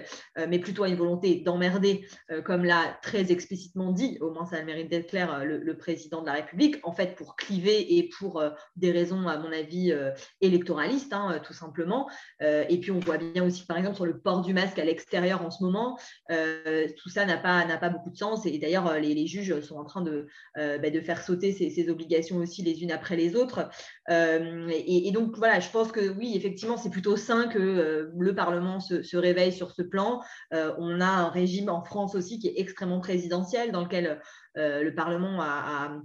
mais 0.48 0.58
plutôt 0.58 0.82
à 0.82 0.88
une 0.88 0.96
volonté 0.96 1.36
d'emmerder, 1.36 2.06
comme 2.44 2.64
l'a 2.64 2.98
très 3.02 3.30
explicitement 3.30 3.92
dit, 3.92 4.18
au 4.20 4.30
moins 4.30 4.44
ça 4.44 4.56
a 4.56 4.62
mérite 4.62 4.90
d'être 4.90 5.08
clair, 5.08 5.44
le, 5.44 5.76
président 5.76 6.22
de 6.22 6.26
la 6.26 6.34
République, 6.34 6.76
en 6.82 6.92
fait 6.92 7.14
pour 7.14 7.36
cliver 7.36 7.96
et 7.96 8.08
pour 8.18 8.42
des 8.76 8.90
raisons 8.90 9.26
à 9.28 9.38
mon 9.38 9.52
avis 9.52 9.92
électoraliste, 10.40 11.12
hein, 11.12 11.40
tout 11.44 11.52
simplement. 11.52 12.08
et 12.40 12.78
puis 12.80 12.90
on 12.90 13.00
voit 13.00 13.18
bien 13.18 13.44
aussi, 13.44 13.66
par 13.66 13.78
exemple, 13.78 13.96
sur 13.96 14.06
le 14.06 14.18
port 14.18 14.42
du 14.42 14.54
masque 14.54 14.78
à 14.78 14.84
l'extérieur 14.84 15.42
en 15.42 15.50
ce 15.50 15.62
moment, 15.62 15.98
tout 16.28 17.08
ça 17.08 17.24
n'a 17.24 17.36
pas, 17.36 17.64
pas 17.78 17.88
beaucoup 17.88 18.10
de 18.10 18.16
sens. 18.16 18.46
Et, 18.46 18.58
d'ailleurs, 18.58 18.98
les, 18.98 19.26
juges 19.26 19.60
sont 19.60 19.76
en 19.76 19.84
train 19.84 20.02
de, 20.02 20.26
bah, 20.56 20.90
de 20.90 21.00
faire 21.00 21.22
sauter 21.22 21.52
ces, 21.52 21.88
obligations 21.88 22.36
aussi 22.38 22.62
les 22.62 22.82
unes 22.82 22.92
après 22.92 23.16
les 23.16 23.36
autres. 23.36 23.68
Et, 24.08 25.10
donc 25.12 25.36
voilà, 25.36 25.60
je 25.60 25.70
pense 25.70 25.92
que 25.92 26.08
oui, 26.10 26.32
effectivement, 26.34 26.76
c'est 26.76 26.90
plutôt 26.90 27.16
sain 27.16 27.48
que 27.48 28.10
le 28.16 28.34
Parlement 28.34 28.80
se, 28.80 29.16
réveille 29.16 29.52
sur 29.52 29.70
ce 29.70 29.82
plan. 29.82 30.22
on 30.50 31.00
a 31.00 31.06
un 31.06 31.28
régime 31.28 31.68
en 31.68 31.82
France 31.82 32.14
aussi 32.14 32.38
qui 32.38 32.48
est 32.48 32.54
extrêmement 32.56 33.00
présidentiel, 33.00 33.72
dans 33.72 33.82
lequel 33.82 34.20
le 34.56 34.90
Parlement 34.90 35.40
a 35.40 36.00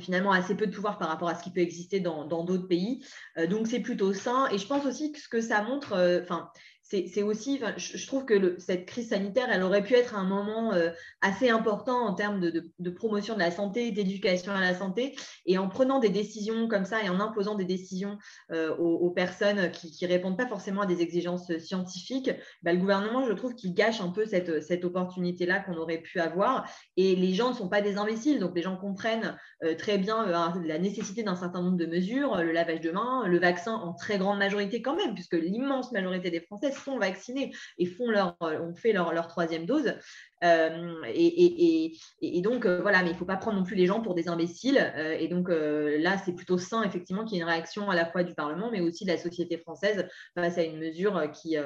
finalement 0.00 0.32
assez 0.32 0.54
peu 0.54 0.66
de 0.66 0.74
pouvoir 0.74 0.98
par 0.98 1.08
rapport 1.08 1.28
à 1.28 1.34
ce 1.34 1.42
qui 1.42 1.50
peut 1.50 1.60
exister 1.60 2.00
dans 2.00 2.44
d'autres 2.44 2.66
pays. 2.66 3.04
Euh, 3.38 3.46
donc 3.46 3.66
c'est 3.66 3.80
plutôt 3.80 4.12
sain. 4.12 4.48
Et 4.50 4.58
je 4.58 4.66
pense 4.66 4.86
aussi 4.86 5.12
que 5.12 5.20
ce 5.20 5.28
que 5.28 5.40
ça 5.40 5.62
montre, 5.62 5.92
euh, 5.92 6.20
enfin, 6.22 6.50
c'est 6.92 7.22
aussi, 7.22 7.58
je, 7.76 8.06
trouve 8.06 8.26
que 8.26 8.58
cette 8.58 8.84
crise 8.84 9.08
sanitaire, 9.08 9.48
elle 9.50 9.62
aurait 9.62 9.82
pu 9.82 9.94
être 9.94 10.14
un 10.14 10.24
moment 10.24 10.74
euh, 10.74 10.90
assez 11.22 11.48
important 11.48 12.06
en 12.06 12.12
termes 12.12 12.40
de, 12.40 12.90
promotion 12.90 13.34
de 13.34 13.38
la 13.38 13.50
santé, 13.50 13.92
d'éducation 13.92 14.52
à 14.52 14.60
la 14.60 14.74
santé. 14.74 15.16
Et 15.46 15.56
en 15.56 15.68
prenant 15.68 16.00
des 16.00 16.10
décisions 16.10 16.68
comme 16.68 16.84
ça 16.84 17.02
et 17.02 17.08
en 17.08 17.18
imposant 17.18 17.54
des 17.54 17.64
décisions 17.64 18.18
euh, 18.50 18.76
aux, 18.76 19.10
personnes 19.10 19.70
qui 19.70 20.04
ne 20.04 20.08
répondent 20.08 20.36
pas 20.36 20.46
forcément 20.46 20.82
à 20.82 20.86
des 20.86 21.00
exigences 21.00 21.56
scientifiques, 21.58 22.30
bah, 22.62 22.72
le 22.72 22.78
gouvernement, 22.78 23.26
je 23.26 23.32
trouve 23.32 23.54
qu'il 23.54 23.72
gâche 23.74 24.00
un 24.00 24.10
peu 24.10 24.26
cette, 24.26 24.84
opportunité-là 24.84 25.60
qu'on 25.60 25.76
aurait 25.76 25.98
pu 25.98 26.20
avoir. 26.20 26.68
Et 26.96 27.16
les 27.16 27.32
gens 27.32 27.50
ne 27.50 27.54
sont 27.54 27.68
pas 27.68 27.80
des 27.80 27.96
imbéciles, 27.96 28.38
donc 28.38 28.54
les 28.54 28.62
gens 28.62 28.76
comprennent 28.76 29.38
euh, 29.64 29.74
très 29.76 29.96
bien 29.96 30.26
la 30.26 30.78
nécessité 30.78 31.22
d'un 31.22 31.36
certain 31.36 31.62
nombre 31.62 31.76
de 31.76 31.86
mesures, 31.86 32.36
le 32.36 32.52
lavage 32.52 32.80
de 32.80 32.90
mains, 32.90 33.26
le 33.26 33.38
vaccin 33.38 33.74
en 33.74 33.94
très 33.94 34.18
grande 34.18 34.38
majorité 34.38 34.82
quand 34.82 34.96
même, 34.96 35.14
puisque 35.14 35.34
l'immense 35.34 35.92
majorité 35.92 36.30
des 36.30 36.40
Français 36.40 36.72
sont 36.82 36.98
vaccinés 36.98 37.52
et 37.78 37.86
font 37.86 38.10
leur, 38.10 38.36
euh, 38.42 38.60
ont 38.60 38.74
fait 38.74 38.92
leur, 38.92 39.26
troisième 39.28 39.66
dose. 39.66 39.94
Euh, 40.44 40.94
et, 41.06 41.92
et, 42.20 42.40
donc, 42.40 42.66
euh, 42.66 42.80
voilà, 42.80 43.02
mais 43.02 43.10
il 43.10 43.12
ne 43.12 43.18
faut 43.18 43.24
pas 43.24 43.36
prendre 43.36 43.58
non 43.58 43.64
plus 43.64 43.76
les 43.76 43.86
gens 43.86 44.00
pour 44.00 44.14
des 44.14 44.28
imbéciles. 44.28 44.92
et 45.18 45.28
donc, 45.28 45.48
là, 45.48 46.18
c'est 46.18 46.34
plutôt 46.34 46.58
sain, 46.58 46.82
effectivement, 46.82 47.24
qu'il 47.24 47.36
y 47.36 47.40
ait 47.40 47.42
une 47.42 47.48
réaction 47.48 47.90
à 47.90 47.94
la 47.94 48.06
fois 48.06 48.24
du 48.24 48.34
Parlement, 48.34 48.70
mais 48.70 48.80
aussi 48.80 49.04
de 49.04 49.10
la 49.10 49.18
société 49.18 49.56
française 49.56 50.08
face 50.34 50.58
à 50.58 50.62
une 50.62 50.78
mesure 50.78 51.30
qui, 51.32 51.56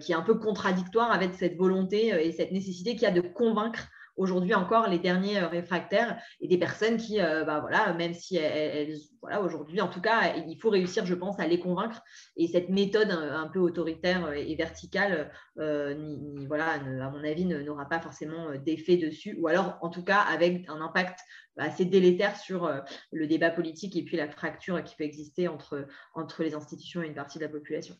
qui 0.00 0.12
est 0.12 0.14
un 0.14 0.22
peu 0.22 0.36
contradictoire 0.36 1.12
avec 1.12 1.34
cette 1.34 1.56
volonté 1.56 2.08
et 2.26 2.32
cette 2.32 2.52
nécessité 2.52 2.92
qu'il 2.92 3.02
y 3.02 3.06
a 3.06 3.10
de 3.10 3.20
convaincre 3.20 3.88
aujourd'hui 4.16 4.54
encore 4.54 4.88
les 4.88 4.98
derniers 4.98 5.38
euh, 5.38 5.48
réfractaires 5.48 6.20
et 6.40 6.48
des 6.48 6.58
personnes 6.58 6.96
qui, 6.96 7.20
euh, 7.20 7.44
bah, 7.44 7.60
voilà, 7.60 7.92
même 7.94 8.14
si 8.14 8.36
elles, 8.36 8.96
voilà, 9.20 9.40
aujourd'hui, 9.40 9.80
en 9.80 9.88
tout 9.88 10.00
cas, 10.00 10.34
il 10.36 10.58
faut 10.60 10.70
réussir, 10.70 11.06
je 11.06 11.14
pense, 11.14 11.38
à 11.40 11.46
les 11.46 11.58
convaincre. 11.58 12.02
Et 12.36 12.46
cette 12.46 12.68
méthode 12.68 13.10
un, 13.10 13.48
peu 13.48 13.58
autoritaire 13.58 14.32
et 14.32 14.54
verticale, 14.54 15.32
euh, 15.58 15.94
ni, 15.94 16.46
voilà, 16.46 16.72
à 16.72 17.10
mon 17.10 17.24
avis, 17.24 17.44
n'aura 17.44 17.88
pas 17.88 18.00
forcément 18.00 18.50
d'effet 18.64 18.96
dessus, 18.96 19.36
ou 19.40 19.48
alors, 19.48 19.78
en 19.80 19.90
tout 19.90 20.04
cas, 20.04 20.20
avec 20.20 20.68
un 20.68 20.80
impact 20.80 21.20
assez 21.56 21.84
délétère 21.84 22.36
sur 22.36 22.70
le 23.12 23.26
débat 23.26 23.50
politique 23.50 23.96
et 23.96 24.02
puis 24.02 24.16
la 24.16 24.28
fracture 24.28 24.82
qui 24.82 24.96
peut 24.96 25.04
exister 25.04 25.46
entre, 25.46 25.86
entre 26.14 26.42
les 26.42 26.54
institutions 26.54 27.02
et 27.02 27.06
une 27.06 27.14
partie 27.14 27.38
de 27.38 27.44
la 27.44 27.50
population. 27.50 27.94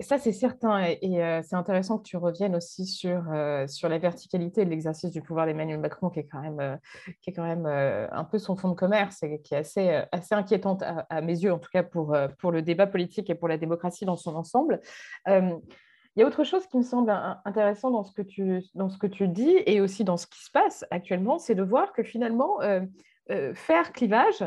Ça, 0.00 0.18
c'est 0.18 0.32
certain. 0.32 0.82
Et, 0.82 1.22
euh, 1.22 1.40
c'est 1.42 1.56
intéressant 1.56 1.98
que 1.98 2.04
tu 2.04 2.16
reviennes 2.16 2.54
aussi 2.54 2.86
sur, 2.86 3.22
euh, 3.32 3.66
sur 3.66 3.88
la 3.88 3.98
verticalité 3.98 4.64
de 4.64 4.70
l'exercice 4.70 5.10
du 5.10 5.22
pouvoir 5.22 5.46
d'Emmanuel 5.46 5.80
Macron, 5.80 6.10
qui 6.10 6.20
est 6.20 6.26
quand 6.26 6.40
même, 6.40 6.60
euh, 6.60 6.76
qui 7.20 7.30
est 7.30 7.32
quand 7.32 7.44
même 7.44 7.66
un 7.66 8.24
peu 8.24 8.38
son 8.38 8.56
fonds 8.56 8.68
de 8.68 8.74
commerce 8.74 9.22
et 9.22 9.40
qui 9.40 9.54
est 9.54 9.58
assez, 9.58 10.02
assez 10.12 10.34
inquiétante 10.34 10.82
à, 10.82 11.20
mes 11.20 11.38
yeux, 11.38 11.52
en 11.52 11.58
tout 11.58 11.70
cas 11.72 11.82
pour, 11.82 12.16
pour 12.38 12.52
le 12.52 12.62
débat 12.62 12.86
politique 12.86 13.30
et 13.30 13.34
pour 13.34 13.48
la 13.48 13.58
démocratie 13.58 14.04
dans 14.04 14.16
son 14.16 14.34
ensemble. 14.36 14.80
Il 15.26 16.20
y 16.20 16.22
a 16.22 16.26
autre 16.26 16.44
chose 16.44 16.66
qui 16.66 16.76
me 16.76 16.82
semble 16.82 17.10
intéressant 17.44 17.90
dans 17.90 18.02
ce 18.02 18.12
que 18.12 18.22
tu, 18.22 18.62
dans 18.74 18.88
ce 18.88 18.98
que 18.98 19.06
tu 19.06 19.28
dis 19.28 19.56
et 19.66 19.80
aussi 19.80 20.04
dans 20.04 20.16
ce 20.16 20.26
qui 20.26 20.42
se 20.44 20.50
passe 20.50 20.84
actuellement, 20.90 21.38
c'est 21.38 21.54
de 21.54 21.62
voir 21.62 21.92
que 21.92 22.02
finalement, 22.02 22.58
faire 23.54 23.92
clivage, 23.92 24.44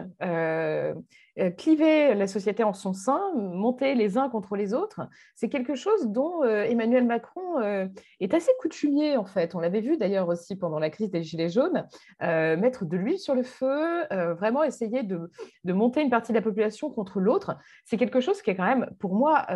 euh, 1.39 1.49
cliver 1.49 2.13
la 2.13 2.27
société 2.27 2.63
en 2.63 2.73
son 2.73 2.93
sein, 2.93 3.19
monter 3.35 3.95
les 3.95 4.19
uns 4.19 4.29
contre 4.29 4.55
les 4.55 4.75
autres, 4.75 5.01
c'est 5.33 5.49
quelque 5.49 5.73
chose 5.73 6.05
dont 6.09 6.43
euh, 6.43 6.63
Emmanuel 6.65 7.07
Macron 7.07 7.59
euh, 7.59 7.87
est 8.19 8.35
assez 8.35 8.51
coutumier 8.59 9.17
en 9.17 9.25
fait. 9.25 9.55
On 9.55 9.59
l'avait 9.59 9.81
vu 9.81 9.97
d'ailleurs 9.97 10.27
aussi 10.29 10.55
pendant 10.55 10.77
la 10.77 10.91
crise 10.91 11.09
des 11.09 11.23
Gilets 11.23 11.49
jaunes, 11.49 11.87
mettre 12.19 12.85
de 12.85 12.97
l'huile 12.97 13.17
sur 13.17 13.33
le 13.33 13.41
feu, 13.43 14.03
vraiment 14.35 14.63
essayer 14.63 15.01
de, 15.03 15.31
monter 15.65 16.01
une 16.01 16.09
partie 16.09 16.31
de 16.31 16.37
la 16.37 16.43
population 16.43 16.91
contre 16.91 17.19
l'autre. 17.19 17.57
C'est 17.85 17.97
quelque 17.97 18.19
chose 18.19 18.41
qui 18.41 18.51
est 18.51 18.55
quand 18.55 18.67
même 18.67 18.89
pour 18.99 19.15
moi 19.15 19.47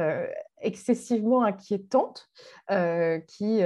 excessivement 0.62 1.44
inquiétante, 1.44 2.30
qui, 3.28 3.62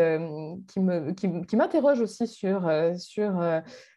m'interroge 1.56 2.02
aussi 2.02 2.28
sur 2.28 2.70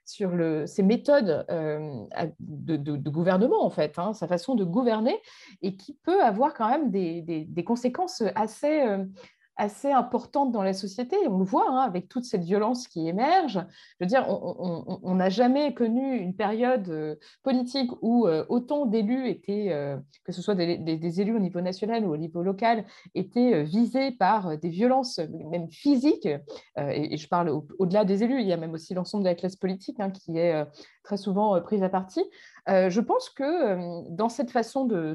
sur 0.05 0.31
le, 0.31 0.67
ses 0.67 0.83
méthodes 0.83 1.45
euh, 1.51 2.05
de, 2.41 3.11
gouvernement, 3.11 3.65
en 3.65 3.71
fait, 3.71 3.99
hein, 3.99 4.13
sa 4.13 4.29
façon 4.29 4.55
de 4.55 4.65
gouverner, 4.65 5.21
et 5.63 5.77
qui 5.77 5.95
peut 6.03 6.23
avoir 6.23 6.55
quand 6.55 6.69
même 6.69 6.91
des, 6.91 7.65
conséquences 7.65 8.23
assez, 8.35 8.83
euh, 8.83 9.05
assez 9.57 9.91
importante 9.91 10.53
dans 10.53 10.63
la 10.63 10.73
société. 10.73 11.17
On 11.29 11.39
le 11.39 11.45
voit 11.45 11.71
hein, 11.71 11.81
avec 11.81 12.09
toute 12.09 12.25
cette 12.25 12.43
violence 12.43 12.89
qui 12.89 13.09
émerge. 13.09 13.65
Je 13.99 14.05
veux 14.05 14.07
dire, 14.07 14.27
on 14.29 15.15
n'a 15.15 15.31
jamais 15.31 15.75
connu 15.75 16.17
une 16.17 16.35
période 16.35 16.89
euh, 16.89 17.17
politique 17.43 17.91
où 18.03 18.27
euh, 18.27 18.45
autant 18.49 18.87
d'élus 18.87 19.29
étaient, 19.29 19.69
euh, 19.73 19.97
que 20.25 20.33
ce 20.33 20.43
soit 20.43 20.55
des, 20.55 21.21
élus 21.21 21.37
au 21.37 21.39
niveau 21.39 21.61
national 21.61 22.05
ou 22.05 22.13
au 22.13 22.17
niveau 22.17 22.43
local, 22.43 22.85
étaient 23.15 23.63
visés 23.63 24.11
par 24.11 24.59
des 24.59 24.71
violences 24.71 25.21
même 25.51 25.71
physiques. 25.71 26.29
Et, 26.77 27.17
je 27.17 27.29
parle 27.29 27.51
au-delà 27.79 28.05
des 28.05 28.25
élus, 28.25 28.41
il 28.41 28.47
y 28.47 28.53
a 28.53 28.57
même 28.57 28.73
aussi 28.73 28.95
l'ensemble 28.95 29.25
de 29.25 29.29
la 29.29 29.35
classe 29.35 29.57
politique 29.57 30.01
hein, 30.01 30.11
qui 30.11 30.39
est 30.39 30.65
très 31.05 31.19
souvent 31.19 31.61
prise 31.61 31.83
à 31.83 31.89
partie. 31.89 32.25
Euh, 32.69 32.89
je 32.89 33.01
pense 33.01 33.29
que 33.29 33.45
euh, 33.45 34.03
dans 34.09 34.31
cette 34.31 34.51
façon 34.51 34.87
de, 34.87 35.15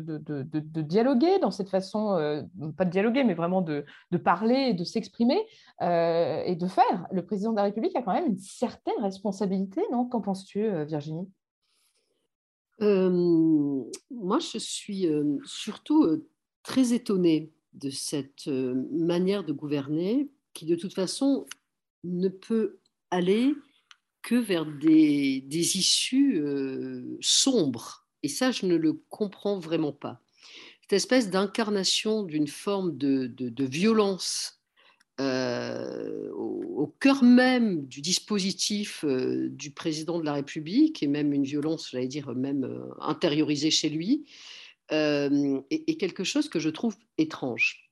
dialoguer, 0.82 1.40
dans 1.40 1.52
cette 1.52 1.70
façon, 1.70 2.14
euh, 2.14 2.44
pas 2.78 2.86
de 2.86 2.92
dialoguer, 2.92 3.24
mais 3.24 3.34
vraiment 3.34 3.62
de, 3.62 3.86
parler 4.24 4.74
de 4.74 4.84
s'exprimer 4.84 5.40
et 5.82 6.56
de 6.56 6.68
faire, 6.68 7.08
le 7.12 7.26
président 7.26 7.52
de 7.52 7.58
la 7.58 7.64
République 7.64 7.96
a 7.96 8.02
quand 8.02 8.14
même 8.14 8.28
une 8.28 8.40
certaine 8.40 9.00
responsabilité, 9.02 9.82
non? 9.92 10.06
Qu'en 10.06 10.22
penses-tu, 10.22 10.70
Virginie? 10.86 11.28
Moi, 12.80 14.40
je 14.40 14.58
suis 14.58 15.08
surtout 15.46 16.24
très 16.64 16.94
étonnée 16.94 17.52
de 17.74 17.90
cette 17.90 18.48
manière 18.48 19.44
de 19.44 19.54
gouverner 19.54 20.30
qui, 20.54 20.66
de 20.66 20.76
toute 20.76 20.94
façon, 20.94 21.46
ne 22.04 22.28
peut 22.30 22.80
aller 23.12 23.56
que 24.30 24.36
vers 24.36 24.68
des, 24.68 25.42
issues 25.50 26.40
euh, 26.40 27.18
sombres. 27.20 28.06
Et 28.22 28.28
ça, 28.28 28.52
je 28.52 28.68
ne 28.68 28.76
le 28.76 28.94
comprends 29.10 29.58
vraiment 29.58 29.92
pas. 29.92 30.22
Cette 30.84 30.94
espèce 30.94 31.32
d'incarnation 31.32 32.22
d'une 32.22 32.48
forme 32.48 32.96
de, 32.96 33.66
violence 33.66 34.62
euh, 35.20 36.30
au, 36.34 36.96
cœur 37.00 37.24
même 37.24 37.88
du 37.88 38.02
dispositif 38.02 39.04
euh, 39.04 39.50
du 39.50 39.72
président 39.72 40.20
de 40.20 40.26
la 40.26 40.34
République, 40.34 41.02
et 41.02 41.08
même 41.08 41.34
une 41.34 41.44
violence, 41.44 41.90
j'allais 41.90 42.08
dire, 42.08 42.36
même 42.36 42.70
intériorisée 43.00 43.72
chez 43.72 43.90
lui, 43.90 44.26
est 44.92 46.00
quelque 46.00 46.24
chose 46.24 46.50
que 46.50 46.60
je 46.60 46.70
trouve 46.70 46.96
étrange. 47.18 47.90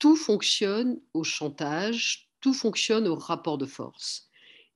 Tout 0.00 0.16
fonctionne 0.16 0.98
au 1.14 1.22
chantage, 1.22 2.28
tout 2.40 2.54
fonctionne 2.54 3.06
au 3.06 3.14
rapport 3.14 3.56
de 3.56 3.66
force. 3.66 4.25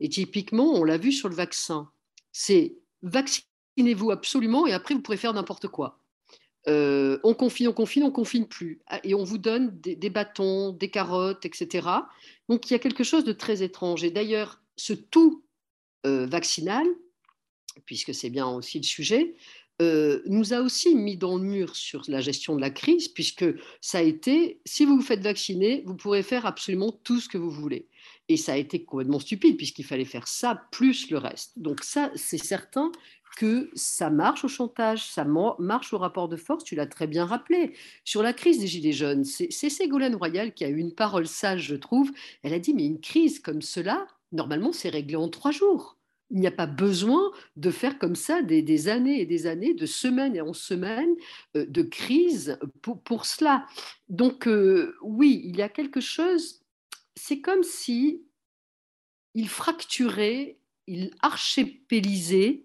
Et 0.00 0.08
typiquement, 0.08 0.72
on 0.74 0.84
l'a 0.84 0.98
vu 0.98 1.12
sur 1.12 1.28
le 1.28 1.34
vaccin. 1.34 1.90
C'est 2.32 2.76
vaccinez-vous 3.02 4.10
absolument 4.10 4.66
et 4.66 4.72
après 4.72 4.94
vous 4.94 5.00
pourrez 5.00 5.16
faire 5.16 5.34
n'importe 5.34 5.68
quoi. 5.68 5.98
Euh, 6.68 7.18
on 7.24 7.34
confine, 7.34 7.68
on 7.68 7.72
confine, 7.72 8.04
on 8.04 8.10
confine 8.10 8.46
plus. 8.46 8.80
Ah, 8.86 9.00
et 9.04 9.14
on 9.14 9.24
vous 9.24 9.38
donne 9.38 9.78
des, 9.80 10.10
bâtons, 10.10 10.72
des 10.72 10.90
carottes, 10.90 11.46
etc. 11.46 11.88
Donc 12.48 12.68
il 12.70 12.74
y 12.74 12.76
a 12.76 12.78
quelque 12.78 13.04
chose 13.04 13.24
de 13.24 13.32
très 13.32 13.62
étrange. 13.62 14.04
Et 14.04 14.10
d'ailleurs, 14.10 14.60
ce 14.76 14.92
tout 14.92 15.44
euh, 16.06 16.26
vaccinal, 16.26 16.86
puisque 17.86 18.14
c'est 18.14 18.30
bien 18.30 18.46
aussi 18.46 18.78
le 18.78 18.84
sujet, 18.84 19.34
euh, 19.80 20.20
nous 20.26 20.52
a 20.52 20.60
aussi 20.60 20.94
mis 20.94 21.16
dans 21.16 21.38
le 21.38 21.42
mur 21.42 21.74
sur 21.74 22.02
la 22.08 22.20
gestion 22.20 22.54
de 22.54 22.60
la 22.60 22.70
crise, 22.70 23.08
puisque 23.08 23.46
ça 23.80 23.98
a 23.98 24.02
été, 24.02 24.60
si 24.66 24.84
vous 24.84 24.96
vous 24.96 25.02
faites 25.02 25.22
vacciner, 25.22 25.82
vous 25.86 25.96
pourrez 25.96 26.22
faire 26.22 26.44
absolument 26.44 26.92
tout 26.92 27.18
ce 27.18 27.30
que 27.30 27.38
vous 27.38 27.50
voulez. 27.50 27.88
Et 28.30 28.36
ça 28.36 28.52
a 28.52 28.56
été 28.56 28.84
complètement 28.84 29.18
stupide 29.18 29.56
puisqu'il 29.56 29.84
fallait 29.84 30.04
faire 30.04 30.28
ça 30.28 30.68
plus 30.70 31.10
le 31.10 31.18
reste. 31.18 31.58
Donc 31.58 31.82
ça, 31.82 32.12
c'est 32.14 32.38
certain 32.38 32.92
que 33.36 33.70
ça 33.74 34.08
marche 34.08 34.44
au 34.44 34.48
chantage, 34.48 35.10
ça 35.10 35.24
marche 35.24 35.92
au 35.92 35.98
rapport 35.98 36.28
de 36.28 36.36
force, 36.36 36.62
tu 36.62 36.76
l'as 36.76 36.86
très 36.86 37.08
bien 37.08 37.24
rappelé. 37.24 37.72
Sur 38.04 38.22
la 38.22 38.32
crise 38.32 38.60
des 38.60 38.68
Gilets 38.68 38.92
jaunes, 38.92 39.24
c'est 39.24 39.50
Ségolène 39.50 40.14
Royal 40.14 40.54
qui 40.54 40.64
a 40.64 40.68
eu 40.68 40.76
une 40.76 40.94
parole 40.94 41.26
sage, 41.26 41.62
je 41.62 41.74
trouve. 41.74 42.12
Elle 42.44 42.54
a 42.54 42.60
dit, 42.60 42.72
mais 42.72 42.86
une 42.86 43.00
crise 43.00 43.40
comme 43.40 43.62
cela, 43.62 44.06
normalement, 44.30 44.70
c'est 44.70 44.90
réglé 44.90 45.16
en 45.16 45.28
trois 45.28 45.50
jours. 45.50 45.98
il 46.30 46.38
n'y 46.38 46.46
a 46.46 46.52
pas 46.52 46.66
besoin 46.66 47.32
de 47.56 47.72
faire 47.72 47.98
comme 47.98 48.14
ça 48.14 48.42
des, 48.42 48.88
années 48.88 49.20
et 49.20 49.26
des 49.26 49.48
années, 49.48 49.74
de 49.74 49.86
semaine 49.86 50.40
en 50.40 50.52
semaine, 50.52 51.16
euh, 51.56 51.66
de 51.66 51.82
crise 51.82 52.60
pour, 52.80 53.02
pour 53.02 53.26
cela. 53.26 53.66
Donc 54.08 54.46
euh, 54.46 54.94
oui, 55.02 55.42
il 55.44 55.56
y 55.56 55.62
a 55.62 55.68
quelque 55.68 56.00
chose, 56.00 56.59
c'est 57.20 57.40
comme 57.40 57.62
si 57.62 58.24
il 59.34 59.48
fracturait, 59.48 60.58
il 60.86 61.10
archipélisait 61.20 62.64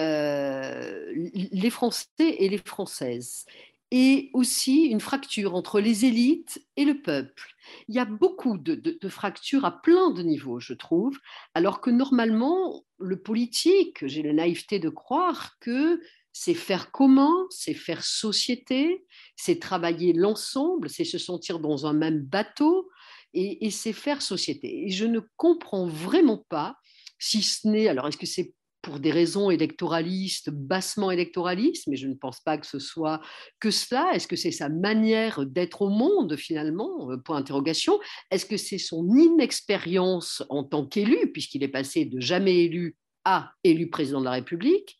euh, 0.00 1.12
les 1.14 1.70
Français 1.70 2.08
et 2.18 2.48
les 2.48 2.58
Françaises 2.58 3.46
et 3.92 4.30
aussi 4.32 4.86
une 4.86 5.00
fracture 5.00 5.54
entre 5.54 5.80
les 5.80 6.04
élites 6.04 6.66
et 6.76 6.84
le 6.84 7.00
peuple. 7.00 7.54
Il 7.88 7.94
y 7.94 8.00
a 8.00 8.04
beaucoup 8.04 8.58
de, 8.58 9.08
fractures 9.08 9.64
à 9.64 9.80
plein 9.80 10.10
de 10.10 10.22
niveaux, 10.22 10.58
je 10.58 10.74
trouve, 10.74 11.16
alors 11.54 11.80
que 11.80 11.90
normalement, 11.90 12.84
le 12.98 13.22
politique, 13.22 14.04
j'ai 14.06 14.22
la 14.22 14.32
naïveté 14.32 14.80
de 14.80 14.88
croire 14.88 15.58
que 15.60 16.00
c'est 16.32 16.54
faire 16.54 16.90
commun, 16.90 17.32
c'est 17.50 17.74
faire 17.74 18.02
société, 18.04 19.06
c'est 19.36 19.60
travailler 19.60 20.12
l'ensemble, 20.12 20.90
c'est 20.90 21.04
se 21.04 21.18
sentir 21.18 21.60
dans 21.60 21.86
un 21.86 21.92
même 21.92 22.20
bateau 22.20 22.90
et, 23.36 23.70
c'est 23.70 23.92
faire 23.92 24.22
société. 24.22 24.86
Et 24.86 24.90
je 24.90 25.04
ne 25.04 25.20
comprends 25.36 25.86
vraiment 25.86 26.44
pas 26.48 26.76
si 27.18 27.42
ce 27.42 27.68
n'est, 27.68 27.88
alors 27.88 28.08
est-ce 28.08 28.16
que 28.16 28.26
c'est 28.26 28.54
pour 28.82 29.00
des 29.00 29.10
raisons 29.10 29.50
électoralistes, 29.50 30.50
bassement 30.50 31.10
électoralistes, 31.10 31.88
mais 31.88 31.96
je 31.96 32.06
ne 32.06 32.14
pense 32.14 32.40
pas 32.40 32.56
que 32.56 32.66
ce 32.66 32.78
soit 32.78 33.20
que 33.58 33.72
cela. 33.72 34.12
Est-ce 34.14 34.28
que 34.28 34.36
c'est 34.36 34.52
sa 34.52 34.68
manière 34.68 35.44
d'être 35.44 35.82
au 35.82 35.88
monde, 35.88 36.36
finalement? 36.36 37.10
Euh, 37.10 37.16
Point 37.16 37.40
d'interrogation. 37.40 37.98
Est-ce 38.30 38.46
que 38.46 38.56
c'est 38.56 38.78
son 38.78 39.08
inexpérience 39.16 40.44
en 40.50 40.62
tant 40.62 40.86
qu'élu, 40.86 41.32
puisqu'il 41.32 41.64
est 41.64 41.68
passé 41.68 42.04
de 42.04 42.20
jamais 42.20 42.64
élu 42.64 42.96
à 43.24 43.50
élu 43.64 43.90
président 43.90 44.20
de 44.20 44.26
la 44.26 44.32
République? 44.32 44.96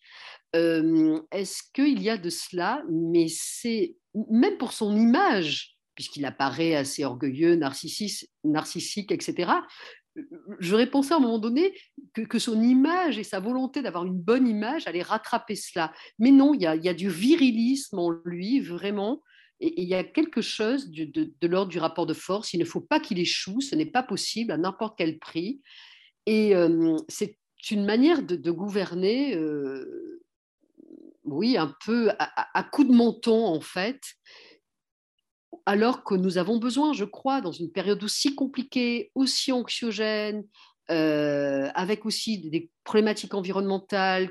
Euh, 0.56 1.20
Est-ce 1.30 1.62
qu'il 1.72 2.02
y 2.02 2.10
a 2.10 2.18
de 2.18 2.30
cela? 2.30 2.82
Mais 2.90 3.26
c'est 3.28 3.94
même 4.30 4.58
pour 4.58 4.72
son 4.72 4.96
image, 4.96 5.75
puisqu'il 5.96 6.24
apparaît 6.24 6.76
assez 6.76 7.04
orgueilleux, 7.04 7.56
narcissique, 7.56 9.10
etc 9.10 9.50
j'aurais 10.58 10.90
pensé 10.90 11.12
à 11.12 11.16
un 11.16 11.20
moment 11.20 11.38
donné 11.38 11.74
que, 12.14 12.38
son 12.38 12.60
image 12.62 13.18
et 13.18 13.24
sa 13.24 13.40
volonté 13.40 13.82
d'avoir 13.82 14.04
une 14.04 14.18
bonne 14.18 14.48
image 14.48 14.86
allaient 14.86 15.02
rattraper 15.02 15.54
cela. 15.54 15.92
Mais 16.18 16.30
non, 16.30 16.54
il 16.54 16.62
y 16.62 16.66
a, 16.66 16.94
du 16.94 17.08
virilisme 17.08 17.98
en 17.98 18.10
lui, 18.24 18.60
vraiment. 18.60 19.22
Et, 19.60 19.82
il 19.82 19.88
y 19.88 19.94
a 19.94 20.04
quelque 20.04 20.40
chose 20.40 20.90
de, 20.90 21.46
l'ordre 21.46 21.70
du 21.70 21.78
rapport 21.78 22.06
de 22.06 22.14
force. 22.14 22.52
Il 22.52 22.60
ne 22.60 22.64
faut 22.64 22.80
pas 22.80 23.00
qu'il 23.00 23.18
échoue, 23.18 23.60
ce 23.60 23.74
n'est 23.74 23.86
pas 23.86 24.02
possible 24.02 24.52
à 24.52 24.56
n'importe 24.56 24.96
quel 24.98 25.18
prix. 25.18 25.60
Et 26.26 26.54
euh, 26.54 26.96
c'est 27.08 27.38
une 27.70 27.84
manière 27.84 28.22
de, 28.22 28.50
gouverner, 28.50 29.34
euh, 29.36 30.22
oui, 31.24 31.56
un 31.56 31.74
peu 31.84 32.10
à, 32.18 32.58
à, 32.58 32.62
coup 32.64 32.84
de 32.84 32.92
menton, 32.92 33.44
en 33.44 33.60
fait 33.60 34.00
alors 35.64 36.04
que 36.04 36.14
nous 36.14 36.38
avons 36.38 36.58
besoin, 36.58 36.92
je 36.92 37.04
crois, 37.04 37.40
dans 37.40 37.52
une 37.52 37.70
période 37.70 38.02
aussi 38.04 38.34
compliquée, 38.34 39.10
aussi 39.14 39.52
anxiogène, 39.52 40.44
euh, 40.90 41.68
avec 41.74 42.06
aussi 42.06 42.38
des 42.38 42.70
problématiques 42.84 43.34
environnementales 43.34 44.30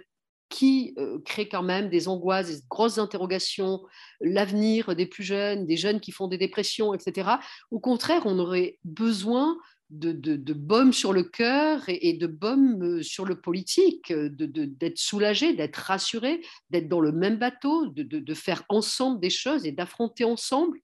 qui 0.49 0.93
euh, 0.97 1.19
créent 1.25 1.49
quand 1.49 1.63
même 1.63 1.89
des 1.89 2.07
angoisses, 2.07 2.47
des 2.47 2.63
grosses 2.69 2.97
interrogations, 2.97 3.83
l'avenir 4.21 4.95
des 4.95 5.05
plus 5.05 5.23
jeunes, 5.23 5.65
des 5.65 5.75
jeunes 5.75 5.99
qui 5.99 6.11
font 6.11 6.27
des 6.27 6.37
dépressions, 6.37 6.93
etc. 6.93 7.31
Au 7.71 7.79
contraire, 7.79 8.21
on 8.25 8.39
aurait 8.39 8.79
besoin 8.83 9.57
de, 9.89 10.11
de, 10.11 10.53
baume 10.53 10.93
sur 10.93 11.13
le 11.13 11.23
cœur 11.23 11.83
et, 11.87 12.13
de 12.13 12.27
baume 12.27 12.83
euh, 12.83 13.03
sur 13.03 13.25
le 13.25 13.39
politique, 13.39 14.11
d'être 14.11 14.97
soulagé, 14.97 15.53
d'être 15.53 15.77
rassuré, 15.77 16.41
d'être 16.69 16.87
dans 16.87 16.99
le 16.99 17.11
même 17.11 17.37
bateau, 17.37 17.87
de, 17.87 18.33
faire 18.33 18.63
ensemble 18.69 19.19
des 19.19 19.29
choses 19.29 19.65
et 19.65 19.71
d'affronter 19.71 20.23
ensemble. 20.23 20.79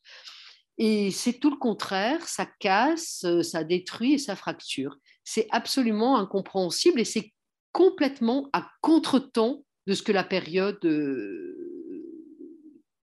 Et 0.78 1.12
c'est 1.12 1.34
tout 1.34 1.49
le 1.49 1.58
contraire, 1.58 2.28
ça 2.28 2.45
casse, 2.60 3.24
euh, 3.26 3.43
ça 3.43 3.64
détruit 3.64 4.14
et 4.14 4.18
ça 4.18 4.36
fracture. 4.36 4.97
C'est 5.24 5.47
absolument 5.52 6.18
incompréhensible 6.18 6.99
et 6.99 7.06
c'est 7.06 7.34
complètement 7.72 8.49
à 8.54 8.68
contre-temps 8.82 9.64
de 9.88 9.93
ce 9.93 10.04
que 10.04 10.12
la 10.12 10.24
période 10.24 10.84
euh, 10.86 11.62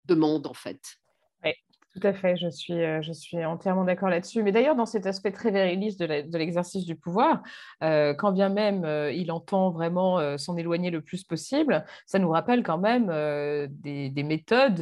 demande 0.05 0.47
en 0.47 0.55
fait. 0.55 0.81
Tout 1.99 2.07
à 2.07 2.13
fait, 2.13 2.37
je 2.37 2.49
suis, 2.49 2.75
euh, 2.75 3.03
je 3.03 3.13
suis 3.13 3.45
entièrement 3.45 3.83
d'accord 3.83 4.09
là-dessus. 4.09 4.43
Mais 4.45 4.53
d'ailleurs, 4.53 4.77
dans 4.77 4.87
cet 4.87 5.07
aspect 5.07 5.33
très 5.33 5.51
viriliste 5.51 5.99
de 5.99 6.39
l'exercice 6.39 6.85
du 6.85 6.95
pouvoir, 6.95 7.43
euh, 7.83 8.15
quand 8.15 8.31
bien 8.31 8.51
même 8.51 8.85
euh, 8.85 9.11
il 9.11 9.33
entend 9.33 9.71
vraiment 9.71 10.39
s'en 10.39 10.57
éloigner 10.57 10.91
le 10.91 11.01
plus 11.01 11.25
possible, 11.25 11.85
ça 12.07 12.19
nous 12.19 12.31
rappelle 12.31 12.63
quand 12.63 12.79
même 12.79 13.07
des, 13.71 14.11
des, 14.11 14.23
méthodes 14.23 14.79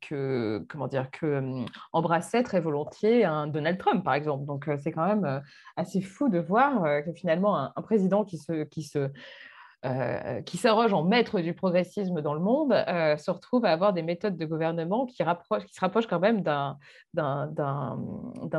que, 0.00 0.64
comment 0.68 0.88
dire, 0.88 1.10
que 1.10 1.64
embrassait 1.92 2.42
très 2.42 2.60
volontiers 2.60 3.24
un 3.24 3.46
Donald 3.46 3.78
Trump, 3.78 4.04
par 4.04 4.14
exemple. 4.14 4.44
Donc, 4.44 4.68
c'est 4.82 4.92
quand 4.92 5.06
même 5.06 5.42
assez 5.76 6.02
fou 6.02 6.28
de 6.28 6.38
voir 6.38 6.82
que 7.04 7.12
finalement, 7.12 7.56
un, 7.56 7.82
président 7.82 8.24
qui 8.24 8.38
se 8.38 9.10
euh, 9.84 10.40
qui 10.42 10.56
s'arroge 10.56 10.94
en 10.94 11.04
maître 11.04 11.40
du 11.40 11.52
progressisme 11.52 12.22
dans 12.22 12.32
le 12.32 12.40
monde, 12.40 12.72
euh, 12.72 13.18
se 13.18 13.30
retrouve 13.30 13.66
à 13.66 13.70
avoir 13.70 13.92
des 13.92 14.02
méthodes 14.02 14.38
de 14.38 14.46
gouvernement 14.46 15.04
qui, 15.04 15.16
qui 15.16 15.74
se 15.74 15.80
rapprochent 15.80 16.06
quand 16.06 16.20
même 16.20 16.40
d'un, 16.40 16.78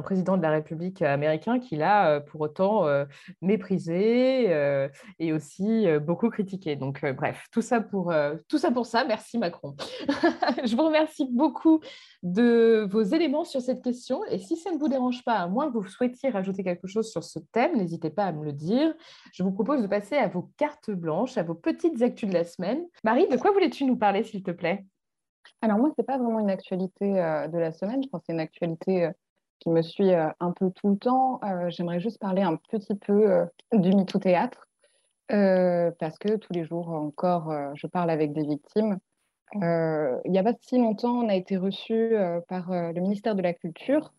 président 0.04 0.38
de 0.38 0.44
la 0.44 0.52
République 0.52 1.02
américain 1.02 1.60
qu'il 1.60 1.82
a 1.82 2.10
euh, 2.10 2.20
pour 2.20 2.42
autant 2.42 2.86
méprisé 3.42 4.52
et 5.20 5.34
aussi 5.34 5.88
beaucoup 6.00 6.30
critiqué. 6.30 6.76
Donc 6.76 7.04
bref, 7.14 7.48
tout 7.52 7.62
ça, 7.62 7.82
pour, 7.82 8.14
tout 8.48 8.58
ça 8.58 8.70
pour 8.70 8.86
ça. 8.86 9.04
Merci 9.06 9.40
Macron. 9.40 9.76
Je 10.64 10.76
vous 10.76 10.86
remercie 10.86 11.28
beaucoup 11.32 11.80
de 12.22 12.88
vos 12.92 13.02
éléments 13.02 13.46
sur 13.46 13.62
cette 13.62 13.84
question. 13.84 14.24
Et 14.30 14.38
si 14.38 14.58
ça 14.58 14.72
ne 14.72 14.78
vous 14.78 14.90
dérange 14.90 15.24
pas, 15.24 15.38
à 15.38 15.48
moins 15.48 15.72
que 15.72 15.78
vous 15.78 15.88
souhaitiez 15.88 16.30
rajouter 16.30 16.64
quelque 16.64 16.88
chose 16.88 17.10
sur 17.10 17.24
ce 17.24 17.40
thème, 17.52 17.78
n'hésitez 17.78 18.10
pas 18.10 18.26
à 18.26 18.32
me 18.32 18.44
le 18.44 18.54
dire. 18.54 18.94
Je 19.34 19.44
vous 19.44 19.52
propose 19.52 19.82
de 19.82 19.88
passer 19.88 20.16
à 20.16 20.28
vos 20.28 20.50
cartes 20.58 20.92
blanches 20.92 21.15
à 21.38 21.44
vos 21.44 21.56
petites 21.56 22.02
actus 22.02 22.30
de 22.30 22.34
la 22.34 22.44
semaine. 22.44 22.86
Marie, 23.04 23.28
de 23.28 23.38
quoi 23.38 23.52
voulais-tu 23.52 23.86
nous 23.86 23.98
parler, 23.98 24.24
s'il 24.24 24.44
te 24.44 24.52
plaît? 24.52 24.86
Alors 25.62 25.78
moi, 25.78 25.90
ce 25.90 26.02
n'est 26.02 26.06
pas 26.06 26.18
vraiment 26.18 26.40
une 26.40 26.50
actualité 26.50 27.20
euh, 27.22 27.48
de 27.48 27.58
la 27.58 27.72
semaine, 27.72 28.04
je 28.04 28.10
pense 28.10 28.22
que 28.22 28.26
c'est 28.28 28.34
une 28.34 28.40
actualité 28.40 29.06
euh, 29.06 29.12
qui 29.60 29.70
me 29.70 29.82
suit 29.82 30.14
euh, 30.14 30.28
un 30.40 30.52
peu 30.52 30.70
tout 30.72 30.90
le 30.90 30.98
temps. 30.98 31.40
J'aimerais 31.70 32.00
juste 32.00 32.20
parler 32.20 32.42
un 32.42 32.56
petit 32.58 32.96
peu 32.96 33.48
du 33.74 33.90
MeToo 33.90 34.20
Théâtre, 34.20 34.68
parce 35.30 36.18
que 36.20 36.36
tous 36.36 36.54
les 36.54 36.66
jours 36.66 36.90
encore, 36.90 37.54
je 37.76 37.88
parle 37.88 38.10
avec 38.10 38.34
des 38.34 38.44
victimes. 38.44 38.98
il 39.54 40.32
n'y 40.32 40.38
a 40.38 40.44
pas 40.44 40.54
si 40.60 40.78
longtemps, 40.78 41.24
on 41.24 41.30
a 41.30 41.36
été 41.36 41.56
reçu 41.56 42.16
par 42.50 42.70
le 42.70 43.00
ministère 43.00 43.36
de 43.36 43.42
la 43.42 43.54
Culture, 43.54 44.14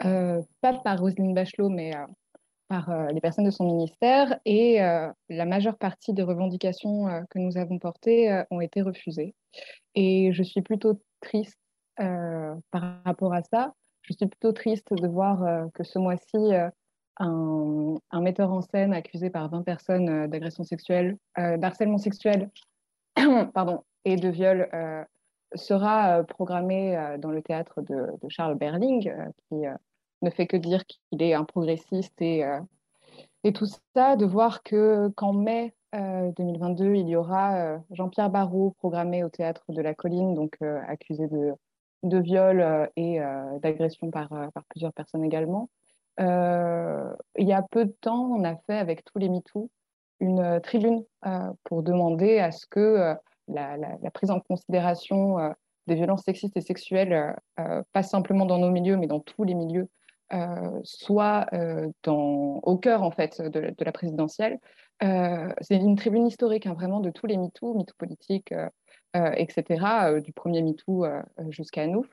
pas 0.00 0.74
par 0.82 0.98
Roselyne 0.98 1.34
Bachelot, 1.34 1.68
mais 1.68 1.92
par 2.70 2.88
euh, 2.88 3.08
les 3.08 3.20
personnes 3.20 3.44
de 3.44 3.50
son 3.50 3.64
ministère 3.64 4.38
et 4.44 4.80
euh, 4.80 5.10
la 5.28 5.44
majeure 5.44 5.76
partie 5.76 6.12
des 6.12 6.22
revendications 6.22 7.08
euh, 7.08 7.22
que 7.28 7.40
nous 7.40 7.58
avons 7.58 7.80
portées 7.80 8.44
ont 8.52 8.60
été 8.60 8.80
refusées. 8.80 9.34
Et 9.96 10.32
je 10.32 10.42
suis 10.44 10.62
plutôt 10.62 11.02
triste 11.20 11.58
par 11.96 13.02
rapport 13.04 13.34
à 13.34 13.42
ça. 13.42 13.74
Je 14.02 14.14
suis 14.14 14.26
plutôt 14.26 14.52
triste 14.52 14.94
de 14.94 15.06
voir 15.06 15.68
que 15.74 15.84
ce 15.84 15.98
mois-ci, 15.98 16.38
un, 17.18 18.20
metteur 18.22 18.50
en 18.50 18.62
scène 18.62 18.94
accusé 18.94 19.28
par 19.28 19.50
20 19.50 19.62
personnes 19.62 20.26
d'agression 20.28 20.64
sexuelle, 20.64 21.18
d'harcèlement 21.36 21.98
sexuel 21.98 22.50
pardon, 23.52 23.84
et 24.06 24.16
de 24.16 24.30
viol 24.30 24.70
sera 25.54 26.22
programmé 26.24 27.16
dans 27.18 27.32
le 27.32 27.42
théâtre 27.42 27.82
de, 27.82 28.06
de 28.22 28.28
Charles 28.30 28.56
Berling, 28.56 29.12
qui 29.48 29.66
ne 30.22 30.30
fait 30.30 30.46
que 30.46 30.56
dire 30.56 30.84
qu'il 30.86 31.22
est 31.22 31.34
un 31.34 31.44
progressiste 31.44 32.20
et, 32.20 32.44
euh, 32.44 32.60
et 33.44 33.52
tout 33.52 33.66
ça, 33.94 34.16
de 34.16 34.26
voir 34.26 34.62
que 34.62 35.08
qu'en 35.16 35.32
mai 35.32 35.74
2022, 35.92 36.84
euh, 36.84 36.96
il 36.96 37.08
y 37.08 37.16
aura 37.16 37.56
euh, 37.56 37.78
Jean-Pierre 37.90 38.30
Barrault 38.30 38.74
programmé 38.78 39.24
au 39.24 39.28
théâtre 39.28 39.64
de 39.68 39.80
la 39.80 39.94
Colline, 39.94 40.34
donc 40.34 40.58
accusé 40.60 41.26
de, 41.26 41.54
de 42.02 42.18
viol 42.18 42.88
et 42.96 43.18
d'agression 43.60 44.10
par, 44.10 44.28
par 44.28 44.64
plusieurs 44.68 44.92
personnes 44.92 45.24
également. 45.24 45.68
il 46.18 46.24
y 47.38 47.52
a 47.52 47.62
peu 47.70 47.86
de 47.86 47.94
temps, 48.00 48.30
on 48.30 48.44
a 48.44 48.56
fait 48.56 48.78
avec 48.78 49.04
tous 49.04 49.18
les 49.18 49.28
MeToo 49.28 49.70
une 50.20 50.60
tribune 50.62 51.02
pour 51.64 51.82
demander 51.82 52.38
à 52.38 52.52
ce 52.52 52.66
que 52.66 53.16
la, 53.48 53.76
la, 53.76 54.10
prise 54.12 54.30
en 54.30 54.38
considération 54.38 55.38
des 55.86 55.94
violences 55.94 56.24
sexistes 56.24 56.56
et 56.56 56.60
sexuelles, 56.60 57.34
pas 57.92 58.02
simplement 58.02 58.46
dans 58.46 58.58
nos 58.58 58.70
milieux, 58.70 58.96
mais 58.96 59.06
dans 59.06 59.20
tous 59.20 59.44
les 59.44 59.54
milieux, 59.54 59.88
soit 60.84 61.46
euh, 61.52 61.88
au 62.06 62.78
cœur 62.78 63.02
en 63.02 63.10
fait 63.10 63.40
de, 63.40 63.74
la 63.78 63.92
présidentielle. 63.92 64.58
Euh, 65.02 65.48
c'est 65.60 65.76
une 65.76 65.96
tribune 65.96 66.26
historique 66.26 66.66
hein, 66.66 66.74
vraiment 66.74 67.00
de 67.00 67.10
tous 67.10 67.26
les 67.26 67.36
MeToo, 67.36 67.74
MeToo 67.74 67.94
politiques, 67.98 68.54
etc., 69.14 70.20
du 70.22 70.32
premier 70.32 70.62
MeToo 70.62 71.04
jusqu'à 71.48 71.86
nous. 71.86 72.06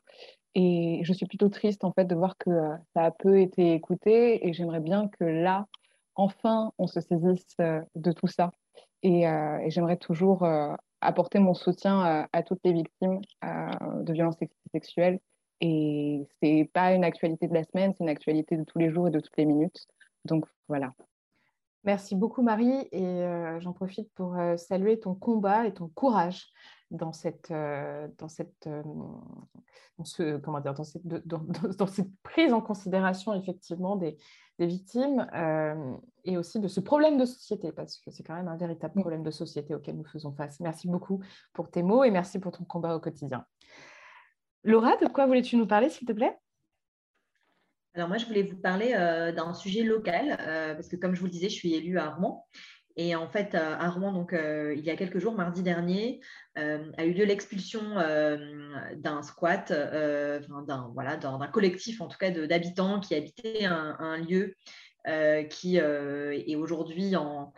Et 0.56 1.02
je 1.04 1.14
suis 1.14 1.28
plutôt 1.28 1.50
triste 1.50 1.84
en 1.84 1.92
fait 1.92 2.06
de 2.06 2.16
voir 2.16 2.38
que 2.38 2.50
ça 2.96 3.04
a 3.04 3.12
peu 3.12 3.40
été 3.40 3.74
écouté 3.74 4.48
et 4.48 4.54
j'aimerais 4.54 4.80
bien 4.80 5.08
que 5.08 5.24
là, 5.24 5.68
enfin 6.16 6.72
on 6.80 6.88
se 6.88 7.00
saisisse 7.02 7.58
de 7.58 8.12
tout 8.12 8.28
ça. 8.28 8.52
Et, 9.04 9.26
j'aimerais 9.68 9.98
toujours 9.98 10.48
apporter 11.02 11.38
mon 11.38 11.54
soutien 11.54 12.28
à 12.34 12.44
toutes 12.44 12.62
les 12.64 12.74
victimes 12.74 13.22
de 13.44 14.14
violences 14.14 14.38
sexuelles. 14.72 15.20
Et 15.62 16.28
c'est 16.42 16.70
pas 16.74 16.94
une 16.94 17.04
actualité 17.04 17.48
de 17.48 17.54
la 17.54 17.64
semaine, 17.64 17.94
c'est 17.98 18.04
une 18.04 18.10
actualité 18.10 18.58
de 18.58 18.64
tous 18.64 18.78
les 18.78 18.92
jours 18.92 19.08
et 19.08 19.12
de 19.12 19.20
toutes 19.20 19.38
les 19.38 19.46
minutes. 19.46 19.88
Donc 20.26 20.46
voilà. 20.68 20.94
Merci 21.88 22.16
beaucoup 22.16 22.42
Marie 22.42 22.90
et 22.92 23.02
euh, 23.02 23.62
j'en 23.62 23.72
profite 23.72 24.12
pour 24.14 24.36
euh, 24.36 24.58
saluer 24.58 25.00
ton 25.00 25.16
combat 25.16 25.68
et 25.68 25.74
ton 25.74 25.88
courage 25.88 26.48
dans 26.92 27.14
cette, 27.14 27.50
euh, 27.52 28.10
dans 28.18 28.28
cette, 28.28 28.68
dans 28.68 30.04
ce, 30.04 30.36
comment 30.36 30.60
dire, 30.60 30.74
dans 30.74 30.84
cette, 30.84 31.06
dans, 31.26 31.88
cette, 31.88 32.14
prise 32.24 32.52
en 32.52 32.60
considération 32.60 33.34
effectivement 33.36 33.96
des, 33.96 34.18
des 34.60 34.68
victimes 34.68 35.28
et 36.26 36.38
aussi 36.38 36.60
de 36.60 36.68
ce 36.68 36.82
problème 36.82 37.18
de 37.18 37.24
société 37.24 37.72
parce 37.72 38.00
que 38.00 38.12
c'est 38.12 38.24
quand 38.24 38.36
même 38.36 38.50
un 38.50 38.58
véritable 38.58 39.00
problème 39.00 39.24
de 39.24 39.32
société 39.32 39.74
auquel 39.74 39.96
nous 39.96 40.06
faisons 40.06 40.34
face. 40.34 40.60
Merci 40.60 40.90
beaucoup 40.90 41.22
pour 41.54 41.72
tes 41.72 41.84
mots 41.84 42.04
et 42.04 42.12
merci 42.12 42.38
pour 42.38 42.52
ton 42.52 42.66
combat 42.66 42.98
au 42.98 43.00
quotidien. 43.00 43.46
Laura, 44.68 44.98
de 44.98 45.08
quoi 45.08 45.26
voulais-tu 45.26 45.56
nous 45.56 45.66
parler 45.66 45.90
s'il 45.90 46.06
te 46.06 46.12
plaît? 46.12 46.38
Alors 47.96 48.10
moi, 48.10 48.18
je 48.18 48.26
voulais 48.26 48.44
vous 48.44 48.58
parler 48.58 48.94
euh, 48.94 49.32
d'un 49.32 49.54
sujet 49.54 49.82
local, 49.82 50.38
euh, 50.42 50.76
parce 50.76 50.90
que 50.90 50.98
comme 50.98 51.16
je 51.16 51.22
vous 51.22 51.28
le 51.28 51.32
disais, 51.32 51.48
je 51.48 51.56
suis 51.56 51.74
élue 51.74 51.98
à 51.98 52.10
Rouen. 52.10 52.46
Et 52.98 53.16
en 53.16 53.30
fait, 53.30 53.56
euh, 53.56 53.76
à 53.80 53.90
Rouen, 53.90 54.12
donc, 54.12 54.36
il 54.36 54.84
y 54.84 54.90
a 54.90 54.98
quelques 54.98 55.20
jours, 55.20 55.36
mardi 55.36 55.64
dernier, 55.64 56.20
a 56.56 57.06
eu 57.06 57.14
lieu 57.14 57.24
l'expulsion 57.24 57.96
d'un 58.96 59.22
squat, 59.22 59.72
d'un 59.72 60.92
voilà, 60.94 61.18
collectif 61.54 62.02
en 62.02 62.08
tout 62.08 62.18
cas 62.18 62.32
d'habitants 62.32 63.00
qui 63.00 63.16
habitaient 63.16 63.66
un 63.66 64.18
lieu 64.18 64.56
qui 65.50 65.78
est 65.78 66.56
aujourd'hui 66.56 67.16
en, 67.16 67.54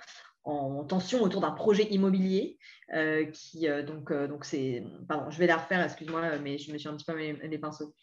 en 0.49 0.83
tension 0.83 1.21
autour 1.21 1.41
d'un 1.41 1.51
projet 1.51 1.83
immobilier 1.91 2.57
euh, 2.93 3.25
qui 3.25 3.67
euh, 3.67 3.83
donc 3.83 4.11
euh, 4.11 4.27
donc 4.27 4.45
c'est 4.45 4.83
pardon 5.07 5.29
je 5.29 5.37
vais 5.37 5.47
la 5.47 5.57
refaire 5.57 5.83
excuse-moi 5.83 6.37
mais 6.39 6.57
je 6.57 6.71
me 6.73 6.77
suis 6.77 6.89
un 6.89 6.95
petit 6.95 7.05
peu 7.05 7.15
mis 7.15 7.33
les 7.33 7.57
pinceaux. 7.57 7.93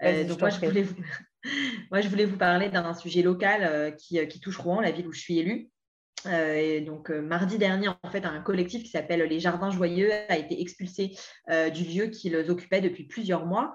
Donc 0.00 0.40
moi 0.40 0.50
je, 0.50 0.64
voulais 0.64 0.82
vous... 0.82 0.94
moi 1.90 2.00
je 2.00 2.08
voulais 2.08 2.26
vous 2.26 2.36
parler 2.36 2.68
d'un 2.68 2.94
sujet 2.94 3.22
local 3.22 3.96
qui, 3.96 4.26
qui 4.28 4.40
touche 4.40 4.58
Rouen 4.58 4.80
la 4.80 4.90
ville 4.90 5.08
où 5.08 5.12
je 5.12 5.20
suis 5.20 5.38
élue 5.38 5.70
euh, 6.28 6.54
et 6.54 6.80
donc, 6.80 7.10
euh, 7.10 7.20
mardi 7.20 7.58
dernier, 7.58 7.88
en 7.88 8.10
fait, 8.10 8.24
un 8.24 8.40
collectif 8.40 8.82
qui 8.82 8.90
s'appelle 8.90 9.20
Les 9.22 9.40
Jardins 9.40 9.70
Joyeux 9.70 10.10
a 10.28 10.36
été 10.36 10.60
expulsé 10.60 11.16
euh, 11.50 11.70
du 11.70 11.84
lieu 11.84 12.06
qu'ils 12.06 12.36
occupaient 12.50 12.80
depuis 12.80 13.04
plusieurs 13.04 13.46
mois 13.46 13.74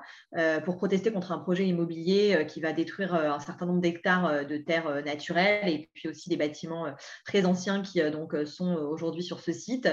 pour 0.63 0.77
protester 0.77 1.11
contre 1.11 1.33
un 1.33 1.39
projet 1.39 1.67
immobilier 1.67 2.45
qui 2.47 2.61
va 2.61 2.71
détruire 2.71 3.13
un 3.13 3.39
certain 3.39 3.65
nombre 3.65 3.81
d'hectares 3.81 4.45
de 4.45 4.57
terres 4.57 5.03
naturelles 5.03 5.67
et 5.67 5.89
puis 5.93 6.07
aussi 6.07 6.29
des 6.29 6.37
bâtiments 6.37 6.85
très 7.25 7.45
anciens 7.45 7.81
qui 7.81 8.01
donc 8.11 8.33
sont 8.45 8.75
aujourd'hui 8.75 9.23
sur 9.23 9.41
ce 9.41 9.51
site. 9.51 9.89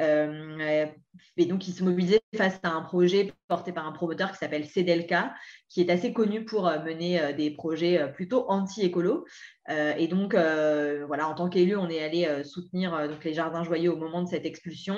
Et 0.00 1.46
donc, 1.46 1.66
ils 1.66 1.72
se 1.72 1.82
mobilisaient 1.82 2.20
face 2.36 2.60
à 2.62 2.70
un 2.70 2.82
projet 2.82 3.32
porté 3.48 3.72
par 3.72 3.86
un 3.86 3.92
promoteur 3.92 4.30
qui 4.30 4.38
s'appelle 4.38 4.64
Cedelka, 4.64 5.34
qui 5.68 5.80
est 5.80 5.90
assez 5.90 6.12
connu 6.12 6.44
pour 6.44 6.64
mener 6.64 7.32
des 7.34 7.50
projets 7.50 8.12
plutôt 8.12 8.48
anti-écolo. 8.48 9.24
Euh, 9.70 9.92
et 9.96 10.08
donc, 10.08 10.34
euh, 10.34 11.04
voilà, 11.06 11.28
en 11.28 11.34
tant 11.34 11.48
qu'élu, 11.48 11.76
on 11.76 11.88
est 11.88 12.02
allé 12.02 12.26
euh, 12.26 12.42
soutenir 12.42 13.08
donc, 13.08 13.22
les 13.24 13.34
jardins 13.34 13.62
joyeux 13.64 13.92
au 13.92 13.96
moment 13.96 14.22
de 14.22 14.28
cette 14.28 14.46
expulsion. 14.46 14.96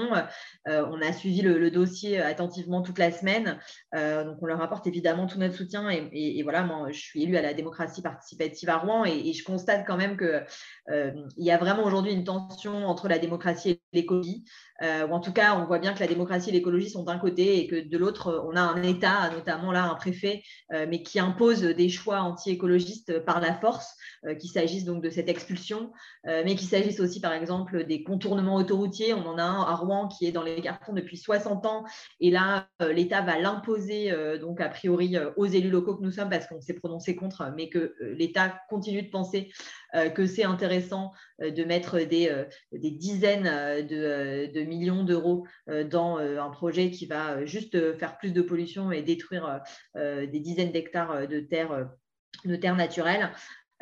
on 0.66 1.02
a 1.02 1.12
suivi 1.12 1.42
le, 1.42 1.70
dossier 1.70 2.20
attentivement 2.20 2.82
toute 2.82 2.98
la 2.98 3.12
semaine. 3.12 3.58
donc, 3.94 4.36
on 4.40 4.46
leur 4.46 4.60
apporte 4.62 4.86
évidemment 4.86 5.26
tout 5.26 5.38
notre 5.38 5.54
soutien. 5.54 5.88
Et, 5.90 6.42
voilà, 6.42 6.62
moi, 6.62 6.90
je 6.90 6.98
suis 6.98 7.22
élue 7.22 7.36
à 7.36 7.42
la 7.42 7.54
démocratie 7.54 8.02
participative 8.02 8.68
à 8.68 8.78
Rouen 8.78 9.04
et, 9.04 9.32
je 9.32 9.44
constate 9.44 9.86
quand 9.86 9.96
même 9.96 10.16
qu'il 10.16 11.14
y 11.36 11.50
a 11.50 11.58
vraiment 11.58 11.84
aujourd'hui 11.84 12.12
une 12.12 12.24
tension 12.24 12.86
entre 12.86 13.08
la 13.08 13.18
démocratie 13.18 13.70
et 13.70 13.79
l'écologie. 13.92 14.44
ou 14.82 15.12
en 15.12 15.20
tout 15.20 15.32
cas, 15.32 15.56
on 15.56 15.66
voit 15.66 15.78
bien 15.78 15.92
que 15.92 16.00
la 16.00 16.06
démocratie 16.06 16.50
et 16.50 16.52
l'écologie 16.52 16.90
sont 16.90 17.04
d'un 17.04 17.18
côté 17.18 17.58
et 17.58 17.66
que 17.66 17.88
de 17.88 17.98
l'autre, 17.98 18.44
on 18.46 18.56
a 18.56 18.60
un 18.60 18.82
État, 18.82 19.30
notamment 19.30 19.72
là 19.72 19.84
un 19.84 19.94
préfet, 19.94 20.42
mais 20.70 21.02
qui 21.02 21.18
impose 21.18 21.62
des 21.62 21.88
choix 21.88 22.20
anti-écologistes 22.20 23.24
par 23.24 23.40
la 23.40 23.54
force, 23.54 23.94
qui 24.38 24.48
s'agisse 24.48 24.84
donc 24.84 25.02
de 25.02 25.10
cette 25.10 25.28
expulsion, 25.28 25.92
euh, 26.26 26.42
mais 26.44 26.54
qu'il 26.54 26.68
s'agisse 26.68 27.00
aussi 27.00 27.20
par 27.20 27.32
exemple 27.32 27.84
des 27.84 28.02
contournements 28.02 28.56
autoroutiers. 28.56 29.14
On 29.14 29.26
en 29.26 29.38
a 29.38 29.42
un 29.42 29.62
à 29.62 29.74
Rouen 29.74 30.08
qui 30.08 30.26
est 30.26 30.32
dans 30.32 30.42
les 30.42 30.60
cartons 30.60 30.92
depuis 30.92 31.16
60 31.16 31.66
ans 31.66 31.84
et 32.20 32.30
là 32.30 32.68
euh, 32.82 32.92
l'État 32.92 33.22
va 33.22 33.38
l'imposer 33.38 34.12
euh, 34.12 34.38
donc 34.38 34.60
a 34.60 34.68
priori 34.68 35.16
aux 35.36 35.46
élus 35.46 35.70
locaux 35.70 35.96
que 35.96 36.02
nous 36.02 36.10
sommes 36.10 36.28
parce 36.28 36.46
qu'on 36.46 36.60
s'est 36.60 36.74
prononcé 36.74 37.16
contre, 37.16 37.52
mais 37.56 37.68
que 37.68 37.94
l'État 38.00 38.60
continue 38.68 39.02
de 39.02 39.10
penser 39.10 39.50
que 40.14 40.26
c'est 40.26 40.44
intéressant 40.44 41.12
de 41.40 41.64
mettre 41.64 41.98
des, 42.00 42.44
des 42.72 42.90
dizaines 42.90 43.44
de, 43.86 44.52
de 44.52 44.60
millions 44.62 45.04
d'euros 45.04 45.46
dans 45.66 46.18
un 46.18 46.50
projet 46.50 46.90
qui 46.90 47.06
va 47.06 47.44
juste 47.44 47.96
faire 47.98 48.18
plus 48.18 48.32
de 48.32 48.42
pollution 48.42 48.92
et 48.92 49.02
détruire 49.02 49.60
des 49.96 50.40
dizaines 50.40 50.72
d'hectares 50.72 51.26
de 51.26 51.40
terres 51.40 51.88
de 52.44 52.56
terres 52.56 52.76
naturelles. 52.76 53.30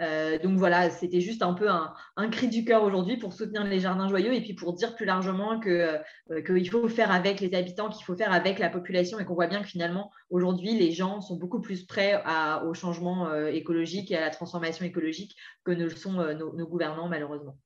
Euh, 0.00 0.38
donc 0.38 0.56
voilà, 0.58 0.90
c'était 0.90 1.20
juste 1.20 1.42
un 1.42 1.54
peu 1.54 1.68
un, 1.68 1.92
cri 2.30 2.48
du 2.48 2.64
cœur 2.64 2.84
aujourd'hui 2.84 3.16
pour 3.16 3.32
soutenir 3.32 3.64
les 3.64 3.80
jardins 3.80 4.08
joyeux 4.08 4.32
et 4.32 4.40
puis 4.40 4.54
pour 4.54 4.72
dire 4.72 4.94
plus 4.94 5.06
largement 5.06 5.60
euh, 5.66 5.98
qu'il 6.46 6.70
faut 6.70 6.88
faire 6.88 7.10
avec 7.10 7.40
les 7.40 7.54
habitants, 7.54 7.88
qu'il 7.88 8.04
faut 8.04 8.16
faire 8.16 8.32
avec 8.32 8.58
la 8.58 8.70
population 8.70 9.18
et 9.18 9.24
qu'on 9.24 9.34
voit 9.34 9.48
bien 9.48 9.60
que 9.60 9.68
finalement 9.68 10.12
aujourd'hui 10.30 10.78
les 10.78 10.92
gens 10.92 11.20
sont 11.20 11.36
beaucoup 11.36 11.60
plus 11.60 11.84
prêts 11.84 12.22
au 12.64 12.74
changement 12.74 13.28
euh, 13.28 13.48
écologique 13.48 14.12
et 14.12 14.16
à 14.16 14.20
la 14.20 14.30
transformation 14.30 14.84
écologique 14.84 15.36
que 15.64 15.72
ne 15.72 15.84
le 15.84 15.90
sont 15.90 16.12
nos, 16.12 16.66
gouvernants 16.66 17.08
malheureusement. 17.08 17.56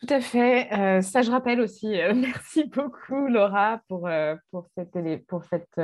Tout 0.00 0.12
à 0.12 0.20
fait. 0.20 0.68
ça, 1.02 1.22
je 1.22 1.30
rappelle 1.30 1.60
aussi. 1.60 1.86
merci 2.14 2.64
beaucoup, 2.64 3.28
Laura, 3.28 3.80
pour, 3.88 4.08
pour 4.50 4.66
cette, 4.76 5.26
pour 5.26 5.44
cette 5.44 5.80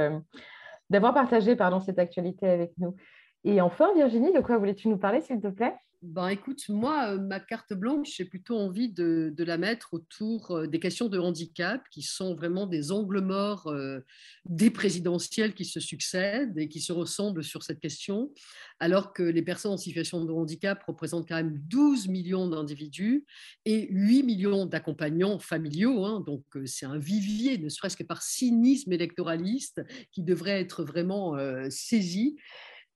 d'avoir 0.91 1.15
partagé 1.15 1.55
pardon, 1.55 1.79
cette 1.79 2.01
actualité 2.01 2.49
avec 2.49 2.73
nous. 2.79 2.97
Et 3.45 3.61
enfin, 3.61 3.93
Virginie, 3.95 4.33
de 4.33 4.41
quoi 4.41 4.59
voulais-tu 4.59 4.89
nous 4.89 4.99
parler, 4.99 5.21
s'il 5.21 5.41
te 5.41 5.49
plaît? 5.49 5.75
Ben, 6.03 6.29
écoute, 6.29 6.67
moi, 6.71 7.13
euh, 7.13 7.19
ma 7.19 7.41
carte 7.41 7.75
blanche, 7.75 8.15
j'ai 8.17 8.25
plutôt 8.25 8.57
envie 8.57 8.89
de, 8.91 9.35
la 9.37 9.59
mettre 9.59 9.93
autour 9.93 10.53
euh, 10.53 10.67
des 10.67 10.81
questions 10.81 11.09
de 11.09 11.19
handicap, 11.19 11.83
qui 11.91 12.01
sont 12.01 12.35
vraiment 12.35 12.67
des 12.67 12.91
angles 12.91 13.21
morts 13.21 13.67
euh, 13.67 14.01
des 14.47 14.71
présidentielles 14.71 15.53
qui 15.53 15.67
se 15.67 15.79
succèdent 15.79 16.57
et 16.57 16.69
qui 16.69 16.81
se 16.81 16.95
ressemblent 16.95 17.45
sur 17.45 17.63
cette 17.65 17.81
question, 17.81 18.33
alors 18.79 19.13
que 19.13 19.23
les 19.23 19.43
personnes 19.43 19.73
en 19.73 19.77
situation 19.77 20.25
de 20.25 20.33
handicap 20.33 20.83
représentent 20.85 21.29
quand 21.29 21.37
même 21.37 21.59
12 21.67 22.09
millions 22.09 22.49
d'individus 22.49 23.27
et 23.67 23.87
8 23.91 24.23
millions 24.23 24.65
d'accompagnants 24.65 25.39
familiaux. 25.39 26.07
Hein. 26.07 26.21
donc, 26.27 26.45
c'est 26.65 26.87
un 26.87 26.99
vivier, 26.99 27.59
ne 27.59 27.69
serait-ce 27.69 27.99
que 27.99 28.05
par 28.05 28.23
cynisme 28.23 28.91
électoraliste, 28.91 29.83
qui 30.13 30.23
devrait 30.23 30.63
être 30.63 30.83
vraiment 30.83 31.37
saisi. 31.69 32.39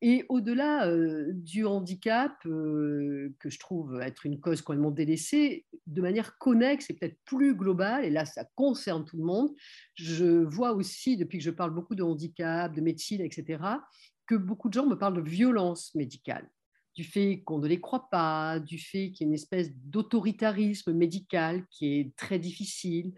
Et 0.02 0.24
au-delà 0.28 0.86
euh, 0.86 1.30
du 1.32 1.64
handicap, 1.64 2.32
euh, 2.46 3.34
que 3.38 3.48
je 3.48 3.58
trouve 3.58 4.00
être 4.00 4.26
une 4.26 4.38
cause 4.40 4.60
complètement 4.60 4.90
délaissée, 4.90 5.64
de 5.86 6.02
manière 6.02 6.36
connexe 6.38 6.90
et 6.90 6.94
peut-être 6.94 7.18
plus 7.24 7.54
globale, 7.54 8.04
et 8.04 8.10
là 8.10 8.24
ça 8.24 8.44
concerne 8.54 9.04
tout 9.04 9.16
le 9.16 9.24
monde, 9.24 9.54
je 9.94 10.44
vois 10.44 10.72
aussi, 10.72 11.16
depuis 11.16 11.38
que 11.38 11.44
je 11.44 11.50
parle 11.50 11.72
beaucoup 11.72 11.94
de 11.94 12.02
handicap, 12.02 12.74
de 12.74 12.80
médecine, 12.80 13.20
etc., 13.20 13.62
que 14.26 14.34
beaucoup 14.34 14.68
de 14.68 14.74
gens 14.74 14.86
me 14.86 14.98
parlent 14.98 15.22
de 15.22 15.28
violence 15.28 15.94
médicale 15.94 16.48
du 16.94 17.04
fait 17.04 17.42
qu'on 17.44 17.58
ne 17.58 17.66
les 17.66 17.80
croit 17.80 18.08
pas, 18.08 18.60
du 18.60 18.78
fait 18.78 19.10
qu'il 19.10 19.26
y 19.26 19.28
a 19.28 19.28
une 19.28 19.34
espèce 19.34 19.70
d'autoritarisme 19.74 20.92
médical 20.92 21.66
qui 21.70 21.98
est 21.98 22.16
très 22.16 22.38
difficile, 22.38 23.12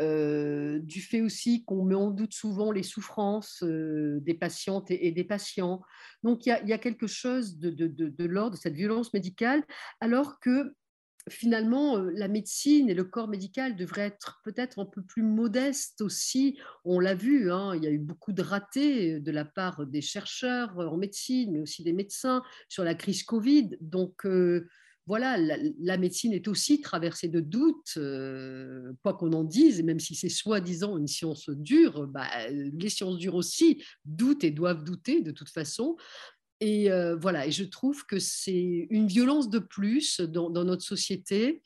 euh, 0.00 0.78
du 0.78 1.00
fait 1.00 1.20
aussi 1.20 1.64
qu'on 1.64 1.84
met 1.84 1.96
en 1.96 2.12
doute 2.12 2.32
souvent 2.32 2.70
les 2.70 2.84
souffrances 2.84 3.64
euh, 3.64 4.20
des 4.20 4.34
patientes 4.34 4.92
et, 4.92 5.10
des 5.10 5.24
patients. 5.24 5.82
Donc 6.22 6.46
il 6.46 6.50
y, 6.50 6.72
a, 6.72 6.78
quelque 6.78 7.08
chose 7.08 7.58
de, 7.58 8.24
l'ordre 8.24 8.56
de 8.56 8.60
cette 8.60 8.74
violence 8.74 9.12
médicale, 9.12 9.64
alors 10.00 10.38
que 10.38 10.72
finalement 11.28 11.98
euh, 11.98 12.12
la 12.14 12.28
médecine 12.28 12.88
et 12.88 12.94
le 12.94 13.02
corps 13.02 13.26
médical 13.26 13.74
devraient 13.74 14.06
être 14.06 14.40
peut-être 14.44 14.78
un 14.78 14.86
peu 14.86 15.02
plus 15.02 15.24
modestes 15.24 16.00
aussi. 16.00 16.60
On 16.84 17.00
l'a 17.00 17.16
vu, 17.16 17.50
hein, 17.50 17.74
il 17.74 17.82
y 17.82 17.88
a 17.88 17.90
eu 17.90 17.98
beaucoup 17.98 18.32
de 18.32 18.42
ratés 18.42 19.18
de 19.18 19.30
la 19.32 19.44
part 19.44 19.84
des 19.84 20.00
chercheurs 20.00 20.78
en 20.78 20.96
médecine, 20.96 21.50
mais 21.52 21.60
aussi 21.60 21.82
des 21.82 21.92
médecins 21.92 22.44
sur 22.68 22.84
la 22.84 22.94
crise 22.94 23.24
Covid. 23.24 23.70
Donc 23.80 24.24
voilà, 25.08 25.38
la, 25.80 25.96
médecine 25.96 26.34
est 26.34 26.48
aussi 26.48 26.82
traversée 26.82 27.28
de 27.28 27.40
doutes, 27.40 27.94
euh, 27.96 28.92
quoi 29.02 29.14
qu'on 29.14 29.32
en 29.32 29.42
dise, 29.42 29.82
même 29.82 30.00
si 30.00 30.14
c'est 30.14 30.28
soi-disant 30.28 30.98
une 30.98 31.08
science 31.08 31.48
dure, 31.48 32.06
bah, 32.06 32.28
les 32.50 32.90
sciences 32.90 33.16
dures 33.16 33.34
aussi 33.34 33.82
doutent 34.04 34.44
et 34.44 34.50
doivent 34.50 34.84
douter 34.84 35.22
de 35.22 35.30
toute 35.30 35.48
façon. 35.48 35.96
Et 36.60 36.92
euh, 36.92 37.16
voilà, 37.16 37.46
et 37.46 37.50
je 37.50 37.64
trouve 37.64 38.04
que 38.04 38.18
c'est 38.18 38.86
une 38.90 39.06
violence 39.06 39.48
de 39.48 39.60
plus 39.60 40.20
dans, 40.20 40.50
notre 40.50 40.82
société 40.82 41.62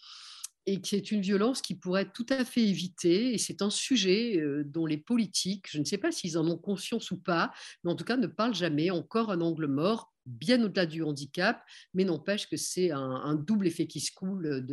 et 0.67 0.81
qui 0.81 0.95
est 0.95 1.11
une 1.11 1.23
violence 1.23 1.63
qui 1.63 1.75
pourrait 1.75 2.03
être 2.03 2.13
tout 2.13 2.27
à 2.29 2.45
fait 2.45 2.63
évitée. 2.63 3.35
Et 3.35 3.39
c'est 3.39 3.61
un 3.61 3.71
sujet 3.71 4.39
euh, 4.39 4.63
dont 4.65 4.87
les 4.87 4.99
politiques, 4.99 5.67
je 5.69 5.81
ne 5.81 5.85
sais 5.85 5.99
pas 5.99 6.13
s'ils 6.13 6.39
en 6.39 6.47
ont 6.47 6.59
conscience 6.59 7.11
ou 7.11 7.17
pas, 7.17 7.51
mais 7.83 7.91
en 7.91 7.97
tout 7.97 8.05
cas 8.05 8.17
ne 8.17 8.29
parlent 8.29 8.55
jamais. 8.55 8.93
Encore 8.93 9.33
un 9.33 9.41
angle 9.41 9.67
mort, 9.67 10.12
bien 10.27 10.63
au-delà 10.63 10.87
du 10.87 11.03
handicap, 11.03 11.63
mais 11.95 12.05
n'empêche 12.05 12.49
que 12.49 12.57
c'est 12.57 12.91
un, 12.91 13.35
double 13.35 13.67
effet 13.67 13.87
qui 13.87 14.01
se 14.01 14.13
coule 14.13 14.65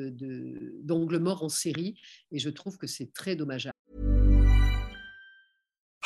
d'angle 0.84 1.18
de, 1.18 1.24
mort 1.24 1.43
en 1.43 1.50
série. 1.50 2.00
Et 2.32 2.39
je 2.39 2.50
trouve 2.50 2.78
que 2.78 2.88
c'est 2.88 3.14
très 3.14 3.36
dommageable. 3.36 3.74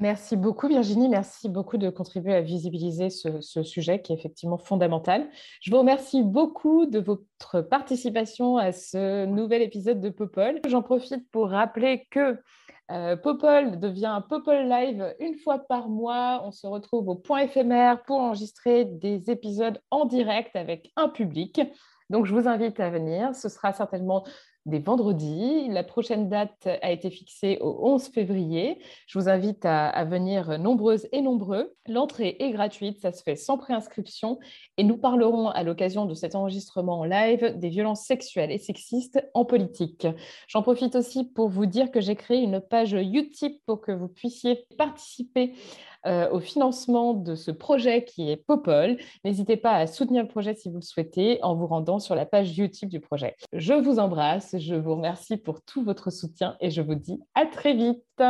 Merci 0.00 0.34
beaucoup 0.34 0.66
Virginie, 0.66 1.10
merci 1.10 1.50
beaucoup 1.50 1.76
de 1.76 1.90
contribuer 1.90 2.34
à 2.34 2.40
visibiliser 2.40 3.10
ce, 3.10 3.62
sujet 3.62 4.00
qui 4.00 4.12
est 4.12 4.16
effectivement 4.16 4.56
fondamental. 4.56 5.28
Je 5.60 5.70
vous 5.70 5.76
remercie 5.76 6.22
beaucoup 6.22 6.86
de 6.86 6.98
votre 6.98 7.60
participation 7.60 8.56
à 8.56 8.72
ce 8.72 9.26
nouvel 9.26 9.60
épisode 9.60 10.00
de 10.00 10.08
Popol. 10.08 10.58
J'en 10.66 10.80
profite 10.80 11.30
pour 11.30 11.50
rappeler 11.50 12.06
que 12.10 12.38
euh, 12.90 13.14
Popol 13.16 13.78
devient 13.78 14.22
Popol 14.26 14.66
Live 14.66 15.14
une 15.20 15.36
fois 15.36 15.58
par 15.58 15.90
mois. 15.90 16.40
On 16.46 16.50
se 16.50 16.66
retrouve 16.66 17.06
au 17.08 17.14
point 17.14 17.40
éphémère 17.40 18.02
pour 18.04 18.20
enregistrer 18.20 18.86
des 18.86 19.30
épisodes 19.30 19.82
en 19.90 20.06
direct 20.06 20.56
avec 20.56 20.92
un 20.96 21.10
public. 21.10 21.60
Donc, 22.08 22.24
je 22.24 22.34
vous 22.34 22.48
invite 22.48 22.80
à 22.80 22.90
venir. 22.90 23.34
Ce 23.34 23.48
sera 23.48 23.72
certainement 23.72 24.24
des 24.66 24.78
vendredis. 24.78 25.68
La 25.68 25.82
prochaine 25.82 26.28
date 26.28 26.66
a 26.66 26.90
été 26.90 27.10
fixée 27.10 27.58
au 27.60 27.88
11 27.88 28.08
février. 28.08 28.78
Je 29.06 29.18
vous 29.18 29.28
invite 29.28 29.64
à, 29.64 30.04
venir 30.04 30.58
nombreuses 30.58 31.08
et 31.12 31.22
nombreux. 31.22 31.74
L'entrée 31.86 32.36
est 32.38 32.50
gratuite, 32.50 33.00
ça 33.00 33.12
se 33.12 33.22
fait 33.22 33.36
sans 33.36 33.58
préinscription 33.58 34.38
et 34.76 34.84
nous 34.84 34.96
parlerons 34.96 35.48
à 35.48 35.62
l'occasion 35.62 36.06
de 36.06 36.14
cet 36.14 36.34
enregistrement 36.34 37.00
en 37.00 37.04
live 37.04 37.58
des 37.58 37.68
violences 37.68 38.04
sexuelles 38.04 38.50
et 38.50 38.58
sexistes 38.58 39.22
en 39.34 39.44
politique. 39.44 40.06
J'en 40.48 40.62
profite 40.62 40.96
aussi 40.96 41.24
pour 41.24 41.48
vous 41.48 41.66
dire 41.66 41.90
que 41.90 42.00
j'ai 42.00 42.16
créé 42.16 42.38
une 42.38 42.60
page 42.60 42.92
YouTube 42.92 43.52
pour 43.66 43.80
que 43.80 43.92
vous 43.92 44.08
puissiez 44.08 44.66
participer 44.76 45.54
euh, 46.06 46.30
au 46.30 46.40
financement 46.40 47.14
de 47.14 47.34
ce 47.34 47.50
projet 47.50 48.04
qui 48.04 48.30
est 48.30 48.36
Popol. 48.36 48.96
N'hésitez 49.24 49.56
pas 49.56 49.72
à 49.72 49.86
soutenir 49.86 50.22
le 50.22 50.28
projet 50.28 50.54
si 50.54 50.68
vous 50.68 50.76
le 50.76 50.82
souhaitez 50.82 51.38
en 51.42 51.54
vous 51.54 51.66
rendant 51.66 51.98
sur 51.98 52.14
la 52.14 52.26
page 52.26 52.56
YouTube 52.56 52.88
du 52.88 53.00
projet. 53.00 53.36
Je 53.52 53.74
vous 53.74 53.98
embrasse, 53.98 54.56
je 54.58 54.74
vous 54.74 54.96
remercie 54.96 55.36
pour 55.36 55.62
tout 55.62 55.82
votre 55.82 56.10
soutien 56.10 56.56
et 56.60 56.70
je 56.70 56.82
vous 56.82 56.94
dis 56.94 57.20
à 57.34 57.46
très 57.46 57.74
vite. 57.74 58.22